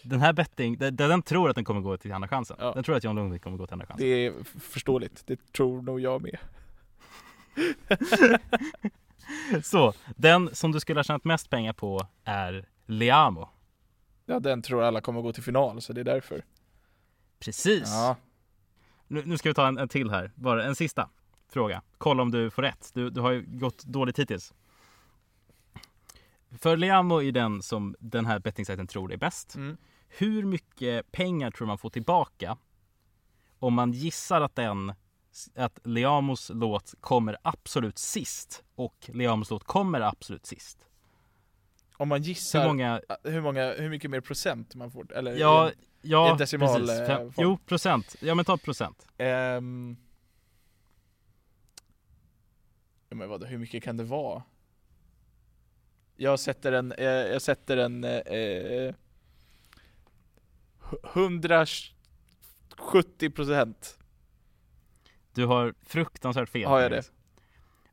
Den 0.03 0.21
här 0.21 0.33
betting, 0.33 0.79
den, 0.79 0.97
den 0.97 1.23
tror 1.23 1.49
att 1.51 1.55
den 1.55 1.65
kommer 1.65 1.81
gå 1.81 1.97
till 1.97 2.13
Andra 2.13 2.29
chansen. 2.29 2.57
Ja. 2.61 2.73
Den 2.73 2.85
tror 2.85 2.97
att 2.97 3.05
John 3.05 3.17
Lundvik 3.17 3.43
kommer 3.43 3.57
gå 3.57 3.67
till 3.67 3.73
Andra 3.75 3.87
chansen. 3.87 4.07
Det 4.07 4.27
är 4.27 4.33
förståeligt, 4.61 5.23
det 5.27 5.53
tror 5.53 5.83
nog 5.83 6.01
jag 6.01 6.23
med. 6.23 6.39
Så, 9.63 9.93
den 10.17 10.55
som 10.55 10.73
du 10.73 10.81
skulle 10.81 10.99
ha 10.99 11.05
tjänat 11.05 11.25
mest 11.25 11.51
pengar 11.51 11.73
på 11.73 12.07
är 12.25 12.69
Leamo. 12.87 13.49
Ja, 14.27 14.41
den 14.41 14.63
tror 14.63 14.83
alla 14.83 15.01
kommer 15.01 15.23
gå 15.23 15.33
till 15.33 15.43
final, 15.43 15.81
så 15.83 15.93
det 15.93 16.01
är 16.01 16.05
därför. 16.05 16.45
Precis. 17.39 17.83
Ja. 17.87 18.17
Nu, 19.09 19.23
nu 19.27 19.39
ska 19.39 19.49
vi 19.51 19.55
ta 19.55 19.67
en, 19.69 19.79
en 19.79 19.89
till 19.89 20.11
här, 20.11 20.33
bara 20.35 20.65
en 20.65 20.75
sista 20.77 21.09
fråga. 21.49 21.83
Kolla 21.99 22.23
om 22.23 22.31
du 22.31 22.51
får 22.51 22.63
rätt. 22.63 22.91
Du, 22.95 23.11
du 23.11 23.21
har 23.21 23.31
ju 23.31 23.43
gått 23.47 23.85
dåligt 23.85 24.19
hittills. 24.19 24.55
För 26.59 26.77
Leamo 26.77 27.23
är 27.23 27.33
den 27.33 27.63
som 27.63 27.97
den 27.99 28.27
här 28.27 28.39
bettingsajten 28.39 28.87
tror 28.87 29.13
är 29.13 29.17
bäst. 29.17 29.55
Mm. 29.55 29.77
Hur 30.09 30.45
mycket 30.45 31.13
pengar 31.13 31.51
tror 31.51 31.67
man 31.67 31.79
får 31.79 31.91
tillbaka 31.91 32.57
om 33.59 33.75
man 33.75 33.93
gissar 33.93 34.41
att 34.41 34.55
den 34.55 34.93
att 35.55 35.79
Leamos 35.85 36.51
låt 36.55 36.95
kommer 37.01 37.37
absolut 37.43 37.99
sist 37.99 38.65
och 38.75 39.11
Leamos 39.13 39.51
låt 39.51 39.65
kommer 39.65 40.01
absolut 40.01 40.47
sist. 40.47 40.87
Om 41.97 42.09
man 42.09 42.23
gissar 42.23 42.61
Hur 42.61 42.69
många? 42.69 43.01
hur, 43.25 43.41
många, 43.41 43.73
hur 43.73 43.91
mycket 43.91 44.11
mer 44.11 44.21
procent 44.21 44.75
man 44.75 44.91
får? 44.91 45.13
Eller 45.17 45.37
Ja, 45.37 45.71
i 45.71 45.75
ja 46.03 46.31
en 46.33 46.39
decimal, 46.39 46.81
precis. 46.81 46.91
eh, 47.01 47.07
Fem, 47.07 47.33
form. 47.33 47.45
jo, 47.45 47.57
procent. 47.67 48.17
Ja 48.21 48.35
men 48.35 48.45
ta 48.45 48.57
procent. 48.57 49.07
en, 49.17 49.27
ehm, 49.27 49.97
ja, 53.06 53.06
men 53.17 53.29
vadå, 53.29 53.47
hur 53.47 53.59
mycket 53.59 53.83
kan 53.83 53.97
det 53.97 54.05
vara? 54.05 54.43
Jag 56.17 56.41
sätter 56.41 56.73
en, 56.73 56.93
eh, 56.93 57.05
jag 57.05 57.43
sätter 57.43 57.77
en 57.77 58.05
eh, 58.05 58.11
eh, 58.11 58.95
170 61.15 63.31
procent. 63.35 63.99
Du 65.35 65.47
har 65.47 65.75
fruktansvärt 65.83 66.49
fel. 66.49 66.69
Har 66.69 66.81
jag 66.81 66.91
Felix. 66.91 67.13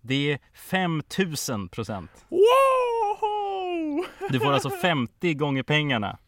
Det 0.02 0.32
är 0.32 0.40
5000 0.54 1.70
procent. 1.70 2.26
Wow! 2.30 2.40
Du 4.30 4.40
får 4.40 4.52
alltså 4.52 4.70
50 4.82 5.34
gånger 5.34 5.64
pengarna. 5.64 6.20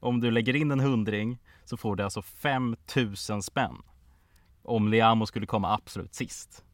Om 0.00 0.20
du 0.20 0.30
lägger 0.30 0.56
in 0.56 0.70
en 0.70 0.80
hundring 0.80 1.38
så 1.64 1.76
får 1.76 1.96
du 1.96 2.02
alltså 2.02 2.22
5000 2.22 3.42
spänn. 3.42 3.82
Om 4.62 4.88
Leamo 4.88 5.26
skulle 5.26 5.46
komma 5.46 5.74
absolut 5.74 6.14
sist. 6.14 6.64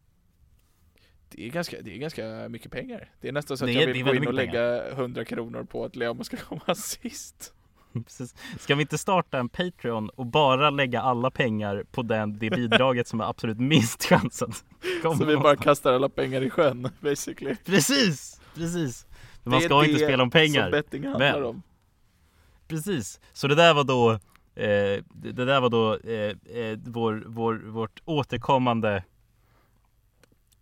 Det 1.37 1.47
är, 1.47 1.51
ganska, 1.51 1.77
det 1.83 1.95
är 1.95 1.99
ganska 1.99 2.49
mycket 2.49 2.73
pengar. 2.73 3.09
Det 3.21 3.29
är 3.29 3.33
nästan 3.33 3.57
så 3.59 3.65
att 3.65 3.67
Det 3.69 3.73
är- 3.73 3.75
jag 3.81 3.89
det 3.89 3.93
vill 3.93 4.03
är 4.03 4.11
gå 4.11 4.15
in 4.15 4.27
och 4.27 4.35
lägga 4.35 4.91
100 4.93 5.25
kronor 5.25 5.65
på 5.65 5.85
att 5.85 5.97
Leamo 5.97 6.25
ska 6.25 6.37
komma 6.49 6.75
sist. 6.75 7.55
Precis. 8.05 8.35
Ska 8.59 8.75
vi 8.75 8.83
inte 8.83 8.99
starta 8.99 9.39
en 9.39 9.49
Patreon 9.49 10.09
och 10.11 10.27
bara 10.27 10.71
lägga 10.71 11.01
alla 11.01 11.31
pengar 11.31 11.85
på 11.93 12.03
den, 12.03 12.39
det 12.39 12.51
bidraget 12.51 13.09
som 13.09 13.21
har 13.21 13.29
absolut 13.31 13.59
minst 13.61 14.05
chans 14.05 14.43
att 14.43 14.65
komma? 15.03 15.17
Så 15.17 15.25
vi 15.25 15.37
bara 15.37 15.57
kastar 15.57 15.93
alla 15.93 16.09
pengar 16.09 16.43
i 16.43 16.51
sjön, 16.51 16.89
basically. 17.01 17.57
Precis! 17.65 18.41
Precis! 18.55 19.07
Men 19.43 19.51
man 19.51 19.61
Det 19.61 19.65
är 19.65 19.69
ska 19.69 19.79
inte 19.85 19.93
det 19.93 20.05
spela 20.07 20.23
om 20.23 20.27
som 20.27 20.31
pengar. 20.31 20.71
betting 20.71 21.05
handlar 21.07 21.33
Men- 21.33 21.45
om. 21.45 21.63
Precis, 22.69 23.21
så 23.33 23.49
det 23.49 23.55
där 23.55 23.75
var 23.75 23.85
då 23.85 24.11
eh, 24.11 24.19
Det 25.15 25.33
det 25.33 25.45
där 25.45 25.61
var 25.61 25.69
då 25.71 25.95
eh, 25.95 26.59
eh, 26.63 26.79
vår, 26.87 27.25
vår, 27.27 27.55
vårt 27.55 28.01
återkommande 28.05 29.05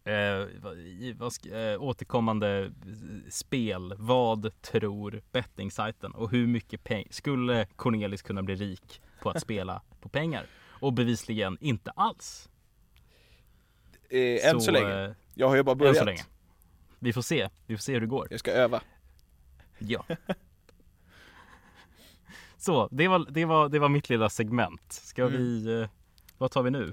eh, 0.04 0.46
vad, 1.16 1.32
ska, 1.32 1.58
eh, 1.58 1.82
återkommande 1.82 2.72
spel. 3.28 3.94
Vad 3.98 4.62
tror 4.62 5.22
bettingsajten? 5.32 6.12
Och 6.12 6.30
hur 6.30 6.46
mycket 6.46 6.84
pengar 6.84 7.08
skulle 7.10 7.66
Cornelis 7.76 8.22
kunna 8.22 8.42
bli 8.42 8.54
rik 8.54 9.02
på 9.22 9.30
att 9.30 9.40
spela 9.40 9.82
på 10.00 10.08
pengar? 10.08 10.46
Och 10.80 10.92
bevisligen 10.92 11.58
inte 11.60 11.90
alls. 11.90 12.48
Eh, 14.10 14.46
än 14.50 14.60
så, 14.60 14.70
länge. 14.70 15.04
eh, 15.04 15.12
Jag 15.34 15.48
har 15.48 15.56
ju 15.56 15.62
bara 15.62 15.72
Än 15.72 15.78
börjat. 15.78 15.96
så 15.96 16.04
länge. 16.04 16.22
Vi 16.98 17.12
får 17.12 17.22
se, 17.22 17.48
vi 17.66 17.76
får 17.76 17.82
se 17.82 17.92
hur 17.92 18.00
det 18.00 18.06
går. 18.06 18.26
Jag 18.30 18.40
ska 18.40 18.50
öva. 18.50 18.80
Ja. 19.78 20.04
Så, 22.56 22.88
det 22.92 23.08
var, 23.08 23.26
det, 23.30 23.44
var, 23.44 23.68
det 23.68 23.78
var 23.78 23.88
mitt 23.88 24.08
lilla 24.08 24.30
segment. 24.30 24.92
Ska 24.92 25.22
Mm. 25.22 25.32
vi... 25.36 25.80
Eh, 25.82 25.88
vad 26.38 26.50
tar 26.50 26.62
vi 26.62 26.70
nu? 26.70 26.92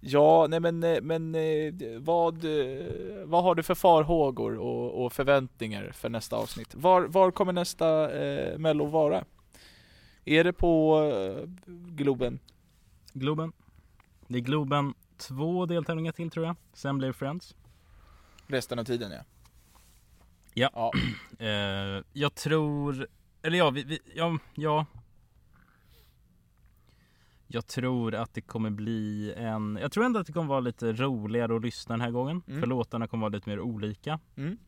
Ja, 0.00 0.46
nej 0.50 0.60
men, 0.60 0.82
eh, 0.82 1.00
men 1.02 1.34
eh, 1.34 1.72
vad, 1.98 2.44
eh, 2.44 2.86
vad 3.24 3.42
har 3.42 3.54
du 3.54 3.62
för 3.62 3.74
farhågor 3.74 4.58
och, 4.58 5.04
och 5.04 5.12
förväntningar 5.12 5.92
för 5.92 6.08
nästa 6.08 6.36
avsnitt? 6.36 6.74
Var, 6.74 7.02
var 7.02 7.30
kommer 7.30 7.52
nästa 7.52 8.20
eh, 8.22 8.58
mello 8.58 8.86
vara? 8.86 9.24
Är 10.24 10.44
det 10.44 10.52
på 10.52 11.02
eh, 11.02 11.48
Globen? 11.66 12.38
Globen. 13.12 13.52
Det 14.28 14.38
är 14.38 14.42
Globen 14.42 14.94
två 15.16 15.66
deltävlingar 15.66 16.12
till 16.12 16.30
tror 16.30 16.46
jag. 16.46 16.56
Sen 16.72 16.98
blir 16.98 17.08
det 17.08 17.14
Friends. 17.14 17.56
Resten 18.46 18.78
av 18.78 18.84
tiden 18.84 19.12
ja. 19.12 19.22
Ja. 20.54 20.70
ja. 20.74 20.92
Eh, 21.46 22.04
jag 22.12 22.34
tror... 22.34 23.06
Eller 23.42 23.58
ja, 23.58 23.70
vi, 23.70 23.84
vi, 23.84 23.98
ja, 24.14 24.38
ja. 24.54 24.86
Jag 27.52 27.66
tror 27.66 28.14
att 28.14 28.34
det 28.34 28.40
kommer 28.40 28.70
bli 28.70 29.34
en... 29.36 29.78
Jag 29.80 29.92
tror 29.92 30.04
ändå 30.04 30.20
att 30.20 30.26
det 30.26 30.32
kommer 30.32 30.48
vara 30.48 30.60
lite 30.60 30.92
roligare 30.92 31.56
att 31.56 31.62
lyssna 31.62 31.92
den 31.92 32.00
här 32.00 32.10
gången. 32.10 32.42
Mm. 32.46 32.60
För 32.60 32.66
låtarna 32.66 33.08
kommer 33.08 33.20
vara 33.20 33.34
lite 33.34 33.50
mer 33.50 33.60
olika. 33.60 34.20
Mm. 34.36 34.58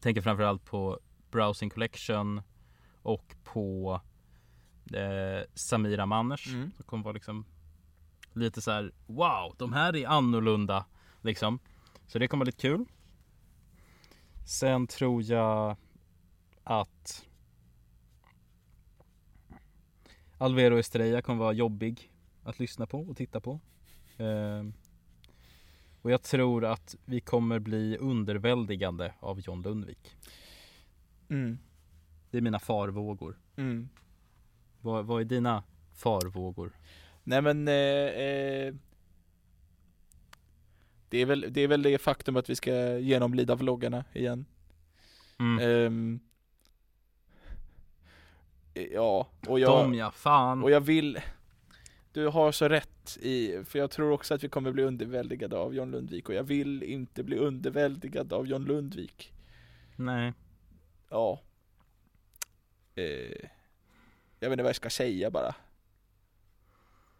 Tänker 0.00 0.22
framförallt 0.22 0.64
på 0.64 1.00
Browsing 1.30 1.70
Collection 1.70 2.42
och 3.02 3.36
på 3.44 4.00
eh, 4.94 5.46
Samira 5.54 6.06
Manners. 6.06 6.46
Mm. 6.48 6.70
Det 6.76 6.82
kommer 6.82 7.04
vara 7.04 7.14
liksom 7.14 7.44
lite 8.32 8.60
så 8.60 8.70
här: 8.70 8.92
wow, 9.06 9.54
de 9.58 9.72
här 9.72 9.96
är 9.96 10.06
annorlunda 10.06 10.84
liksom. 11.22 11.58
Så 12.06 12.18
det 12.18 12.28
kommer 12.28 12.44
vara 12.44 12.46
lite 12.46 12.60
kul. 12.60 12.84
Sen 14.46 14.86
tror 14.86 15.22
jag 15.22 15.76
att 16.64 17.27
Alvero 20.38 20.78
Estrella 20.78 21.22
kommer 21.22 21.38
vara 21.38 21.52
jobbig 21.52 22.12
att 22.42 22.58
lyssna 22.58 22.86
på 22.86 23.00
och 23.00 23.16
titta 23.16 23.40
på. 23.40 23.60
Ehm, 24.16 24.72
och 26.02 26.10
jag 26.10 26.22
tror 26.22 26.64
att 26.64 26.96
vi 27.04 27.20
kommer 27.20 27.58
bli 27.58 27.96
underväldigande 27.96 29.14
av 29.20 29.40
John 29.40 29.62
Lundvik. 29.62 30.16
Mm. 31.28 31.58
Det 32.30 32.38
är 32.38 32.42
mina 32.42 32.58
farvågor. 32.58 33.38
Mm. 33.56 33.88
Vad, 34.80 35.06
vad 35.06 35.20
är 35.20 35.24
dina 35.24 35.62
farvågor? 35.94 36.72
Nej 37.24 37.42
men 37.42 37.68
eh, 37.68 37.74
eh, 37.74 38.74
det, 41.08 41.18
är 41.18 41.26
väl, 41.26 41.46
det 41.50 41.60
är 41.60 41.68
väl 41.68 41.82
det 41.82 41.98
faktum 41.98 42.36
att 42.36 42.50
vi 42.50 42.56
ska 42.56 42.98
genomlida 42.98 43.54
vloggarna 43.54 44.04
igen. 44.14 44.44
Mm. 45.38 45.58
Ehm, 45.58 46.20
ja, 48.92 49.28
och 49.46 49.60
jag, 49.60 49.70
De 49.84 49.94
ja, 49.94 50.10
fan. 50.10 50.62
och 50.62 50.70
jag 50.70 50.80
vill 50.80 51.18
Du 52.12 52.26
har 52.28 52.52
så 52.52 52.68
rätt 52.68 53.18
i, 53.20 53.64
för 53.64 53.78
jag 53.78 53.90
tror 53.90 54.10
också 54.10 54.34
att 54.34 54.44
vi 54.44 54.48
kommer 54.48 54.72
bli 54.72 54.82
underväldigade 54.82 55.56
av 55.58 55.74
John 55.74 55.90
Lundvik 55.90 56.28
och 56.28 56.34
jag 56.34 56.42
vill 56.44 56.82
inte 56.82 57.22
bli 57.22 57.36
underväldigad 57.36 58.32
av 58.32 58.46
John 58.46 58.64
Lundvik. 58.64 59.32
Nej. 59.96 60.32
Ja. 61.10 61.40
Eh, 62.94 63.48
jag 64.40 64.48
vet 64.48 64.52
inte 64.52 64.62
vad 64.62 64.68
jag 64.68 64.76
ska 64.76 64.90
säga 64.90 65.30
bara. 65.30 65.54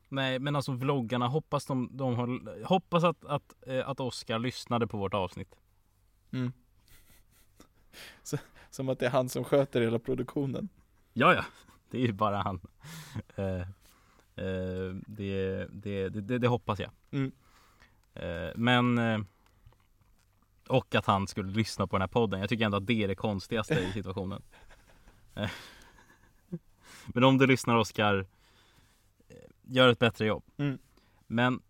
Nej 0.09 0.39
men 0.39 0.57
alltså 0.57 0.73
vloggarna, 0.73 1.29
hoppas 1.29 1.67
de, 1.67 1.91
de 1.93 2.15
har, 2.15 2.65
hoppas 2.65 3.05
att, 3.05 3.25
att, 3.25 3.55
eh, 3.67 3.89
att 3.89 4.01
Oskar 4.01 4.39
lyssnade 4.39 4.87
på 4.87 4.99
vårt 4.99 5.15
avsnitt. 5.15 5.55
Mm. 6.33 6.53
Så, 8.23 8.37
som 8.71 8.89
att 8.89 8.99
det 8.99 9.07
är 9.07 9.11
han 9.11 9.29
som 9.29 9.45
sköter 9.45 9.81
hela 9.81 9.99
produktionen. 9.99 10.69
Ja 11.21 11.35
ja, 11.35 11.45
det 11.91 11.99
är 11.99 12.07
ju 12.07 12.13
bara 12.13 12.43
han. 12.43 12.61
Eh, 13.37 13.61
eh, 14.45 14.95
det, 15.07 15.67
det, 15.71 16.09
det, 16.09 16.39
det 16.39 16.49
hoppas 16.49 16.79
jag. 16.81 16.91
Mm. 17.11 17.33
Eh, 18.15 18.51
men 18.57 18.99
eh, 18.99 19.19
och 20.69 20.95
att 20.95 21.07
han 21.07 21.27
skulle 21.27 21.51
lyssna 21.51 21.87
på 21.87 21.97
den 21.97 22.03
här 22.03 22.09
podden. 22.09 22.41
Jag 22.41 22.49
tycker 22.49 22.65
ändå 22.65 22.77
att 22.77 22.87
det 22.87 23.03
är 23.03 23.09
det 23.09 23.15
konstigaste 23.15 23.75
i 23.75 23.93
situationen. 23.93 24.43
Eh, 25.35 25.51
men 27.07 27.25
om 27.25 27.39
du 27.39 27.47
lyssnar 27.47 27.77
Oskar, 27.77 28.27
eh, 29.29 29.37
gör 29.63 29.89
ett 29.89 29.99
bättre 29.99 30.27
jobb. 30.27 30.45
Mm. 30.57 30.79
Men 31.27 31.61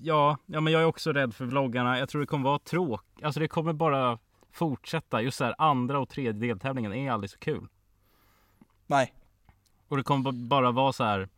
ja, 0.00 0.38
ja, 0.46 0.60
men 0.60 0.72
jag 0.72 0.82
är 0.82 0.86
också 0.86 1.12
rädd 1.12 1.34
för 1.34 1.44
vloggarna. 1.44 1.98
Jag 1.98 2.08
tror 2.08 2.20
det 2.20 2.26
kommer 2.26 2.44
vara 2.44 2.58
tråk. 2.58 3.04
Alltså 3.22 3.40
det 3.40 3.48
kommer 3.48 3.72
bara 3.72 4.18
fortsätta. 4.50 5.22
Just 5.22 5.38
så 5.38 5.44
här 5.44 5.54
andra 5.58 5.98
och 5.98 6.08
tredje 6.08 6.32
deltävlingen 6.32 6.92
är 6.92 7.12
aldrig 7.12 7.30
så 7.30 7.38
kul. 7.38 7.68
Nej. 8.90 9.14
Och 9.88 9.96
det 9.96 10.02
kommer 10.02 10.32
bara 10.32 10.70
vara 10.70 10.92
så 10.92 11.04
här. 11.04 11.28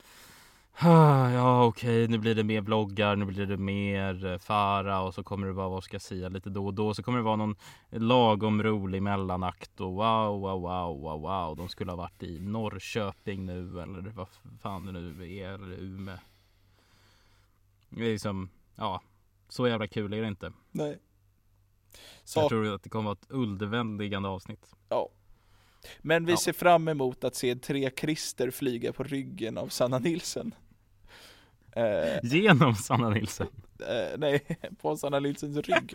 "Ah, 0.78 1.30
Ja 1.30 1.64
okej, 1.64 2.08
nu 2.08 2.18
blir 2.18 2.34
det 2.34 2.44
mer 2.44 2.60
vloggar, 2.60 3.16
nu 3.16 3.24
blir 3.24 3.46
det 3.46 3.56
mer 3.56 4.26
eh, 4.26 4.38
Fara 4.38 5.00
och 5.00 5.14
så 5.14 5.22
kommer 5.22 5.46
det 5.46 5.52
vara 5.52 5.68
vad 5.68 5.84
ska 5.84 5.94
jag 5.94 6.02
säga 6.02 6.28
lite 6.28 6.50
då 6.50 6.66
och 6.66 6.74
då. 6.74 6.94
Så 6.94 7.02
kommer 7.02 7.18
det 7.18 7.24
vara 7.24 7.36
någon 7.36 7.56
lagom 7.90 8.62
rolig 8.62 9.02
mellanakt 9.02 9.80
och 9.80 9.92
wow, 9.92 10.40
wow, 10.40 10.60
wow, 10.60 11.00
wow, 11.00 11.20
wow. 11.20 11.56
De 11.56 11.68
skulle 11.68 11.90
ha 11.92 11.96
varit 11.96 12.22
i 12.22 12.40
Norrköping 12.40 13.46
nu 13.46 13.80
eller 13.80 14.10
vad 14.10 14.28
fan 14.62 14.86
det 14.86 14.92
nu 14.92 15.32
är, 15.38 15.48
eller 15.48 15.76
Umeå. 15.76 16.16
Det 17.88 18.04
är 18.06 18.12
liksom, 18.12 18.48
ja, 18.76 19.00
så 19.48 19.68
jävla 19.68 19.86
kul 19.86 20.12
är 20.12 20.22
det 20.22 20.28
inte. 20.28 20.52
Nej. 20.70 20.98
Så 22.24 22.40
jag 22.40 22.48
tror 22.48 22.74
att 22.74 22.82
det 22.82 22.88
kommer 22.88 23.04
vara 23.04 23.18
ett 23.22 23.30
underväldigande 23.30 24.28
avsnitt. 24.28 24.74
ja. 24.88 25.08
Men 26.02 26.24
vi 26.24 26.32
Ja. 26.32 26.36
ser 26.38 26.52
fram 26.52 26.88
emot 26.88 27.24
att 27.24 27.34
se 27.34 27.54
tre 27.56 27.90
Krister 27.90 28.50
flyga 28.50 28.92
på 28.92 29.02
ryggen 29.02 29.58
av 29.58 29.68
Sanna 29.68 29.98
Nilsen. 29.98 30.54
Eh, 31.72 32.18
Genom 32.22 32.74
Sanna 32.74 33.08
Nilsson. 33.10 33.46
eh, 33.80 34.18
nej, 34.18 34.58
på 34.80 34.96
Sanna 34.96 35.20
Nilsens 35.20 35.56
rygg. 35.56 35.94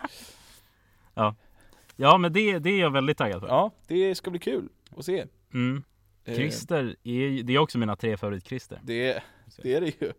Ja 1.99 2.17
men 2.17 2.33
det, 2.33 2.59
det 2.59 2.69
är 2.69 2.79
jag 2.79 2.89
väldigt 2.91 3.17
taggad 3.17 3.39
för. 3.41 3.47
Ja, 3.47 3.71
det 3.87 4.15
ska 4.15 4.29
bli 4.31 4.39
kul 4.39 4.69
att 4.97 5.05
se. 5.05 5.25
Mm. 5.53 5.83
Eh, 6.25 6.35
Christer, 6.35 6.95
är, 7.03 7.43
det 7.43 7.53
är 7.53 7.57
också 7.59 7.77
mina 7.77 7.95
tre 7.95 8.17
favorit-Christer. 8.17 8.79
det, 8.83 9.23
det 9.63 9.73
är 9.75 9.81
det 9.81 10.01
ju. 10.01 10.11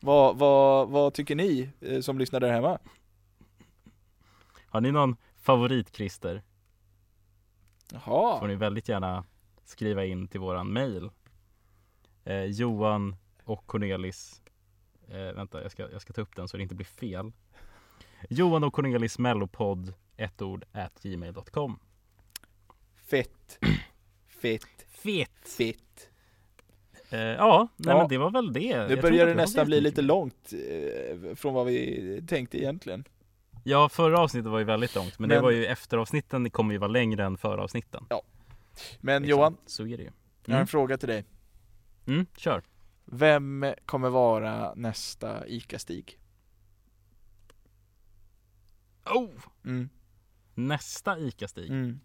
Vad, 0.00 0.36
vad, 0.38 0.88
vad 0.88 1.14
tycker 1.14 1.34
ni 1.34 1.68
eh, 1.80 2.00
som 2.00 2.18
lyssnar 2.18 2.40
där 2.40 2.52
hemma? 2.52 2.78
Har 4.66 4.80
ni 4.80 4.92
någon 4.92 5.16
favorit 5.42 5.96
Christer? 5.96 6.42
Jaha, 7.92 8.40
får 8.40 8.46
ni 8.48 8.54
väldigt 8.54 8.88
gärna 8.88 9.24
skriva 9.64 10.04
in 10.04 10.28
till 10.28 10.40
våran 10.40 10.72
mail. 10.72 11.10
Eh, 12.24 12.42
Johan 12.44 13.16
och 13.44 13.66
Cornelis 13.66 14.42
eh, 15.08 15.16
Vänta, 15.34 15.62
jag 15.62 15.70
ska, 15.72 15.90
jag 15.90 16.02
ska 16.02 16.12
ta 16.12 16.20
upp 16.20 16.36
den 16.36 16.48
så 16.48 16.56
det 16.56 16.62
inte 16.62 16.74
blir 16.74 16.86
fel. 16.86 17.32
Johan 18.30 18.64
och 18.64 18.72
Cornelis 18.72 19.18
mellopodd 19.18 19.94
ett 20.16 20.42
ord 20.42 20.64
at 20.72 21.02
gmail.com 21.02 21.78
fett, 23.10 23.58
fett, 24.28 24.86
Fett! 24.88 25.48
fett. 25.58 26.10
Eh, 27.10 27.18
ja, 27.20 27.68
nej 27.76 27.94
Ja. 27.94 27.98
men 27.98 28.08
det 28.08 28.18
var 28.18 28.30
väl 28.30 28.52
det. 28.52 28.88
Nu 28.88 28.96
börjar 29.02 29.26
det 29.26 29.34
nästan 29.34 29.66
bli 29.66 29.80
lite 29.80 30.00
jättemycket. 30.00 30.04
långt 30.04 30.52
eh, 31.30 31.34
från 31.34 31.54
vad 31.54 31.66
vi 31.66 32.22
tänkte 32.28 32.58
egentligen. 32.58 33.04
Ja, 33.64 33.88
förra 33.88 34.18
avsnittet 34.20 34.50
var 34.50 34.58
ju 34.58 34.64
väldigt 34.64 34.94
långt, 34.94 35.18
men, 35.18 35.28
det 35.28 35.34
Men- 35.34 35.42
var 35.44 35.50
ju 35.50 35.66
efteravsnitten 35.66 36.42
det 36.44 36.50
kommer 36.50 36.72
ju 36.72 36.78
vara 36.78 36.90
längre 36.90 37.24
än 37.24 37.36
föravsnitten. 37.36 38.06
Men 39.00 39.22
Liksom. 39.22 39.38
Johan, 39.38 39.56
Så 39.66 39.82
är 39.86 39.96
det 39.96 40.02
ju. 40.02 40.10
jag 40.44 40.52
har 40.52 40.54
en 40.54 40.54
Mm. 40.54 40.66
fråga 40.66 40.98
till 40.98 41.08
dig. 41.08 41.24
Mm, 42.06 42.26
kör. 42.36 42.62
Vem 43.04 43.66
kommer 43.86 44.08
vara 44.10 44.74
nästa 44.74 45.46
ICA-Stig? 45.46 46.18
Oh! 49.04 49.30
Mm. 49.64 49.88
Nästa 50.54 51.18
ICA-Stig. 51.18 51.70
Mm. 51.70 52.00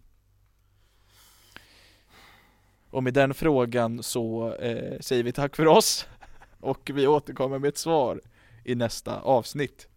Och 2.90 3.04
med 3.04 3.14
den 3.14 3.34
frågan 3.34 4.04
så 4.04 4.54
eh, 4.56 5.00
säger 5.00 5.24
vi 5.24 5.32
tack 5.32 5.56
för 5.56 5.68
oss 5.68 6.08
och 6.60 6.92
vi 6.94 7.08
återkommer 7.08 7.60
med 7.60 7.68
ett 7.68 7.78
svar 7.78 8.22
i 8.64 8.76
nästa 8.76 9.22
avsnitt. 9.22 9.88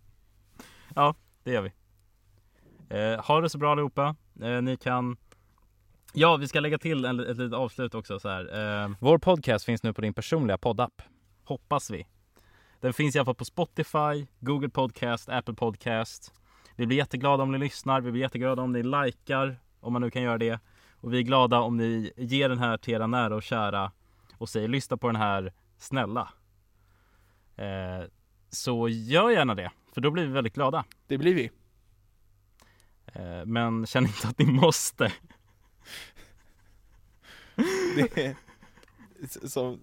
Det 1.46 1.52
gör 1.52 1.62
vi. 1.62 1.72
Eh, 2.96 3.24
ha 3.24 3.40
det 3.40 3.50
så 3.50 3.58
bra 3.58 3.72
allihopa. 3.72 4.16
Eh, 4.42 4.62
ni 4.62 4.76
kan 4.76 5.16
Ja, 6.12 6.36
vi 6.36 6.48
ska 6.48 6.60
lägga 6.60 6.78
till 6.78 7.04
en, 7.04 7.20
ett 7.20 7.36
litet 7.36 7.52
avslut 7.58 7.94
också 7.94 8.18
så 8.18 8.28
här. 8.28 8.82
Eh, 8.84 8.90
Vår 9.00 9.18
podcast 9.18 9.64
finns 9.64 9.82
nu 9.82 9.92
på 9.92 10.00
din 10.00 10.14
personliga 10.14 10.58
poddapp. 10.58 11.02
Hoppas 11.44 11.90
vi. 11.90 12.06
Den 12.80 12.92
finns 12.92 13.16
i 13.16 13.18
alla 13.18 13.24
fall 13.24 13.34
på 13.34 13.44
Spotify, 13.44 14.26
Google 14.40 14.68
Podcast, 14.68 15.28
Apple 15.28 15.54
Podcast. 15.54 16.32
Vi 16.76 16.86
blir 16.86 16.96
jätteglada 16.96 17.42
om 17.42 17.52
ni 17.52 17.58
lyssnar. 17.58 18.00
Vi 18.00 18.12
blir 18.12 18.22
jätteglada 18.22 18.62
om 18.62 18.72
ni 18.72 18.82
likar, 18.82 19.60
om 19.80 19.92
man 19.92 20.02
nu 20.02 20.10
kan 20.10 20.22
göra 20.22 20.38
det. 20.38 20.60
Och 21.00 21.12
vi 21.12 21.18
är 21.18 21.22
glada 21.22 21.60
om 21.60 21.76
ni 21.76 22.12
ger 22.16 22.48
den 22.48 22.58
här 22.58 22.76
till 22.76 22.94
era 22.94 23.06
nära 23.06 23.34
och 23.34 23.42
kära 23.42 23.92
och 24.38 24.48
säger 24.48 24.68
lyssna 24.68 24.96
på 24.96 25.06
den 25.06 25.16
här, 25.16 25.52
snälla. 25.78 26.28
Eh, 27.56 28.08
så 28.48 28.88
gör 28.88 29.30
gärna 29.30 29.54
det, 29.54 29.70
för 29.96 30.00
då 30.00 30.10
blir 30.10 30.26
vi 30.26 30.32
väldigt 30.32 30.54
glada. 30.54 30.84
Det 31.06 31.18
blir 31.18 31.34
vi. 31.34 31.50
Eh, 33.06 33.44
Men 33.46 33.86
känn 33.86 34.06
inte 34.06 34.28
att 34.28 34.38
ni 34.38 34.44
måste. 34.46 35.12
Det 37.96 38.16
är 38.18 38.36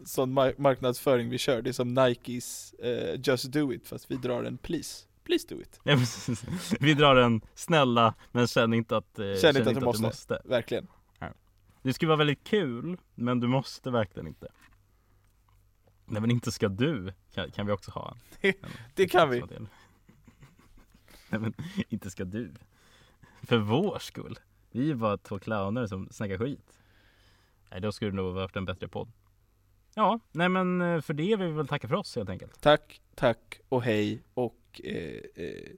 som, 0.05 0.39
mar- 0.39 0.55
marknadsföring 0.57 1.29
vi 1.29 1.37
kör, 1.37 1.61
det 1.61 1.69
är 1.69 1.73
som 1.73 1.93
Nikes 1.93 2.73
eh, 2.73 3.19
Just 3.23 3.51
Do 3.51 3.73
It 3.73 3.87
fast 3.87 4.11
vi 4.11 4.15
drar 4.15 4.43
en 4.43 4.57
Please, 4.57 5.05
Please 5.23 5.47
do 5.49 5.61
it. 5.61 5.79
Ja, 5.83 5.95
precis. 5.95 6.43
Vi 6.79 6.93
drar 6.93 7.15
en 7.15 7.41
snälla, 7.55 8.13
men 8.31 8.47
känn 8.47 8.73
inte 8.73 8.97
att, 8.97 9.19
eh, 9.19 9.25
Känn 9.41 9.57
inte 9.57 9.69
att 9.69 9.75
du 9.75 9.81
måste. 9.81 10.01
måste. 10.03 10.41
Verkligen. 10.45 10.87
Det 11.81 11.93
skulle 11.93 12.07
vara 12.09 12.17
väldigt 12.17 12.43
kul, 12.43 12.97
men 13.15 13.39
du 13.39 13.47
måste 13.47 13.91
verkligen 13.91 14.27
inte. 14.27 14.47
Nej 16.05 16.21
men 16.21 16.31
inte 16.31 16.51
ska 16.51 16.67
du, 16.69 17.13
kan, 17.33 17.51
kan 17.51 17.65
vi 17.65 17.71
också 17.71 17.91
ha. 17.91 18.15
En, 18.41 18.53
Det 18.95 19.07
kan 19.07 19.29
vi. 19.29 19.39
Nej 19.39 19.67
men 21.39 21.53
inte 21.89 22.09
ska 22.09 22.25
du. 22.25 22.51
För 23.41 23.57
vår 23.57 23.99
skull. 23.99 24.39
Vi 24.71 24.79
är 24.79 24.85
ju 24.85 24.95
bara 24.95 25.17
två 25.17 25.39
clowner 25.39 25.87
som 25.87 26.09
snackar 26.11 26.37
skit. 26.37 26.79
Nej 27.71 27.81
då 27.81 27.91
skulle 27.91 28.11
det 28.11 28.17
nog 28.17 28.33
varit 28.33 28.55
en 28.55 28.65
bättre 28.65 28.87
podd. 28.87 29.11
Ja, 29.95 30.19
nej 30.31 30.49
men 30.49 30.81
eh, 30.81 31.01
för 31.01 31.13
det 31.13 31.35
vill 31.35 31.47
vi 31.47 31.53
väl 31.53 31.67
tacka 31.67 31.87
för 31.87 31.95
oss 31.95 32.15
helt 32.15 32.29
enkelt. 32.29 32.61
Tack, 32.61 33.01
tack 33.15 33.59
och 33.69 33.83
hej 33.83 34.23
och 34.33 34.81
eh, 34.83 35.21
eh, 35.35 35.71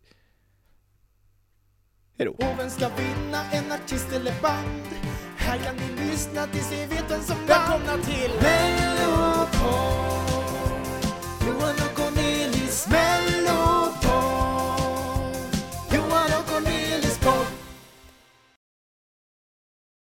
hejdå. 2.18 2.32
Och 2.32 2.60
vem 2.60 2.70
ska 2.70 2.90
vinna, 2.90 3.52
en 3.52 3.72
artist 3.72 4.14
eller 4.14 4.42
band? 4.42 4.86
Här 5.38 5.58
kan 5.58 5.76
ni 5.76 6.06
lyssna 6.06 6.48
tills 6.48 6.72
ni 6.72 6.86
vet 6.86 7.12
vem 7.12 7.22
som 7.22 7.38
vann 7.38 7.48
Välkomna 7.48 8.04
till 8.04 8.32
Mellopod 8.42 10.25